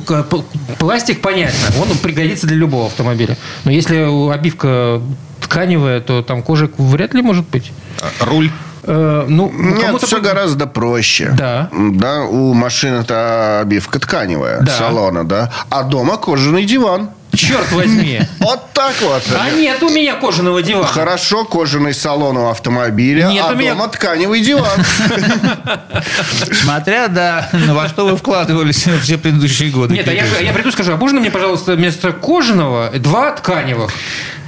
пластик 0.78 1.20
понятно, 1.22 1.58
он 1.80 1.98
пригодится 1.98 2.46
для 2.46 2.56
любого 2.56 2.86
автомобиля. 2.86 3.36
Но 3.64 3.72
если 3.72 3.96
обивка 4.32 5.02
тканевая, 5.40 6.00
то 6.00 6.22
там 6.22 6.44
кожа 6.44 6.70
вряд 6.78 7.14
ли 7.14 7.22
может 7.22 7.48
быть. 7.48 7.72
Руль. 8.20 8.48
Э, 8.84 9.24
ну, 9.28 9.50
Нет, 9.52 10.02
все 10.02 10.20
гораздо 10.20 10.66
проще. 10.66 11.32
Да. 11.36 11.68
Да, 11.72 12.22
у 12.22 12.52
машины-то 12.54 13.60
обивка 13.60 13.98
тканевая, 14.00 14.60
Да. 14.60 14.72
салона, 14.72 15.24
да. 15.24 15.52
А 15.70 15.82
дома 15.84 16.16
кожаный 16.16 16.64
диван. 16.64 17.10
Черт 17.34 17.72
возьми. 17.72 18.20
Вот 18.40 18.72
так 18.74 18.92
вот. 19.00 19.22
А 19.40 19.50
нет 19.50 19.82
у 19.82 19.88
меня 19.88 20.16
кожаного 20.16 20.62
дивана. 20.62 20.86
Хорошо, 20.86 21.44
кожаный 21.44 21.94
салон 21.94 22.36
у 22.36 22.48
автомобиля, 22.50 23.28
Нет, 23.28 23.44
а 23.48 23.52
у 23.52 23.56
меня- 23.56 23.72
дома 23.74 23.88
тканевый 23.88 24.40
диван. 24.40 24.68
Смотря, 26.62 27.08
да, 27.08 27.48
во 27.52 27.88
что 27.88 28.06
вы 28.06 28.16
вкладывались 28.16 28.86
все 29.02 29.16
предыдущие 29.18 29.70
годы. 29.70 29.94
Нет, 29.94 30.08
а 30.08 30.12
я, 30.12 30.24
я 30.40 30.52
приду 30.52 30.70
скажу, 30.72 30.92
а 30.92 30.96
можно 30.96 31.20
мне, 31.20 31.30
пожалуйста, 31.30 31.74
вместо 31.74 32.12
кожаного 32.12 32.90
два 32.98 33.32
тканевых? 33.32 33.90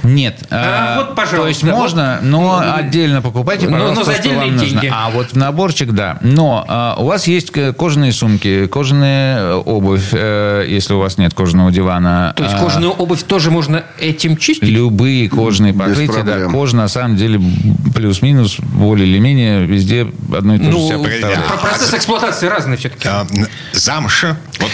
Нет. 0.05 0.37
А, 0.49 0.95
э, 0.95 0.97
вот, 0.99 1.15
пожалуйста. 1.15 1.41
То 1.41 1.47
есть 1.47 1.63
можно, 1.63 2.19
но 2.21 2.61
отдельно 2.75 3.21
покупайте, 3.21 3.65
Ну, 3.67 3.73
пожалуйста, 3.73 3.99
но 3.99 4.03
за 4.05 4.11
то, 4.11 4.17
что 4.17 4.21
отдельные 4.21 4.47
вам 4.51 4.57
нужно. 4.57 4.81
деньги. 4.81 4.93
А 4.95 5.09
вот 5.09 5.31
в 5.31 5.35
наборчик, 5.35 5.91
да. 5.91 6.17
Но 6.21 6.65
э, 6.97 7.01
у 7.01 7.05
вас 7.05 7.27
есть 7.27 7.51
кожаные 7.51 8.11
сумки, 8.11 8.67
кожаная 8.67 9.39
э, 9.39 9.53
обувь, 9.55 10.09
э, 10.13 10.65
если 10.67 10.93
у 10.93 10.99
вас 10.99 11.17
нет 11.17 11.33
кожаного 11.33 11.71
дивана. 11.71 12.33
То 12.35 12.43
есть 12.43 12.55
А, 12.55 12.59
кожаную 12.63 12.91
обувь 12.93 13.23
тоже 13.23 13.51
можно 13.51 13.83
этим 13.99 14.37
чистить? 14.37 14.67
Любые 14.69 15.29
кожные 15.29 15.73
покрытия, 15.73 16.23
да, 16.23 16.45
кожа 16.45 16.75
на 16.75 16.87
самом 16.87 17.17
деле 17.17 17.39
плюс-минус, 17.93 18.57
более 18.59 19.07
или 19.07 19.19
менее, 19.19 19.65
везде 19.65 20.07
одно 20.35 20.55
и 20.55 20.57
то 20.57 20.65
же 20.65 20.71
Ну, 20.71 20.87
себя 20.87 20.97
погодите, 20.97 21.21
представляет. 21.25 21.47
про- 21.47 21.57
процесс 21.69 21.93
эксплуатации 21.93 22.47
разный 22.47 22.77
все-таки. 22.77 23.07
А, 23.07 23.25
замша. 23.73 24.37
Вот 24.59 24.71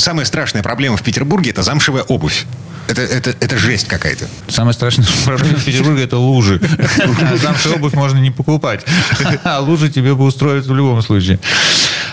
самая 0.00 0.24
страшная 0.26 0.62
проблема 0.62 0.96
в 0.96 1.02
Петербурге– 1.02 1.50
это 1.52 1.62
замшевая 1.62 2.02
обувь. 2.04 2.46
Это, 2.88 3.02
это, 3.02 3.30
это 3.30 3.58
жесть 3.58 3.88
какая-то. 3.88 4.26
Самая 4.48 4.72
страшная 4.72 5.06
проблема 5.24 5.58
в 5.58 5.64
Петербурге– 5.64 6.02
это 6.04 6.18
лужи. 6.18 6.60
Замшевую 7.42 7.76
обувь 7.76 7.94
можно 7.94 8.18
не 8.18 8.30
покупать. 8.30 8.84
А 9.44 9.60
лужи 9.60 9.90
тебе 9.90 10.14
бы 10.14 10.24
устроят 10.24 10.66
в 10.66 10.74
любом 10.74 11.02
случае. 11.02 11.38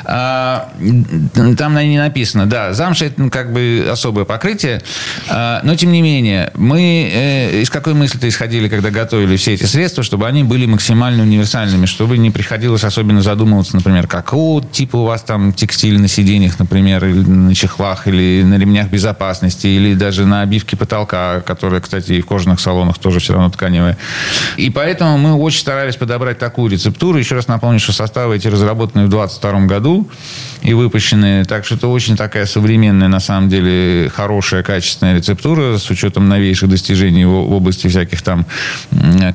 А, 0.06 0.70
Там 1.58 1.74
на 1.74 1.84
ней 1.84 1.98
написано, 1.98 2.46
да, 2.46 2.74
замша– 2.74 3.06
это 3.08 3.22
ну, 3.22 3.30
как 3.30 3.54
бы 3.54 3.88
особое 3.92 4.26
покрытие. 4.26 4.82
А, 5.30 5.62
Но, 5.64 5.76
тем 5.76 5.92
не 5.92 6.02
менее, 6.02 6.52
мы 6.56 7.10
э, 7.12 7.62
из 7.62 7.70
какой 7.70 7.94
мысли-то 7.94 8.28
исходили, 8.28 8.70
когда 8.70 8.90
готовили 8.90 9.36
все 9.38 9.54
эти 9.54 9.66
средства, 9.66 10.04
чтобы 10.04 10.28
они 10.28 10.44
были 10.44 10.66
максимально 10.66 11.24
универсальными, 11.24 11.86
чтобы 11.86 12.18
не 12.18 12.32
приходилось 12.32 12.84
особенно 12.84 13.22
задумываться, 13.22 13.76
например, 13.76 14.08
какого 14.08 14.64
типа 14.64 14.98
у 14.98 15.06
вас 15.06 15.24
там 15.24 15.54
текстиль 15.54 16.00
на 16.00 16.08
сиденьях, 16.08 16.60
например, 16.60 17.06
или 17.06 17.20
на 17.20 17.56
чехлах, 17.56 18.08
или 18.08 18.44
на 18.44 18.56
ремнях 18.56 18.90
безопасности, 18.90 19.68
или 19.68 19.94
даже 19.94 20.26
на 20.26 20.42
обивке 20.42 20.78
потолка, 20.78 21.42
которая, 21.42 21.82
кстати, 21.82 22.14
и 22.14 22.22
в 22.22 22.26
кожаных 22.26 22.60
салонах 22.60 22.98
тоже 22.98 23.20
все 23.20 23.34
равно 23.34 23.50
тканевая. 23.50 23.98
И 24.58 24.70
поэтому 24.70 25.18
мы 25.18 25.34
очень 25.34 25.60
старались 25.60 25.96
подобрать 25.96 26.40
такую 26.40 26.72
рецептуру. 26.72 27.18
Еще 27.18 27.36
раз 27.36 27.48
напомню, 27.48 27.80
что 27.80 27.94
составы 27.94 28.36
эти 28.36 28.48
разработаны 28.48 29.06
в 29.06 29.10
2022 29.10 29.66
году 29.66 29.89
do 29.90 30.06
и 30.62 30.74
выпущены. 30.74 31.46
Так 31.46 31.66
что 31.66 31.76
это 31.76 31.88
очень 31.88 32.18
такая 32.18 32.46
современная, 32.46 33.08
на 33.08 33.20
самом 33.20 33.50
деле, 33.50 34.12
хорошая, 34.14 34.62
качественная 34.64 35.16
рецептура 35.16 35.78
с 35.78 35.90
учетом 35.90 36.28
новейших 36.28 36.70
достижений 36.70 37.26
в, 37.26 37.30
в 37.30 37.54
области 37.54 37.88
всяких 37.88 38.22
там 38.22 38.46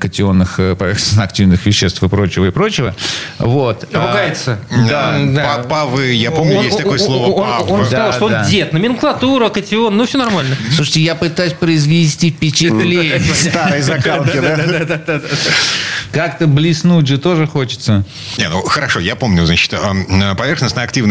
катионных 0.01 0.61
э, 0.61 0.75
поверхностно-активных 0.77 1.65
веществ 1.67 2.03
и 2.03 2.09
прочего, 2.09 2.47
и 2.47 2.51
прочего. 2.51 2.95
Вот. 3.39 3.89
А, 3.93 4.07
Ругается. 4.09 4.59
Да, 4.89 5.19
Да. 5.25 5.45
па- 5.63 5.69
Павы, 5.85 6.13
я 6.13 6.31
помню, 6.31 6.59
Он- 6.59 6.65
есть 6.65 6.77
такое 6.77 6.93
он- 6.95 6.99
слово 6.99 7.27
Он, 7.33 7.43
пав. 7.45 7.71
он 7.71 7.87
сказал, 7.87 8.07
Да, 8.11 8.13
что 8.13 8.29
да. 8.29 8.43
он 8.45 8.51
дед. 8.51 8.73
Номенклатура, 8.73 9.49
катион, 9.49 9.97
ну 9.97 10.07
все 10.07 10.19
нормально. 10.19 10.57
Слушайте, 10.75 11.01
я 11.01 11.15
пытаюсь 11.15 11.53
произвести 11.55 12.31
впечатление. 12.31 13.21
Старой 13.35 13.81
закалки, 13.83 14.39
да? 14.39 15.21
Как-то 16.13 16.47
блеснуть 16.47 17.09
же 17.09 17.19
тоже 17.19 17.47
хочется. 17.47 18.05
Не, 18.39 18.49
ну 18.49 18.63
хорошо, 18.63 19.01
я 19.01 19.17
помню, 19.17 19.45
значит, 19.47 19.73
э, 19.73 19.79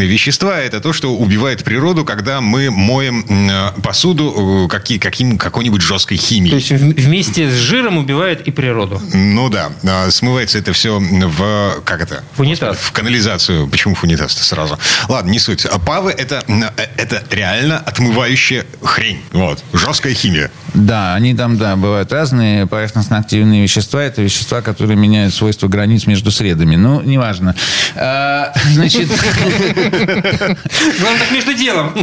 поверхностно-активные 0.04 0.08
вещества– 0.08 0.60
это 0.60 0.80
то, 0.80 0.94
что 0.94 1.16
убивает 1.16 1.64
природу, 1.64 2.06
когда 2.06 2.42
мы 2.42 2.70
моем 2.70 3.26
э, 3.30 3.72
посуду 3.82 4.66
э, 4.66 4.68
какие, 4.70 4.98
каким, 4.98 5.38
какой-нибудь 5.38 5.82
жесткой 5.82 6.18
То 6.18 6.24
химией. 6.26 6.56
есть 6.56 6.72
в- 6.72 7.02
вместе 7.02 7.50
с 7.50 7.54
жиром 7.54 7.98
убивает 7.98 8.48
и 8.48 8.52
природу. 8.52 9.02
Ну 9.14 9.50
да, 9.50 9.72
а, 9.84 10.10
смывается 10.12 10.58
это 10.60 10.74
все 10.74 11.00
в, 11.00 11.82
как 11.86 12.02
это? 12.02 12.24
В 12.36 12.42
унитаз. 12.42 12.78
В 12.78 12.92
канализацию. 12.92 13.68
Почему 13.68 13.96
в 13.96 14.04
унитаз-то 14.04 14.44
сразу? 14.44 14.78
Ладно, 15.10 15.32
не 15.32 15.40
суть. 15.40 15.66
А 15.66 15.80
Павы 15.80 16.12
это, 16.12 16.44
э, 16.48 16.84
это 16.98 17.24
реально 17.32 17.78
отмывающая 17.80 18.66
хрень. 18.84 19.20
Вот. 19.32 19.64
Жесткая 19.74 20.14
химия. 20.14 20.52
Да, 20.74 21.14
они 21.16 21.36
там, 21.36 21.58
да, 21.58 21.76
бывают 21.76 22.12
разные. 22.12 22.66
Поверхностно-активные 22.66 23.64
вещества– 23.64 24.02
это 24.04 24.22
вещества, 24.22 24.62
которые 24.62 24.98
меняют 24.98 25.34
свойства 25.34 25.68
границ 25.68 26.08
между 26.08 26.32
средами. 26.32 26.76
Ну, 26.76 27.02
неважно. 27.02 27.56
А, 27.96 28.54
Значит, 28.72 29.10
Главное, 29.94 31.20
так 31.20 31.32
между 31.32 31.54
делом. 31.54 31.94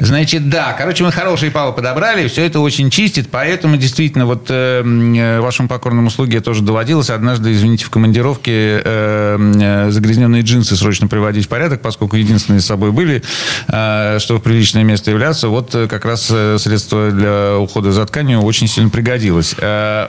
Значит, 0.00 0.48
да. 0.48 0.74
Короче, 0.74 1.04
мы 1.04 1.12
хорошие 1.12 1.50
павы 1.50 1.72
подобрали, 1.72 2.28
все 2.28 2.44
это 2.44 2.60
очень 2.60 2.90
чистит, 2.90 3.28
поэтому 3.30 3.76
действительно 3.76 4.26
вот 4.26 4.46
э, 4.50 4.82
э, 4.84 5.40
вашему 5.40 5.68
покорному 5.68 6.10
слуге 6.10 6.40
тоже 6.40 6.62
доводилось 6.62 7.10
однажды, 7.10 7.52
извините, 7.52 7.84
в 7.84 7.90
командировке 7.90 8.82
э, 8.84 9.38
э, 9.38 9.90
загрязненные 9.90 10.42
джинсы 10.42 10.76
срочно 10.76 11.08
приводить 11.08 11.46
в 11.46 11.48
порядок, 11.48 11.80
поскольку 11.80 12.16
единственные 12.16 12.60
с 12.60 12.66
собой 12.66 12.92
были, 12.92 13.22
э, 13.68 14.18
чтобы 14.20 14.40
в 14.40 14.42
приличное 14.42 14.84
место 14.84 15.10
являться. 15.10 15.48
Вот 15.48 15.74
э, 15.74 15.88
как 15.88 16.04
раз 16.04 16.26
средство 16.26 17.10
для 17.10 17.58
ухода 17.58 17.92
за 17.92 18.04
тканью 18.06 18.40
очень 18.40 18.68
сильно 18.68 18.90
пригодилась. 18.90 19.54
Э, 19.58 20.08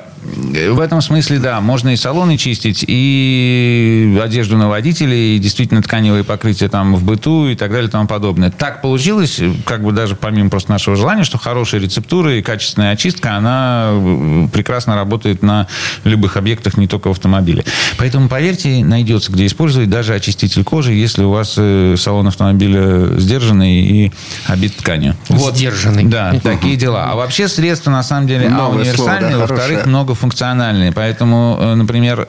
в 0.69 0.79
этом 0.79 1.01
смысле, 1.01 1.39
да, 1.39 1.61
можно 1.61 1.93
и 1.93 1.95
салоны 1.95 2.37
чистить, 2.37 2.83
и 2.87 4.19
одежду 4.21 4.57
на 4.57 4.67
водителей, 4.67 5.37
и 5.37 5.39
действительно 5.39 5.81
тканевые 5.81 6.23
покрытия 6.23 6.69
там 6.69 6.95
в 6.95 7.03
быту 7.03 7.47
и 7.47 7.55
так 7.55 7.71
далее 7.71 7.87
и 7.87 7.91
тому 7.91 8.07
подобное. 8.07 8.51
Так 8.51 8.81
получилось, 8.81 9.39
как 9.65 9.76
бы 9.83 9.91
даже 9.91 10.15
помимо 10.15 10.49
просто 10.49 10.71
нашего 10.71 10.95
желания, 10.95 11.23
что 11.23 11.37
хорошая 11.37 11.81
рецептура 11.81 12.35
и 12.35 12.41
качественная 12.41 12.91
очистка, 12.91 13.35
она 13.35 13.89
э, 13.91 14.47
прекрасно 14.53 14.95
работает 14.95 15.43
на 15.43 15.67
любых 16.03 16.37
объектах, 16.37 16.77
не 16.77 16.87
только 16.87 17.09
в 17.09 17.11
автомобиле. 17.11 17.65
Поэтому, 17.97 18.29
поверьте, 18.29 18.83
найдется, 18.83 19.31
где 19.31 19.45
использовать 19.45 19.89
даже 19.89 20.13
очиститель 20.13 20.63
кожи, 20.63 20.93
если 20.93 21.23
у 21.23 21.31
вас 21.31 21.55
э, 21.57 21.95
салон 21.97 22.27
автомобиля 22.27 23.19
сдержанный 23.19 23.81
и 23.81 24.11
обит 24.45 24.77
тканью. 24.77 25.15
Вот. 25.29 25.55
Сдержанный. 25.55 26.03
Да, 26.05 26.33
такие 26.41 26.75
дела. 26.75 27.07
А 27.11 27.15
вообще 27.15 27.47
средства, 27.47 27.91
на 27.91 28.03
самом 28.03 28.27
деле, 28.27 28.51
а, 28.53 28.69
универсальные, 28.69 29.33
да, 29.33 29.39
во-вторых, 29.39 29.85
многофункциональные. 29.85 30.91
Поэтому, 30.91 31.57
э, 31.59 31.75
например, 31.75 32.25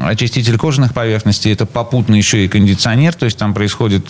очиститель 0.00 0.56
кожаных 0.58 0.94
поверхностей– 0.94 1.52
это 1.52 1.66
попутно 1.66 2.14
еще 2.14 2.44
и 2.44 2.48
кондиционер, 2.48 3.14
то 3.14 3.24
есть 3.24 3.38
там 3.38 3.54
происходит 3.54 4.08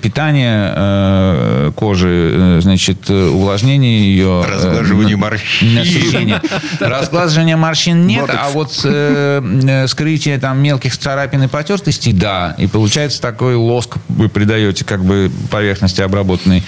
питание 0.00 1.72
кожи, 1.72 1.97
э, 2.06 2.60
значит, 2.62 3.08
э, 3.08 3.28
увлажнение 3.28 4.00
ее. 4.00 4.44
э, 4.46 4.50
Разглаживание 4.50 5.16
морщин. 5.16 5.74
насыщение. 5.74 6.42
Разглаживания 6.80 7.56
морщин 7.56 8.06
нет, 8.06 8.22
Ботокс. 8.22 8.38
а 8.40 8.50
вот 8.50 8.80
э, 8.84 9.86
скрытие 9.88 10.38
там 10.38 10.58
мелких 10.62 10.96
царапин 10.96 11.42
и 11.44 11.48
потертостей, 11.48 12.12
да. 12.12 12.54
И 12.58 12.66
получается 12.66 13.20
такой 13.20 13.54
лоск 13.54 13.96
вы 14.08 14.28
придаете 14.28 14.84
как 14.84 15.04
бы 15.04 15.30
поверхности 15.50 16.00
обработанной. 16.00 16.62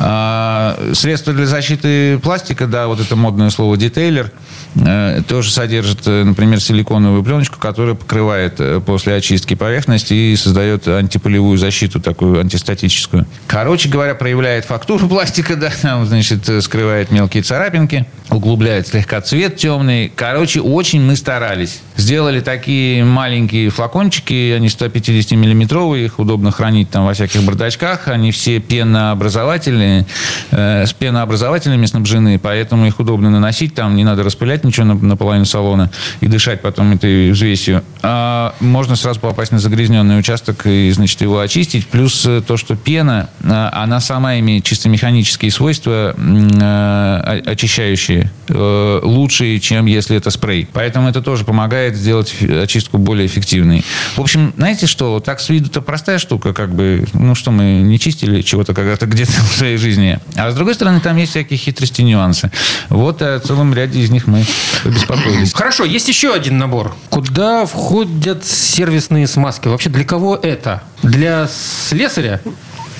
А, 0.00 0.78
средства 0.94 1.32
для 1.32 1.46
защиты 1.46 2.18
пластика, 2.18 2.66
да, 2.66 2.86
вот 2.86 3.00
это 3.00 3.16
модное 3.16 3.50
слово 3.50 3.76
детейлер, 3.76 4.30
э, 4.74 5.22
тоже 5.28 5.50
содержит, 5.50 6.06
например, 6.06 6.60
силиконовую 6.60 7.22
пленочку, 7.22 7.58
которая 7.58 7.94
покрывает 7.94 8.60
после 8.86 9.14
очистки 9.16 9.54
поверхности 9.54 10.14
и 10.14 10.36
создает 10.36 10.88
антиполевую 10.88 11.58
защиту, 11.58 12.00
такую 12.00 12.40
антистатическую. 12.40 13.26
Короче 13.46 13.88
говоря, 13.88 14.14
проявляет 14.14 14.64
фактуру 14.72 15.06
пластика, 15.06 15.54
да, 15.62 15.70
там, 15.82 16.06
значит, 16.06 16.48
скрывает 16.62 17.10
мелкие 17.10 17.42
царапинки, 17.42 18.06
углубляет 18.30 18.88
слегка 18.88 19.20
цвет 19.20 19.56
темный. 19.56 20.10
Короче, 20.14 20.62
очень 20.62 21.02
мы 21.02 21.16
старались. 21.16 21.82
Сделали 21.96 22.40
такие 22.40 23.04
маленькие 23.04 23.68
флакончики, 23.68 24.54
они 24.56 24.68
150-миллиметровые, 24.68 26.06
их 26.06 26.18
удобно 26.18 26.50
хранить 26.50 26.88
там 26.88 27.04
во 27.04 27.12
всяких 27.12 27.42
бардачках. 27.42 28.08
Они 28.08 28.32
все 28.32 28.60
пенообразовательные, 28.60 30.06
э, 30.50 30.86
с 30.86 30.92
пенообразователями 30.94 31.84
снабжены, 31.84 32.38
поэтому 32.38 32.86
их 32.86 32.98
удобно 32.98 33.28
наносить, 33.28 33.74
там 33.74 33.94
не 33.94 34.04
надо 34.04 34.22
распылять 34.22 34.64
ничего 34.64 34.86
на, 34.86 34.94
на 34.94 35.16
половину 35.16 35.44
салона 35.44 35.90
и 36.20 36.28
дышать 36.28 36.62
потом 36.62 36.94
этой 36.94 37.30
взвесью. 37.30 37.84
А 38.02 38.54
можно 38.60 38.96
сразу 38.96 39.20
попасть 39.20 39.52
на 39.52 39.58
загрязненный 39.58 40.18
участок 40.18 40.66
и, 40.66 40.90
значит, 40.92 41.20
его 41.20 41.40
очистить. 41.40 41.86
Плюс 41.88 42.24
э, 42.24 42.40
то, 42.40 42.56
что 42.56 42.74
пена, 42.74 43.28
э, 43.42 43.68
она 43.72 44.00
сама 44.00 44.38
имеет 44.38 44.61
чисто 44.62 44.88
механические 44.88 45.50
свойства, 45.50 46.14
э, 46.16 47.42
очищающие, 47.46 48.30
э, 48.48 49.00
лучшие, 49.02 49.60
чем 49.60 49.86
если 49.86 50.16
это 50.16 50.30
спрей. 50.30 50.68
Поэтому 50.72 51.08
это 51.08 51.22
тоже 51.22 51.44
помогает 51.44 51.96
сделать 51.96 52.34
очистку 52.42 52.98
более 52.98 53.26
эффективной. 53.26 53.84
В 54.16 54.20
общем, 54.20 54.52
знаете 54.56 54.86
что, 54.86 55.20
так 55.20 55.40
с 55.40 55.48
виду-то 55.48 55.80
простая 55.82 56.18
штука, 56.18 56.52
как 56.52 56.74
бы, 56.74 57.06
ну 57.12 57.34
что, 57.34 57.50
мы 57.50 57.80
не 57.82 57.98
чистили 57.98 58.42
чего-то 58.42 58.74
когда-то 58.74 59.06
где-то 59.06 59.32
в 59.32 59.56
своей 59.56 59.76
жизни. 59.76 60.18
А 60.36 60.50
с 60.50 60.54
другой 60.54 60.74
стороны, 60.74 61.00
там 61.00 61.16
есть 61.16 61.30
всякие 61.30 61.58
хитрости, 61.58 62.02
нюансы. 62.02 62.50
Вот 62.88 63.22
о 63.22 63.38
целом 63.40 63.74
ряде 63.74 64.00
из 64.00 64.10
них 64.10 64.26
мы 64.26 64.44
побеспокоились. 64.82 65.52
Хорошо, 65.52 65.84
есть 65.84 66.08
еще 66.08 66.34
один 66.34 66.58
набор. 66.58 66.94
Куда 67.10 67.66
входят 67.66 68.44
сервисные 68.44 69.26
смазки? 69.26 69.68
Вообще 69.68 69.90
для 69.90 70.04
кого 70.04 70.36
это? 70.36 70.82
Для 71.02 71.48
слесаря? 71.48 72.40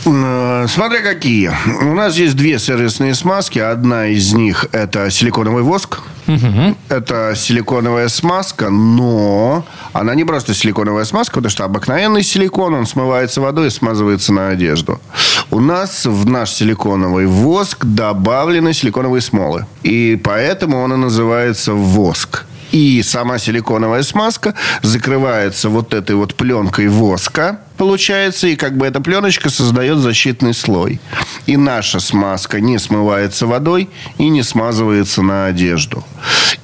Смотря 0.03 1.00
какие. 1.03 1.53
У 1.80 1.94
нас 1.94 2.16
есть 2.16 2.34
две 2.36 2.59
сервисные 2.59 3.14
смазки. 3.14 3.61
Одна 3.61 4.09
из 4.09 4.32
них 4.32 4.66
это 4.72 5.11
силиконовый 5.11 5.62
воск. 5.62 6.00
Это 6.88 7.34
силиконовая 7.36 8.09
смазка, 8.09 8.70
но 8.70 9.64
она 9.92 10.14
не 10.14 10.24
просто 10.24 10.55
силиконовая 10.55 11.05
смазка, 11.05 11.34
потому 11.34 11.50
что 11.50 11.64
обыкновенный 11.64 12.22
силикон, 12.22 12.74
он 12.74 12.86
смывается 12.86 13.40
водой 13.40 13.68
и 13.68 13.70
смазывается 13.70 14.32
на 14.32 14.48
одежду. 14.48 15.00
У 15.50 15.61
нас 15.61 16.07
в 16.07 16.26
наш 16.28 16.50
силиконовый 16.53 17.26
воск 17.26 17.84
добавлены 17.84 18.72
силиконовые 18.72 19.20
смолы. 19.20 19.66
И 19.82 20.18
поэтому 20.22 20.80
он 20.80 20.94
и 20.94 20.96
называется 20.96 21.74
воск. 21.74 22.44
И 22.73 23.03
сама 23.03 23.39
силиконовая 23.39 24.03
смазка 24.03 24.55
закрывается 24.81 25.68
вот 25.68 25.93
этой 25.93 26.16
вот 26.16 26.35
пленкой 26.35 26.89
воска, 26.89 27.61
получается, 27.77 28.47
и 28.49 28.57
как 28.57 28.79
бы 28.79 28.87
эта 28.87 29.01
пленочка 29.01 29.51
создает 29.51 29.99
защитный 29.99 30.55
слой. 30.55 30.99
И 31.45 31.59
наша 31.59 32.01
смазка 32.01 32.61
не 32.61 32.79
смывается 32.79 33.47
водой 33.47 33.91
и 34.16 34.31
не 34.31 34.43
смазывается 34.43 35.20
на 35.23 35.47
одежду. 35.47 36.03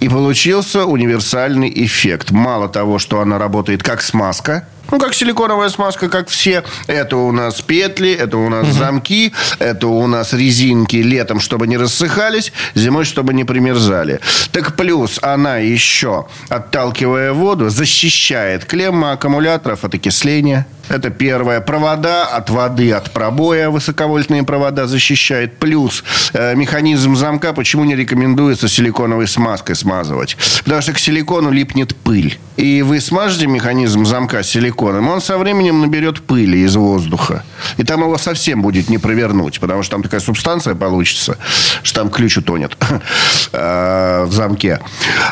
И 0.00 0.08
получился 0.08 0.86
универсальный 0.86 1.70
эффект. 1.84 2.30
Мало 2.30 2.68
того, 2.68 2.98
что 2.98 3.20
она 3.20 3.38
работает 3.38 3.82
как 3.82 4.00
смазка, 4.00 4.66
ну, 4.90 4.98
как 4.98 5.14
силиконовая 5.14 5.68
смазка, 5.68 6.08
как 6.08 6.28
все. 6.28 6.64
Это 6.86 7.16
у 7.16 7.32
нас 7.32 7.60
петли, 7.60 8.12
это 8.12 8.38
у 8.38 8.48
нас 8.48 8.66
замки, 8.68 9.32
это 9.58 9.88
у 9.88 10.06
нас 10.06 10.32
резинки 10.32 10.96
летом, 10.96 11.40
чтобы 11.40 11.66
не 11.66 11.76
рассыхались, 11.76 12.52
зимой, 12.74 13.04
чтобы 13.04 13.34
не 13.34 13.44
примерзали. 13.44 14.20
Так 14.52 14.76
плюс 14.76 15.18
она 15.22 15.58
еще, 15.58 16.26
отталкивая 16.48 17.32
воду, 17.32 17.68
защищает 17.68 18.64
клеммы 18.64 19.12
аккумуляторов 19.12 19.84
от 19.84 19.94
окисления. 19.94 20.66
Это 20.88 21.10
первое. 21.10 21.60
Провода 21.60 22.24
от 22.24 22.50
воды, 22.50 22.92
от 22.92 23.10
пробоя, 23.10 23.68
высоковольтные 23.68 24.42
провода 24.42 24.86
защищает. 24.86 25.58
Плюс 25.58 26.02
э, 26.32 26.54
механизм 26.54 27.14
замка, 27.14 27.52
почему 27.52 27.84
не 27.84 27.94
рекомендуется 27.94 28.68
силиконовой 28.68 29.28
смазкой 29.28 29.76
смазывать? 29.76 30.36
Потому 30.64 30.80
что 30.80 30.94
к 30.94 30.98
силикону 30.98 31.50
липнет 31.50 31.94
пыль. 31.94 32.38
И 32.56 32.82
вы 32.82 33.00
смажете 33.00 33.46
механизм 33.46 34.06
замка 34.06 34.42
силиконом, 34.42 34.77
он 34.82 35.20
со 35.20 35.38
временем 35.38 35.80
наберет 35.80 36.22
пыли 36.22 36.60
из 36.64 36.76
воздуха. 36.76 37.42
И 37.76 37.84
там 37.84 38.00
его 38.02 38.16
совсем 38.18 38.62
будет 38.62 38.88
не 38.88 38.98
провернуть, 38.98 39.60
потому 39.60 39.82
что 39.82 39.92
там 39.92 40.02
такая 40.02 40.20
субстанция 40.20 40.74
получится, 40.74 41.36
что 41.82 42.00
там 42.00 42.10
ключ 42.10 42.36
утонет 42.38 42.76
э, 43.52 44.24
в 44.26 44.32
замке. 44.32 44.80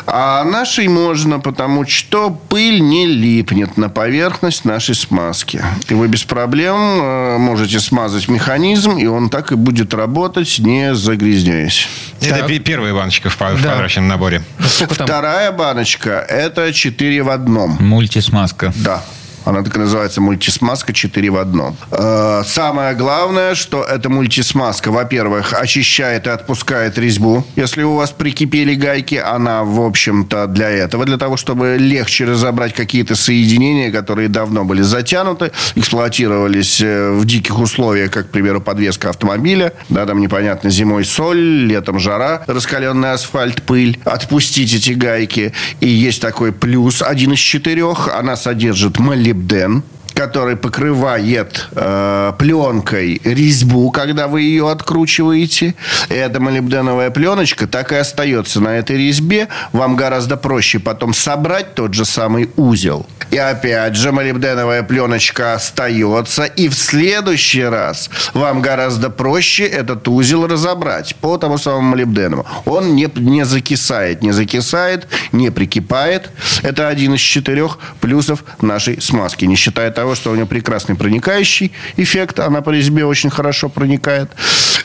А 0.05 0.43
нашей 0.43 0.87
можно, 0.87 1.39
потому 1.39 1.87
что 1.87 2.29
пыль 2.29 2.79
не 2.81 3.05
липнет 3.07 3.77
на 3.77 3.89
поверхность 3.89 4.65
нашей 4.65 4.95
смазки. 4.95 5.63
И 5.89 5.93
вы 5.93 6.07
без 6.07 6.23
проблем 6.23 6.75
э, 6.77 7.37
можете 7.37 7.79
смазать 7.79 8.27
механизм, 8.27 8.97
и 8.97 9.05
он 9.05 9.29
так 9.29 9.51
и 9.51 9.55
будет 9.55 9.93
работать, 9.93 10.59
не 10.59 10.93
загрязняясь. 10.95 11.87
Это 12.21 12.39
Так. 12.39 12.47
пе- 12.47 12.59
первая 12.59 12.93
баночка 12.93 13.29
в, 13.29 13.37
по- 13.37 13.49
в 13.55 13.61
Да. 13.61 13.87
наборе. 14.01 14.41
Вторая 14.59 15.51
баночка– 15.51 16.25
это 16.29 16.73
4 16.73 17.23
в 17.23 17.29
одном. 17.29 17.77
Мультисмазка. 17.79 18.73
Да. 18.75 19.03
Она 19.47 19.63
так 19.63 19.77
и 19.77 19.79
называется 19.79 20.19
мультисмазка 20.19 20.91
4 20.91 21.29
в 21.29 21.37
одном. 21.37 21.77
Э, 21.89 22.43
Самое 22.45 22.93
главное, 22.95 23.55
что 23.55 23.81
эта 23.81 24.09
мультисмазка, 24.09 24.91
во-первых, 24.91 25.53
очищает 25.53 26.27
и 26.27 26.29
отпускает 26.29 26.97
резьбу. 26.97 27.45
Если 27.55 27.81
у 27.83 27.95
вас 27.95 28.11
прикипели 28.11 28.75
гайки, 28.75 29.15
она, 29.15 29.63
в 29.63 29.79
общем-то, 29.79 30.47
для 30.47 30.69
этого, 30.69 31.05
для 31.05 31.17
того, 31.17 31.37
чтобы 31.37 31.77
легче 31.79 32.25
разобрать 32.25 32.73
какие-то 32.73 33.15
соединения, 33.15 33.89
которые 33.89 34.27
давно 34.27 34.65
были 34.65 34.81
затянуты, 34.81 35.53
эксплуатировались 35.75 36.81
э, 36.81 37.11
в 37.11 37.23
диких 37.23 37.57
условиях, 37.57 38.11
как, 38.11 38.27
к 38.27 38.31
примеру, 38.31 38.59
подвеска 38.59 39.11
автомобиля. 39.11 39.71
Да, 39.87 40.05
там 40.05 40.19
непонятно, 40.19 40.69
зимой 40.69 41.05
соль, 41.05 41.37
летом 41.37 41.99
жара, 41.99 42.43
раскаленный 42.47 43.13
асфальт, 43.13 43.63
пыль. 43.63 43.97
Отпустить 44.03 44.75
эти 44.75 44.91
гайки. 44.91 45.53
И 45.79 45.87
есть 45.87 46.21
такой 46.21 46.51
плюс, 46.51 47.01
один 47.01 47.31
из 47.31 47.39
четырех. 47.39 48.09
Она 48.13 48.35
содержит 48.35 48.99
молибден 48.99 49.36
them 49.37 49.83
который 50.17 50.55
покрывает 50.55 51.69
э, 51.75 52.33
пленкой 52.39 53.21
резьбу, 53.23 53.91
когда 53.91 54.27
вы 54.27 54.41
ее 54.41 54.71
откручиваете. 54.71 55.75
Эта 56.09 56.39
молибденовая 56.39 57.11
пленочка 57.11 57.67
так 57.67 57.91
и 57.91 57.95
остается 57.97 58.59
на 58.59 58.79
этой 58.79 58.97
резьбе. 58.97 59.47
Вам 59.73 59.95
гораздо 59.95 60.35
проще 60.35 60.79
потом 60.79 61.13
собрать 61.13 61.75
тот 61.75 61.93
же 61.93 62.03
самый 62.03 62.49
узел. 62.55 63.05
И 63.29 63.37
опять 63.37 63.95
же, 63.95 64.11
молибденовая 64.11 64.81
пленочка 64.83 65.53
остается. 65.53 66.45
И 66.45 66.67
в 66.67 66.73
следующий 66.73 67.63
раз 67.63 68.09
вам 68.33 68.61
гораздо 68.61 69.11
проще 69.11 69.65
этот 69.65 70.07
узел 70.07 70.47
разобрать 70.47 71.15
по 71.17 71.37
тому 71.37 71.59
самому 71.59 71.89
молибдену. 71.89 72.45
Он 72.65 72.95
не, 72.95 73.07
не 73.15 73.45
закисает, 73.45 74.23
не 74.23 74.31
закисает, 74.31 75.07
не 75.31 75.51
прикипает. 75.51 76.31
Это 76.63 76.87
один 76.87 77.13
из 77.13 77.19
четырех 77.19 77.77
плюсов 77.99 78.43
нашей 78.61 78.99
смазки. 78.99 79.45
Не 79.45 79.55
считая 79.55 79.91
того, 79.91 80.06
того, 80.07 80.15
что 80.15 80.31
у 80.31 80.35
нее 80.35 80.45
прекрасный 80.45 80.95
проникающий 80.95 81.73
эффект. 81.97 82.39
Она 82.39 82.61
по 82.61 82.69
резьбе 82.69 83.03
очень 83.03 83.29
хорошо 83.29 83.67
проникает. 83.67 84.31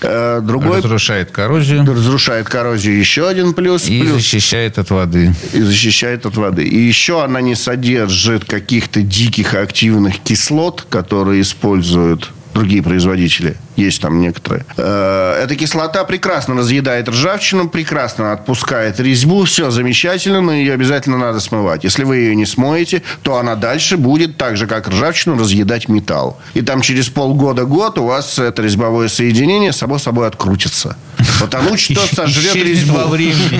Э, 0.01 0.41
другой... 0.43 0.79
Разрушает 0.79 1.31
коррозию. 1.31 1.87
Разрушает 1.87 2.49
коррозию. 2.49 2.99
Еще 2.99 3.29
один 3.29 3.55
плюс. 3.55 3.89
И 3.89 4.01
плюс. 4.01 4.15
защищает 4.15 4.79
от 4.79 4.91
воды. 4.91 5.33
И 5.53 5.61
защищает 5.61 6.27
от 6.27 6.37
воды. 6.37 6.65
И 6.65 6.77
еще 6.77 7.23
она 7.23 7.41
не 7.41 7.55
содержит 7.55 8.45
каких-то 8.45 9.03
диких 9.03 9.55
активных 9.55 10.19
кислот, 10.19 10.87
которые 10.89 11.43
используют 11.43 12.33
другие 12.55 12.83
производители. 12.83 13.57
Есть 13.77 14.03
там 14.03 14.21
некоторые. 14.21 14.65
Э, 14.77 15.43
эта 15.43 15.57
кислота 15.57 16.05
прекрасно 16.05 16.55
разъедает 16.55 17.09
ржавчину, 17.09 17.69
прекрасно 17.69 18.33
отпускает 18.33 19.01
резьбу. 19.01 19.45
Все 19.45 19.71
замечательно, 19.71 20.41
но 20.41 20.53
ее 20.53 20.75
обязательно 20.75 21.19
надо 21.19 21.41
смывать. 21.41 21.85
Если 21.85 22.05
вы 22.05 22.19
ее 22.19 22.37
не 22.37 22.47
смоете, 22.47 23.03
то 23.23 23.39
она 23.39 23.57
дальше 23.57 23.97
будет, 23.97 24.37
так 24.37 24.57
же 24.57 24.67
как 24.67 24.89
ржавчину, 24.89 25.39
разъедать 25.39 25.89
металл. 25.89 26.39
И 26.55 26.63
там 26.63 26.83
через 26.83 27.09
полгода-год 27.09 27.99
у 27.99 28.05
вас 28.05 28.39
это 28.39 28.63
резьбовое 28.63 29.09
соединение 29.09 29.73
само 29.73 29.99
собой 29.99 30.27
открутится. 30.27 30.97
Потому 31.41 31.77
что 31.77 32.07
сожрет 32.15 32.55
резьбу. 32.55 32.99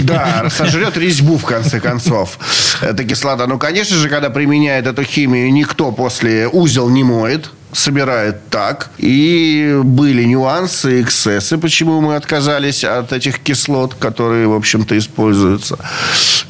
Да, 0.03 0.49
сожрет 0.51 0.97
резьбу 0.97 1.39
в 1.39 1.45
конце 1.45 1.81
концов. 1.81 2.39
Эта 2.83 3.05
кислота. 3.05 3.47
Ну, 3.47 3.59
конечно 3.59 3.97
же, 3.97 4.09
когда 4.09 4.31
применяет 4.31 4.87
эту 4.87 5.03
химию, 5.05 5.53
никто 5.53 5.93
после 5.93 6.49
узел 6.49 6.89
не 6.91 7.05
моет 7.05 7.51
собирает 7.73 8.49
так. 8.51 8.91
И 8.99 9.81
были 9.83 10.25
нюансы, 10.25 11.01
эксцессы, 11.03 11.59
почему 11.59 12.01
мы 12.01 12.17
отказались 12.17 12.85
от 12.85 13.13
этих 13.13 13.39
кислот, 13.41 13.95
которые, 13.95 14.47
в 14.47 14.55
общем-то, 14.55 14.97
используются. 14.97 15.79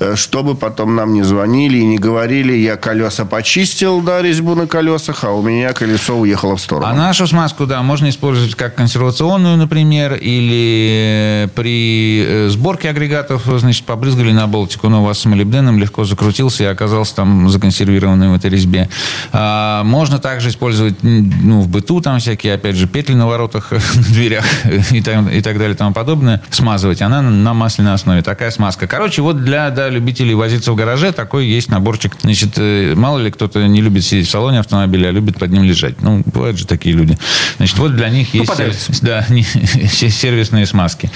Э, 0.00 0.16
чтобы 0.16 0.54
потом 0.54 0.96
нам 0.96 1.12
не 1.12 1.22
звонили 1.22 1.78
и 1.78 1.84
не 1.84 1.98
говорили, 1.98 2.52
я 2.54 2.76
колеса 2.76 3.24
почистил, 3.24 4.00
да, 4.00 4.20
резьбу 4.20 4.54
на 4.54 4.66
колесах, 4.66 5.24
а 5.24 5.30
у 5.30 5.42
меня 5.42 5.72
колесо 5.72 6.18
уехало 6.18 6.56
в 6.56 6.60
сторону. 6.60 6.86
А 6.86 6.94
нашу 6.94 7.26
смазку, 7.26 7.66
да, 7.66 7.82
можно 7.82 8.08
использовать 8.08 8.54
как 8.54 8.74
консервационную, 8.74 9.56
например, 9.56 10.14
или 10.14 11.48
при 11.54 12.24
э, 12.26 12.48
сборке 12.48 12.90
агрегатов, 12.90 13.42
значит, 13.58 13.84
побрызгали 13.84 14.32
на 14.32 14.46
болтику, 14.46 14.88
но 14.88 15.02
у 15.02 15.06
вас 15.06 15.20
с 15.20 15.24
молибденом 15.24 15.78
легко 15.78 16.04
закрутился 16.04 16.64
и 16.64 16.66
оказался 16.66 17.16
там 17.16 17.48
законсервированный 17.48 18.28
в 18.28 18.34
этой 18.34 18.50
резьбе. 18.50 18.88
А, 19.32 19.84
можно 19.84 20.18
также 20.18 20.48
использовать 20.48 21.02
ну, 21.20 21.60
в 21.60 21.68
быту 21.68 22.00
там 22.00 22.18
всякие, 22.18 22.54
опять 22.54 22.76
же, 22.76 22.86
петли 22.86 23.14
на 23.14 23.26
воротах, 23.26 23.70
на 23.94 24.02
дверях 24.02 24.44
и 24.90 25.02
так, 25.02 25.32
и 25.32 25.40
так 25.42 25.58
далее 25.58 25.74
и 25.74 25.76
тому 25.76 25.92
подобное, 25.92 26.42
смазывать. 26.50 27.02
Она 27.02 27.22
на 27.22 27.54
масляной 27.54 27.94
основе. 27.94 28.22
Такая 28.22 28.50
смазка. 28.50 28.86
Короче, 28.86 29.22
вот 29.22 29.44
для 29.44 29.70
да, 29.70 29.88
любителей 29.88 30.34
возиться 30.34 30.72
в 30.72 30.76
гараже 30.76 31.12
такой 31.12 31.46
есть 31.46 31.68
наборчик. 31.68 32.14
Значит, 32.22 32.54
э, 32.56 32.94
мало 32.96 33.18
ли 33.18 33.30
кто-то 33.30 33.66
не 33.66 33.80
любит 33.80 34.04
сидеть 34.04 34.28
в 34.28 34.30
салоне 34.30 34.60
автомобиля, 34.60 35.08
а 35.08 35.10
любит 35.12 35.38
под 35.38 35.50
ним 35.50 35.62
лежать. 35.62 36.00
Ну, 36.02 36.22
бывают 36.26 36.58
же 36.58 36.66
такие 36.66 36.94
люди. 36.94 37.18
Значит, 37.56 37.78
вот 37.78 37.96
для 37.96 38.08
них 38.08 38.34
есть 38.34 39.02
да, 39.02 39.24
сервисные 39.90 40.66
смазки. 40.66 41.10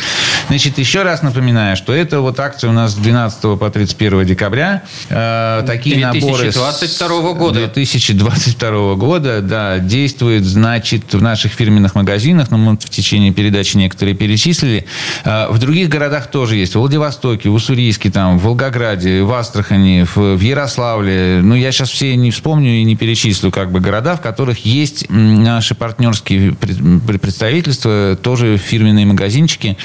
Значит, 0.49 0.79
еще 0.79 1.03
раз 1.03 1.23
напоминаю, 1.23 1.77
что 1.77 1.93
это 1.95 2.21
вот 2.21 2.39
акция 2.41 2.71
у 2.71 2.73
нас 2.73 2.93
с 2.93 2.95
12 2.97 3.59
по 3.59 3.71
31 3.71 4.25
декабря. 4.25 4.83
Э, 5.09 5.63
такие 5.67 5.97
2022 5.97 7.09
наборы... 7.09 7.35
года. 7.35 7.59
2022 7.61 8.95
года, 8.95 9.41
да, 9.41 9.79
действует, 9.87 10.45
значит, 10.45 11.15
в 11.15 11.23
наших 11.23 11.53
фирменных 11.53 11.95
магазинах, 11.95 12.51
но 12.51 12.59
мы 12.59 12.77
в 12.77 12.91
течение 12.91 13.33
передачи 13.33 13.77
некоторые 13.77 14.15
перечислили. 14.15 14.87
А, 15.25 15.51
в 15.51 15.59
других 15.59 15.89
городах 15.89 16.31
тоже 16.31 16.57
есть. 16.57 16.75
В 16.75 16.81
Владивостоке, 16.81 17.49
в 17.49 17.55
Уссурийске, 17.55 18.11
там, 18.11 18.39
в 18.39 18.45
Волгограде, 18.45 19.23
в 19.23 19.33
Астрахани, 19.33 20.07
в 20.15 20.41
Ярославле. 20.41 21.41
Ну, 21.43 21.55
я 21.55 21.73
сейчас 21.73 21.91
все 21.91 22.15
не 22.17 22.31
вспомню 22.31 22.81
и 22.81 22.85
не 22.85 22.97
перечислю, 22.97 23.51
как 23.51 23.73
бы, 23.73 23.81
города, 23.81 24.17
в 24.17 24.21
которых 24.21 24.65
есть 24.67 25.07
наши 25.09 25.75
партнерские 25.75 26.53
представительства, 26.53 28.19
тоже 28.21 28.57
фирменные 28.57 29.07
магазинчики, 29.07 29.77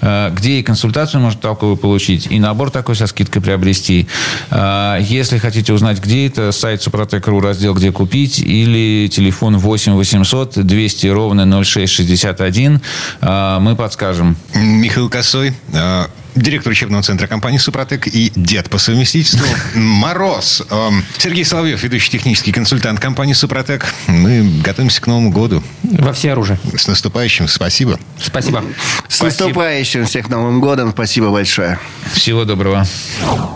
а, 0.00 0.30
где 0.30 0.60
и 0.60 0.62
консультацию 0.62 1.20
можно 1.20 1.40
толковую 1.40 1.76
получить, 1.76 2.26
и 2.30 2.38
набор 2.38 2.70
такой 2.70 2.96
со 2.96 3.06
скидкой 3.06 3.42
приобрести. 3.42 4.08
А, 4.50 4.98
если 4.98 5.38
хотите 5.38 5.72
узнать, 5.72 6.02
где 6.02 6.26
это, 6.26 6.52
сайт 6.52 6.82
Супротек.ру, 6.82 7.40
раздел 7.40 7.74
«Где 7.74 7.92
купить» 7.92 8.38
или 8.38 9.08
телефон 9.08 9.49
8 9.58 9.94
800 9.94 10.66
200 10.66 11.06
ровно 11.08 11.64
0661. 11.64 12.80
А, 13.20 13.60
мы 13.60 13.76
подскажем. 13.76 14.36
Михаил 14.54 15.08
Косой, 15.08 15.52
а, 15.74 16.08
директор 16.34 16.72
учебного 16.72 17.02
центра 17.02 17.26
компании 17.26 17.58
«Супротек» 17.58 18.06
и 18.06 18.32
дед 18.34 18.70
по 18.70 18.78
совместительству 18.78 19.46
Мороз. 19.74 20.62
Эм, 20.70 21.04
Сергей 21.18 21.44
Соловьев, 21.44 21.82
ведущий 21.82 22.10
технический 22.10 22.52
консультант 22.52 23.00
компании 23.00 23.32
«Супротек». 23.32 23.86
Мы 24.06 24.60
готовимся 24.62 25.00
к 25.00 25.06
Новому 25.06 25.30
году. 25.30 25.62
Во 25.82 26.12
все 26.12 26.32
оружие. 26.32 26.58
С 26.76 26.86
наступающим. 26.86 27.48
Спасибо. 27.48 27.98
Спасибо. 28.18 28.64
С 29.08 29.16
Спасибо. 29.16 29.44
наступающим 29.44 30.06
всех 30.06 30.28
Новым 30.28 30.60
годом. 30.60 30.92
Спасибо 30.92 31.30
большое. 31.30 31.78
Всего 32.12 32.44
доброго. 32.44 32.86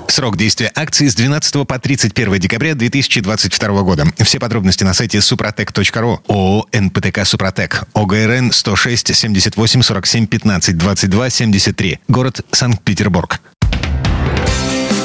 Срок 0.08 0.36
действия 0.36 0.70
акции 0.74 1.08
с 1.08 1.14
12 1.14 1.66
по 1.66 1.78
31 1.78 2.38
декабря 2.38 2.74
2022 2.74 3.82
года. 3.82 4.06
Все 4.22 4.38
подробности 4.38 4.84
на 4.84 4.94
сайте 4.94 5.20
супротек.ру. 5.20 6.20
ООО 6.28 6.66
«НПТК 6.72 7.24
Супротек». 7.24 7.84
ОГРН 7.94 8.52
106 8.52 9.14
78 9.14 9.82
47 9.82 10.26
15 10.26 10.78
22 10.78 11.30
73. 11.30 11.98
Город 12.08 12.40
Санкт-Петербург. 12.64 13.42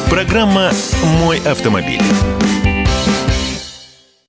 Программа 0.09 0.71
«Мой 1.19 1.39
автомобиль». 1.39 1.99